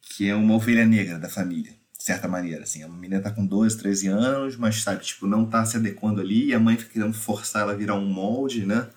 que 0.00 0.28
é 0.28 0.34
uma 0.34 0.54
ovelha 0.54 0.86
negra 0.86 1.18
da 1.18 1.28
família, 1.28 1.72
certa 1.98 2.28
maneira, 2.28 2.64
assim. 2.64 2.82
A 2.82 2.88
menina 2.88 3.22
tá 3.22 3.30
com 3.30 3.44
12, 3.44 3.78
13 3.78 4.08
anos, 4.08 4.56
mas, 4.56 4.82
sabe, 4.82 5.02
tipo, 5.02 5.26
não 5.26 5.46
tá 5.46 5.64
se 5.64 5.76
adequando 5.76 6.20
ali 6.20 6.46
e 6.48 6.54
a 6.54 6.60
mãe 6.60 6.76
fica 6.76 6.92
querendo 6.92 7.14
forçar 7.14 7.62
ela 7.62 7.72
a 7.72 7.76
virar 7.76 7.94
um 7.94 8.04
molde, 8.04 8.66
né? 8.66 8.88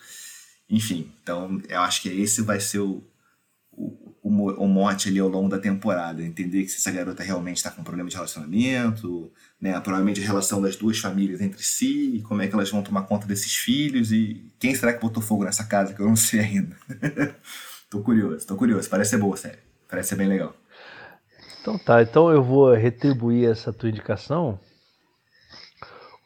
Enfim, 0.70 1.12
então 1.24 1.62
eu 1.70 1.82
acho 1.82 2.02
que 2.02 2.10
esse 2.10 2.42
vai 2.42 2.60
ser 2.60 2.80
o, 2.80 3.02
o, 4.28 4.68
mote 4.68 5.10
ali 5.10 5.20
ao 5.20 5.28
longo 5.28 5.50
da 5.50 5.60
temporada. 5.60 6.24
Entender 6.24 6.64
que 6.64 6.70
se 6.70 6.78
essa 6.78 6.92
garota 6.92 7.24
realmente 7.24 7.58
está 7.58 7.72
com 7.72 7.84
problema 7.84 8.10
de 8.10 8.16
relacionamento, 8.16 9.32
né? 9.60 9.80
Provavelmente 9.80 10.22
a 10.22 10.26
relação 10.26 10.62
das 10.62 10.76
duas 10.76 11.00
famílias 11.00 11.42
entre 11.42 11.64
si, 11.64 12.24
como 12.28 12.42
é 12.42 12.48
que 12.48 12.54
elas 12.54 12.70
vão 12.70 12.84
tomar 12.84 13.04
conta 13.04 13.28
desses 13.28 13.56
filhos 13.56 14.12
e 14.12 14.46
quem 14.60 14.76
será 14.76 14.94
que 14.94 15.02
botou 15.02 15.22
fogo 15.22 15.44
nessa 15.44 15.64
casa 15.64 15.94
que 15.94 16.02
eu 16.02 16.08
não 16.08 16.16
sei 16.18 16.40
ainda. 16.42 16.76
tô 17.90 18.02
curioso, 18.02 18.46
tô 18.46 18.56
curioso. 18.56 18.90
Parece 18.90 19.12
ser 19.12 19.18
boa 19.18 19.38
série. 19.38 19.60
Parece 19.90 20.10
ser 20.10 20.16
bem 20.16 20.28
legal. 20.28 20.56
Então 21.62 21.78
tá, 21.78 22.02
então 22.02 22.32
eu 22.32 22.44
vou 22.44 22.74
retribuir 22.74 23.50
essa 23.50 23.74
tua 23.74 23.90
indicação 23.90 24.60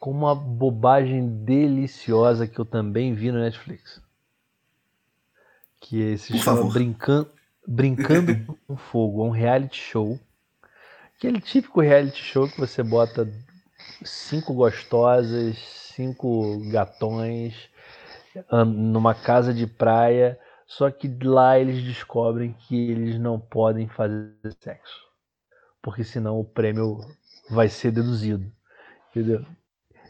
com 0.02 0.10
uma 0.10 0.34
bobagem 0.34 1.44
deliciosa 1.44 2.44
que 2.48 2.58
eu 2.58 2.64
também 2.64 3.14
vi 3.14 3.30
no 3.30 3.38
Netflix. 3.38 4.02
Que 5.80 6.16
se 6.18 6.32
Por 6.32 6.40
chama 6.40 6.56
favor. 6.56 6.72
Brincando, 6.72 7.30
Brincando 7.66 8.56
com 8.66 8.76
Fogo, 8.76 9.24
é 9.24 9.28
um 9.28 9.30
reality 9.30 9.76
show. 9.76 10.18
Aquele 11.16 11.40
típico 11.40 11.80
reality 11.80 12.22
show 12.22 12.48
que 12.48 12.58
você 12.58 12.82
bota 12.82 13.28
cinco 14.04 14.54
gostosas, 14.54 15.56
cinco 15.94 16.58
gatões 16.70 17.70
numa 18.50 19.14
casa 19.14 19.52
de 19.52 19.66
praia, 19.66 20.38
só 20.66 20.90
que 20.90 21.06
lá 21.22 21.58
eles 21.58 21.84
descobrem 21.84 22.54
que 22.66 22.90
eles 22.90 23.18
não 23.18 23.38
podem 23.38 23.88
fazer 23.88 24.32
sexo 24.58 25.12
porque 25.82 26.04
senão 26.04 26.38
o 26.38 26.44
prêmio 26.44 27.00
vai 27.50 27.68
ser 27.68 27.90
deduzido. 27.90 28.50
Entendeu? 29.10 29.44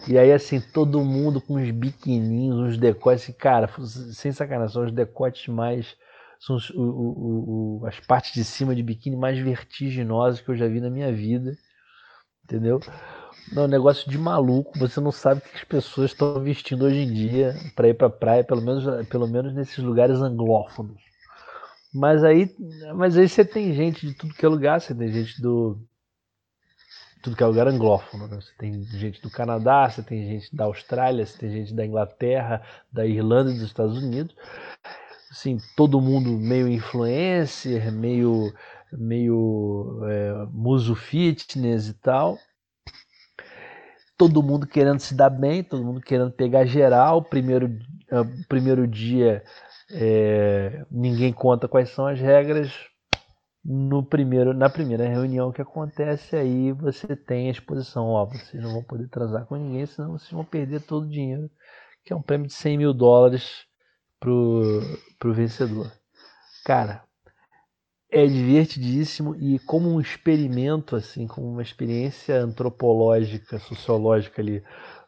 E 0.07 0.19
aí, 0.19 0.33
assim, 0.33 0.61
todo 0.61 1.03
mundo 1.03 1.41
com 1.41 1.55
uns 1.55 1.71
biquininhos, 1.71 2.59
uns 2.59 2.79
decotes, 2.79 3.35
cara, 3.37 3.69
sem 4.13 4.31
sacanagem, 4.31 4.75
são 4.75 4.85
os 4.85 4.93
decotes 4.93 5.49
mais. 5.49 5.97
São 6.45 6.57
os, 6.57 6.71
o, 6.71 6.83
o, 6.83 7.81
o, 7.83 7.87
as 7.87 8.01
partes 8.01 8.33
de 8.33 8.45
cima 8.45 8.75
de 8.75 8.83
biquíni 8.83 9.17
mais 9.17 9.39
vertiginosas 9.39 10.41
que 10.41 10.49
eu 10.49 10.57
já 10.57 10.67
vi 10.67 10.81
na 10.81 10.91
minha 10.91 11.13
vida. 11.13 11.57
Entendeu? 12.43 12.81
Não, 13.53 13.63
é 13.63 13.67
um 13.67 13.69
negócio 13.69 14.11
de 14.11 14.19
maluco. 14.19 14.77
Você 14.81 15.01
não 15.01 15.13
sabe 15.13 15.39
o 15.41 15.43
que 15.45 15.57
as 15.57 15.65
pessoas 15.65 16.11
estão 16.11 16.43
vestindo 16.43 16.85
hoje 16.85 16.99
em 16.99 17.13
dia 17.13 17.55
para 17.77 17.89
ir 17.89 17.95
para 17.95 18.11
praia, 18.11 18.43
pelo 18.43 18.61
menos, 18.61 19.07
pelo 19.07 19.29
menos 19.29 19.55
nesses 19.55 19.79
lugares 19.79 20.19
anglófonos. 20.21 21.01
Mas 21.95 22.25
aí, 22.25 22.53
mas 22.97 23.17
aí 23.17 23.29
você 23.29 23.45
tem 23.45 23.73
gente 23.73 24.05
de 24.05 24.15
tudo 24.15 24.35
que 24.35 24.45
é 24.45 24.49
lugar, 24.49 24.81
você 24.81 24.93
tem 24.93 25.13
gente 25.13 25.41
do 25.41 25.79
tudo 27.23 27.37
que 27.37 27.43
é 27.45 27.47
lugar 27.47 27.69
anglófono, 27.69 28.27
né? 28.27 28.41
Você 28.41 28.53
tem 28.59 28.83
gente 28.83 29.23
do 29.23 29.31
Canadá, 29.31 29.89
você 29.89 30.03
tem 30.03 30.27
gente 30.27 30.57
da 30.57 30.65
Austrália, 30.65 31.25
você 31.25 31.39
tem 31.39 31.51
gente 31.51 31.73
da 31.73 31.87
Inglaterra, 31.87 32.63
da 32.91 33.07
Irlanda 33.07 33.53
e 33.53 33.55
dos 33.55 33.63
Estados 33.63 33.97
Unidos. 33.97 34.35
Assim, 35.33 35.57
todo 35.75 35.99
mundo 35.99 36.31
meio 36.33 36.69
influencer, 36.69 37.91
meio 37.91 38.53
meio 38.93 39.99
é, 40.05 40.47
muso 40.53 40.95
fitness 40.95 41.89
e 41.89 41.95
tal. 41.95 42.37
Todo 44.19 44.43
mundo 44.43 44.67
querendo 44.67 45.01
se 45.01 45.15
dar 45.15 45.31
bem, 45.31 45.65
todo 45.65 45.83
mundo 45.83 46.03
querendo 46.03 46.31
pegar 46.31 46.67
geral. 46.67 47.25
Primeiro, 47.25 47.67
uh, 47.67 48.47
primeiro 48.47 48.87
dia 48.87 49.43
é, 49.91 50.85
ninguém 50.91 51.33
conta 51.33 51.67
quais 51.67 51.89
são 51.89 52.07
as 52.07 52.21
regras. 52.21 52.71
No 53.65 54.05
primeiro, 54.05 54.53
na 54.53 54.69
primeira 54.69 55.09
reunião 55.09 55.51
que 55.51 55.63
acontece, 55.63 56.37
aí 56.37 56.73
você 56.73 57.17
tem 57.17 57.49
a 57.49 57.53
exposição. 57.53 58.09
Ó, 58.09 58.27
vocês 58.27 58.63
não 58.63 58.75
vão 58.75 58.85
poder 58.85 59.09
transar 59.09 59.47
com 59.47 59.57
ninguém, 59.57 59.87
senão 59.87 60.13
vocês 60.13 60.31
vão 60.31 60.45
perder 60.45 60.83
todo 60.83 61.05
o 61.07 61.11
dinheiro, 61.11 61.51
que 62.05 62.13
é 62.13 62.17
um 62.17 62.21
prêmio 62.21 62.49
de 62.49 62.53
100 62.53 62.77
mil 62.77 62.93
dólares 62.93 63.67
pro, 64.23 64.81
pro 65.19 65.35
vencedor. 65.35 65.91
Cara, 66.65 67.03
é 68.09 68.25
divertidíssimo 68.25 69.35
e 69.35 69.59
como 69.59 69.91
um 69.91 70.01
experimento, 70.01 70.95
assim, 70.95 71.27
como 71.27 71.49
uma 71.49 71.63
experiência 71.63 72.41
antropológica, 72.41 73.59
sociológica 73.59 74.41
ali 74.41 74.63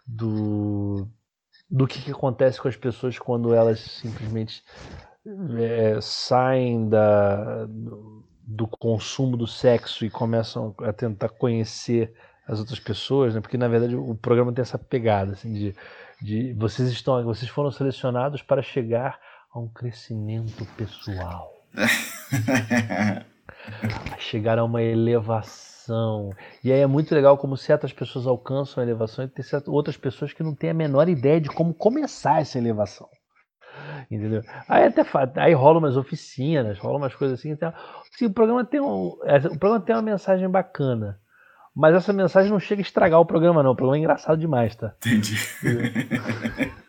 do 0.05 1.07
do 1.71 1.87
que, 1.87 2.03
que 2.03 2.11
acontece 2.11 2.61
com 2.61 2.69
as 2.69 2.77
pessoas 2.77 3.19
quando 3.19 3.55
elas 3.55 3.81
simplesmente 3.81 4.63
é, 5.59 5.99
saem 6.01 6.89
da, 6.89 7.67
do 7.67 8.69
consumo 8.69 9.37
do 9.37 9.47
sexo 9.47 10.05
e 10.05 10.11
começam 10.11 10.75
a 10.81 10.93
tentar 10.93 11.31
conhecer 11.31 12.13
as 12.47 12.59
outras 12.61 12.79
pessoas, 12.79 13.35
né? 13.35 13.41
Porque 13.41 13.57
na 13.57 13.67
verdade 13.67 13.97
o 13.97 14.15
programa 14.15 14.53
tem 14.53 14.63
essa 14.63 14.79
pegada 14.79 15.33
assim 15.33 15.53
de, 15.53 15.75
de 16.25 16.55
vocês 16.55 16.89
estão, 16.89 17.23
vocês 17.23 17.51
foram 17.51 17.71
selecionados 17.71 18.41
para 18.41 18.63
chegar 18.63 19.21
a 19.53 19.61
um 19.61 19.69
crescimento 19.69 20.65
pessoal, 20.75 21.53
a 24.11 24.17
chegar 24.19 24.59
a 24.59 24.65
uma 24.65 24.83
elevação. 24.83 26.31
E 26.65 26.73
aí 26.73 26.81
é 26.81 26.87
muito 26.87 27.15
legal 27.15 27.37
como 27.37 27.59
certas 27.59 27.93
pessoas 27.93 28.27
alcançam 28.27 28.83
a 28.83 28.87
elevação 28.87 29.23
e 29.23 29.29
tem 29.29 29.45
certas, 29.45 29.69
outras 29.69 29.99
pessoas 29.99 30.33
que 30.33 30.43
não 30.43 30.55
têm 30.55 30.71
a 30.71 30.75
menor 30.75 31.11
ideia 31.11 31.39
de 31.39 31.51
como 31.51 31.75
começar 31.75 32.41
essa 32.41 32.57
elevação. 32.57 33.07
Entendeu? 34.11 34.41
Aí 34.67 34.85
até 34.85 35.05
aí 35.37 35.53
rola 35.53 35.79
umas 35.79 35.99
oficinas, 35.99 36.79
rola 36.79 36.97
umas 36.97 37.15
coisas 37.15 37.39
assim. 37.39 37.51
Então, 37.51 37.71
assim 38.11 38.25
o, 38.25 38.33
programa 38.33 38.65
tem 38.65 38.81
um, 38.81 39.15
é, 39.25 39.37
o 39.37 39.59
programa 39.59 39.85
tem 39.85 39.95
uma 39.95 40.01
mensagem 40.01 40.49
bacana. 40.49 41.21
Mas 41.75 41.95
essa 41.95 42.13
mensagem 42.13 42.51
não 42.51 42.61
chega 42.61 42.81
a 42.81 42.85
estragar 42.85 43.21
o 43.21 43.27
programa, 43.27 43.63
não. 43.63 43.73
O 43.73 43.77
programa 43.77 43.97
é 43.97 44.01
engraçado 44.01 44.39
demais, 44.39 44.77
tá? 44.77 44.95
Entendi. 44.99 45.37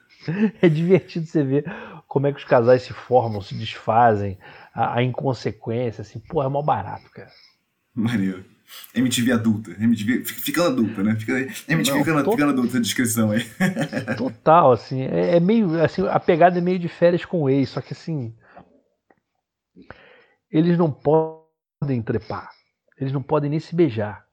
É 0.59 0.67
divertido 0.67 1.27
você 1.27 1.43
ver 1.43 1.65
como 2.07 2.25
é 2.25 2.31
que 2.31 2.39
os 2.39 2.43
casais 2.43 2.81
se 2.81 2.93
formam, 2.93 3.41
se 3.41 3.53
desfazem, 3.53 4.39
a, 4.73 4.97
a 4.97 5.03
inconsequência, 5.03 6.01
assim, 6.01 6.19
pô, 6.19 6.41
é 6.41 6.49
mal 6.49 6.63
barato, 6.63 7.09
cara. 7.11 7.29
Maneiro. 7.93 8.43
MTV 8.93 9.31
adulta. 9.31 9.71
MTV 9.79 10.25
ficando 10.25 10.69
adulta, 10.69 11.03
né? 11.03 11.15
Fica, 11.15 11.33
MTV 11.71 11.97
Não, 11.97 12.03
ficando, 12.03 12.23
to... 12.23 12.31
ficando 12.31 12.51
adulta, 12.51 12.77
a 12.77 12.81
descrição 12.81 13.31
aí. 13.31 13.45
Total, 14.17 14.71
assim. 14.71 15.03
É, 15.03 15.36
é, 15.36 15.39
meio. 15.39 15.81
Assim, 15.83 16.05
a 16.07 16.19
pegada 16.19 16.57
é 16.57 16.61
meio 16.61 16.79
de 16.79 16.89
férias 16.89 17.23
com 17.23 17.43
o 17.43 17.49
ex, 17.49 17.69
só 17.69 17.81
que 17.81 17.93
assim. 17.93 18.33
Eles 20.51 20.77
não 20.77 20.91
podem 20.91 22.01
trepar. 22.01 22.49
Eles 22.99 23.13
não 23.13 23.21
podem 23.21 23.49
nem 23.49 23.59
se 23.59 23.75
beijar. 23.75 24.24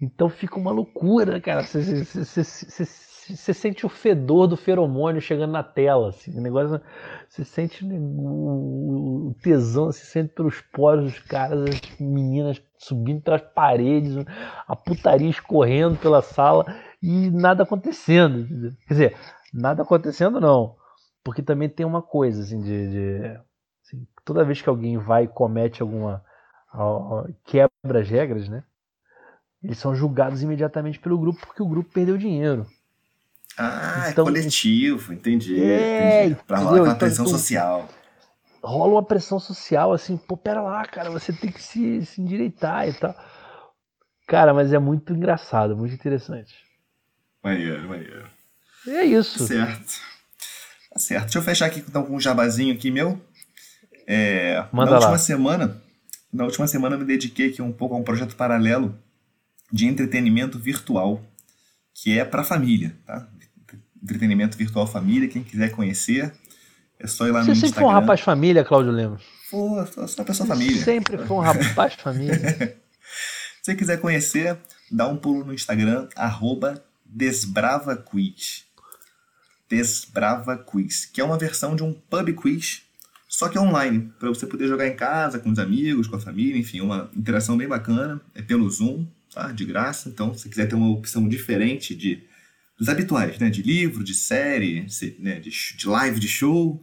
Então 0.00 0.28
fica 0.28 0.58
uma 0.58 0.70
loucura, 0.70 1.40
cara. 1.40 1.62
Você 1.62 2.86
você 3.36 3.52
sente 3.52 3.84
o 3.84 3.88
fedor 3.88 4.46
do 4.46 4.56
feromônio 4.56 5.20
chegando 5.20 5.52
na 5.52 5.62
tela, 5.62 6.08
assim, 6.08 6.36
o 6.36 6.40
negócio, 6.40 6.80
você 7.28 7.44
sente 7.44 7.84
o, 7.84 9.34
tesão, 9.42 9.92
se 9.92 10.06
sente 10.06 10.32
pelos 10.32 10.60
poros 10.60 11.12
dos 11.12 11.18
caras, 11.20 11.68
as 11.68 12.00
meninas 12.00 12.62
subindo 12.78 13.20
pelas 13.20 13.42
paredes, 13.42 14.16
a 14.66 14.74
putaria 14.74 15.28
escorrendo 15.28 15.96
pela 15.98 16.22
sala 16.22 16.64
e 17.02 17.30
nada 17.30 17.64
acontecendo. 17.64 18.46
Quer 18.86 18.94
dizer, 18.94 19.16
nada 19.52 19.82
acontecendo 19.82 20.40
não, 20.40 20.76
porque 21.22 21.42
também 21.42 21.68
tem 21.68 21.84
uma 21.84 22.02
coisa 22.02 22.42
assim 22.42 22.60
de, 22.62 22.90
de 22.90 23.40
assim, 23.84 24.06
toda 24.24 24.44
vez 24.44 24.62
que 24.62 24.68
alguém 24.68 24.96
vai 24.96 25.24
e 25.24 25.28
comete 25.28 25.82
alguma 25.82 26.24
quebra 27.44 28.00
as 28.00 28.08
regras, 28.08 28.48
né? 28.48 28.62
Eles 29.62 29.78
são 29.78 29.94
julgados 29.94 30.42
imediatamente 30.42 30.98
pelo 30.98 31.18
grupo 31.18 31.46
porque 31.46 31.62
o 31.62 31.68
grupo 31.68 31.90
perdeu 31.92 32.16
dinheiro. 32.16 32.66
Ah, 33.56 34.04
é 34.06 34.10
então, 34.10 34.24
é 34.24 34.28
coletivo, 34.28 35.12
entendi. 35.12 35.60
É, 35.60 36.26
entendi. 36.26 36.40
Pra 36.46 36.58
rolar 36.58 36.70
aquela 36.70 36.86
então, 36.88 36.98
pressão 36.98 37.24
então, 37.24 37.38
social. 37.38 37.88
Rola 38.62 38.92
uma 38.92 39.02
pressão 39.02 39.40
social, 39.40 39.92
assim, 39.92 40.16
pô, 40.16 40.36
pera 40.36 40.60
lá, 40.60 40.84
cara, 40.86 41.10
você 41.10 41.32
tem 41.32 41.50
que 41.50 41.60
se, 41.60 42.04
se 42.06 42.20
endireitar 42.20 42.88
e 42.88 42.92
tal. 42.92 43.14
Cara, 44.26 44.54
mas 44.54 44.72
é 44.72 44.78
muito 44.78 45.12
engraçado, 45.12 45.76
muito 45.76 45.94
interessante. 45.94 46.54
Maneiro, 47.42 47.88
maneiro. 47.88 48.26
E 48.86 48.90
é 48.90 49.04
isso. 49.04 49.44
Certo. 49.46 49.94
Tá 50.92 50.98
certo. 50.98 51.24
Deixa 51.24 51.38
eu 51.38 51.42
fechar 51.42 51.66
aqui 51.66 51.80
então, 51.80 52.04
com 52.04 52.14
um 52.14 52.20
jabazinho 52.20 52.74
aqui 52.74 52.90
meu. 52.90 53.20
É, 54.06 54.64
Manda 54.72 54.92
na 54.92 54.98
lá. 54.98 55.06
última 55.06 55.18
semana, 55.18 55.82
na 56.32 56.44
última 56.44 56.66
semana 56.66 56.94
eu 56.94 57.00
me 57.00 57.04
dediquei 57.04 57.50
aqui 57.50 57.60
um 57.60 57.72
pouco 57.72 57.94
a 57.94 57.98
um 57.98 58.04
projeto 58.04 58.36
paralelo 58.36 58.94
de 59.70 59.86
entretenimento 59.86 60.58
virtual, 60.58 61.22
que 61.94 62.18
é 62.18 62.24
para 62.24 62.44
família, 62.44 62.96
tá? 63.06 63.28
Entretenimento 64.02 64.56
Virtual 64.56 64.86
Família. 64.86 65.28
Quem 65.28 65.42
quiser 65.42 65.70
conhecer, 65.70 66.32
é 66.98 67.06
só 67.06 67.26
ir 67.26 67.32
lá 67.32 67.40
Você 67.40 67.46
no 67.46 67.52
Instagram. 67.52 67.54
Você 67.54 67.66
sempre 67.66 67.80
foi 67.80 67.84
um 67.84 67.92
rapaz 67.92 68.20
família, 68.20 68.64
Cláudio 68.64 68.92
Lemos? 68.92 69.22
Pô, 69.50 69.84
sou 69.86 70.04
uma 70.18 70.24
pessoa 70.24 70.46
família. 70.46 70.82
Sempre 70.82 71.18
foi 71.18 71.36
um 71.36 71.40
rapaz 71.40 71.94
família. 71.94 72.38
Se 73.62 73.72
você 73.72 73.74
quiser 73.74 74.00
conhecer, 74.00 74.56
dá 74.90 75.06
um 75.08 75.16
pulo 75.16 75.44
no 75.44 75.52
Instagram, 75.52 76.08
arroba 76.16 76.82
DesbravaQuiz. 77.04 78.64
DesbravaQuiz, 79.68 81.06
que 81.06 81.20
é 81.20 81.24
uma 81.24 81.36
versão 81.36 81.76
de 81.76 81.82
um 81.82 81.92
pub 81.92 82.32
quiz, 82.34 82.82
só 83.28 83.48
que 83.48 83.58
online, 83.58 84.10
para 84.18 84.30
você 84.30 84.46
poder 84.46 84.66
jogar 84.66 84.88
em 84.88 84.96
casa, 84.96 85.38
com 85.38 85.50
os 85.50 85.58
amigos, 85.58 86.06
com 86.06 86.16
a 86.16 86.20
família, 86.20 86.58
enfim, 86.58 86.80
uma 86.80 87.10
interação 87.14 87.58
bem 87.58 87.68
bacana. 87.68 88.20
É 88.34 88.40
pelo 88.40 88.68
Zoom, 88.70 89.06
tá? 89.32 89.52
De 89.52 89.64
graça. 89.64 90.08
Então, 90.08 90.34
se 90.34 90.48
quiser 90.48 90.66
ter 90.66 90.74
uma 90.74 90.90
opção 90.90 91.28
diferente 91.28 91.94
de 91.94 92.26
dos 92.78 92.88
habituais, 92.88 93.38
né? 93.38 93.50
De 93.50 93.60
livro, 93.60 94.04
de 94.04 94.14
série, 94.14 94.86
né? 95.18 95.40
de, 95.40 95.50
de 95.50 95.88
live, 95.88 96.20
de 96.20 96.28
show, 96.28 96.80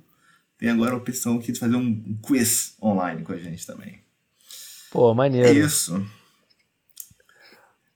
tem 0.57 0.69
agora 0.69 0.93
a 0.93 0.97
opção 0.97 1.37
aqui 1.37 1.51
de 1.53 1.59
fazer 1.59 1.75
um, 1.75 2.17
quiz 2.21 2.75
online 2.81 3.23
com 3.23 3.31
a 3.31 3.37
gente 3.37 3.65
também. 3.65 3.99
Pô, 4.91 5.13
maneiro. 5.13 5.47
É 5.47 5.53
isso. 5.53 6.05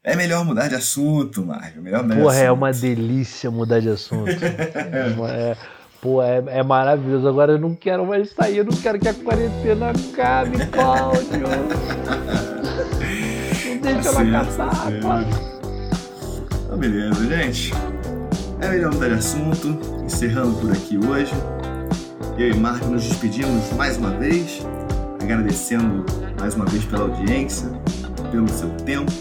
É 0.02 0.16
melhor 0.16 0.46
mudar 0.46 0.70
de 0.70 0.76
assunto, 0.76 1.46
Marvel. 1.46 1.84
Melhor 1.84 2.04
mudar 2.04 2.16
Porra, 2.16 2.40
é 2.40 2.52
uma 2.52 2.72
delícia 2.72 3.52
mudar 3.52 3.82
de 3.82 3.90
assunto. 3.90 4.30
é, 4.44 5.58
pô, 6.02 6.24
é, 6.24 6.44
é, 6.48 6.64
maravilhoso. 6.64 7.28
Agora 7.28 7.54
eu 7.54 7.60
não 7.60 7.76
quero 7.76 8.06
mais 8.06 8.30
sair, 8.32 8.58
eu 8.58 8.66
não 8.66 8.76
quero 8.76 8.98
que 8.98 9.10
a 9.10 9.14
quarentena 9.14 9.92
acabe, 9.92 10.66
Cláudio. 10.68 11.48
ela 13.90 14.42
acabar, 14.42 14.94
é. 14.94 15.00
Cláudio. 15.00 15.40
Então, 16.66 16.78
beleza, 16.78 17.26
gente. 17.28 17.74
É 18.62 18.70
melhor 18.70 18.94
mudar 18.94 19.08
de 19.08 19.14
assunto. 19.16 19.80
Encerrando 20.04 20.56
por 20.60 20.72
aqui 20.72 20.98
hoje. 20.98 21.34
Eu 22.38 22.52
e 22.52 22.54
Marco 22.56 22.86
nos 22.88 23.04
despedimos 23.04 23.72
mais 23.74 23.98
uma 23.98 24.12
vez, 24.12 24.66
agradecendo 25.22 26.06
mais 26.40 26.56
uma 26.56 26.66
vez 26.66 26.86
pela 26.86 27.04
audiência, 27.04 27.68
pelo 28.32 28.48
seu 28.48 28.70
tempo. 28.86 29.12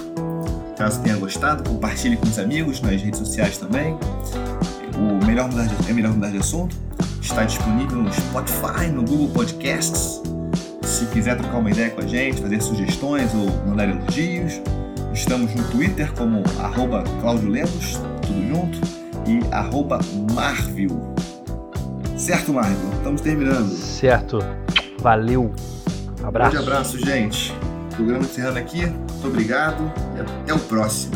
Caso 0.76 1.02
tenha 1.02 1.16
gostado, 1.16 1.68
compartilhe 1.68 2.16
com 2.16 2.26
os 2.26 2.38
amigos 2.38 2.80
nas 2.80 3.02
redes 3.02 3.18
sociais 3.18 3.58
também. 3.58 3.98
O 4.96 5.24
Melhor 5.26 5.48
Mudar 5.50 5.66
de, 5.66 5.90
é 5.90 5.92
Melhor 5.92 6.12
Mudar 6.12 6.30
de 6.30 6.38
Assunto 6.38 6.76
está 7.20 7.44
disponível 7.44 8.02
no 8.02 8.12
Spotify, 8.12 8.86
no 8.92 9.02
Google 9.02 9.28
Podcasts. 9.30 10.22
Se 10.98 11.06
quiser 11.06 11.36
trocar 11.36 11.58
uma 11.58 11.70
ideia 11.70 11.90
com 11.90 12.00
a 12.00 12.06
gente, 12.08 12.42
fazer 12.42 12.60
sugestões 12.60 13.32
ou 13.32 13.46
mandar 13.64 13.88
elogios, 13.88 14.60
estamos 15.12 15.54
no 15.54 15.62
Twitter 15.70 16.12
como 16.14 16.42
arroba 16.58 17.04
Claudio 17.20 17.50
Lemos, 17.50 18.00
tudo 18.20 18.48
junto, 18.48 18.80
e 19.24 19.38
arroba 19.54 20.00
Marvel. 20.34 21.14
Certo, 22.16 22.52
Marvel? 22.52 22.90
Estamos 22.96 23.20
terminando. 23.20 23.70
Certo. 23.70 24.40
Valeu. 24.98 25.52
Abraço. 26.20 26.50
Um 26.50 26.54
grande 26.54 26.68
abraço, 26.68 26.98
gente. 26.98 27.54
Programa 27.94 28.24
encerrando 28.24 28.58
aqui. 28.58 28.84
Muito 28.84 29.28
obrigado 29.28 29.92
e 30.16 30.20
até 30.20 30.52
o 30.52 30.58
próximo. 30.58 31.14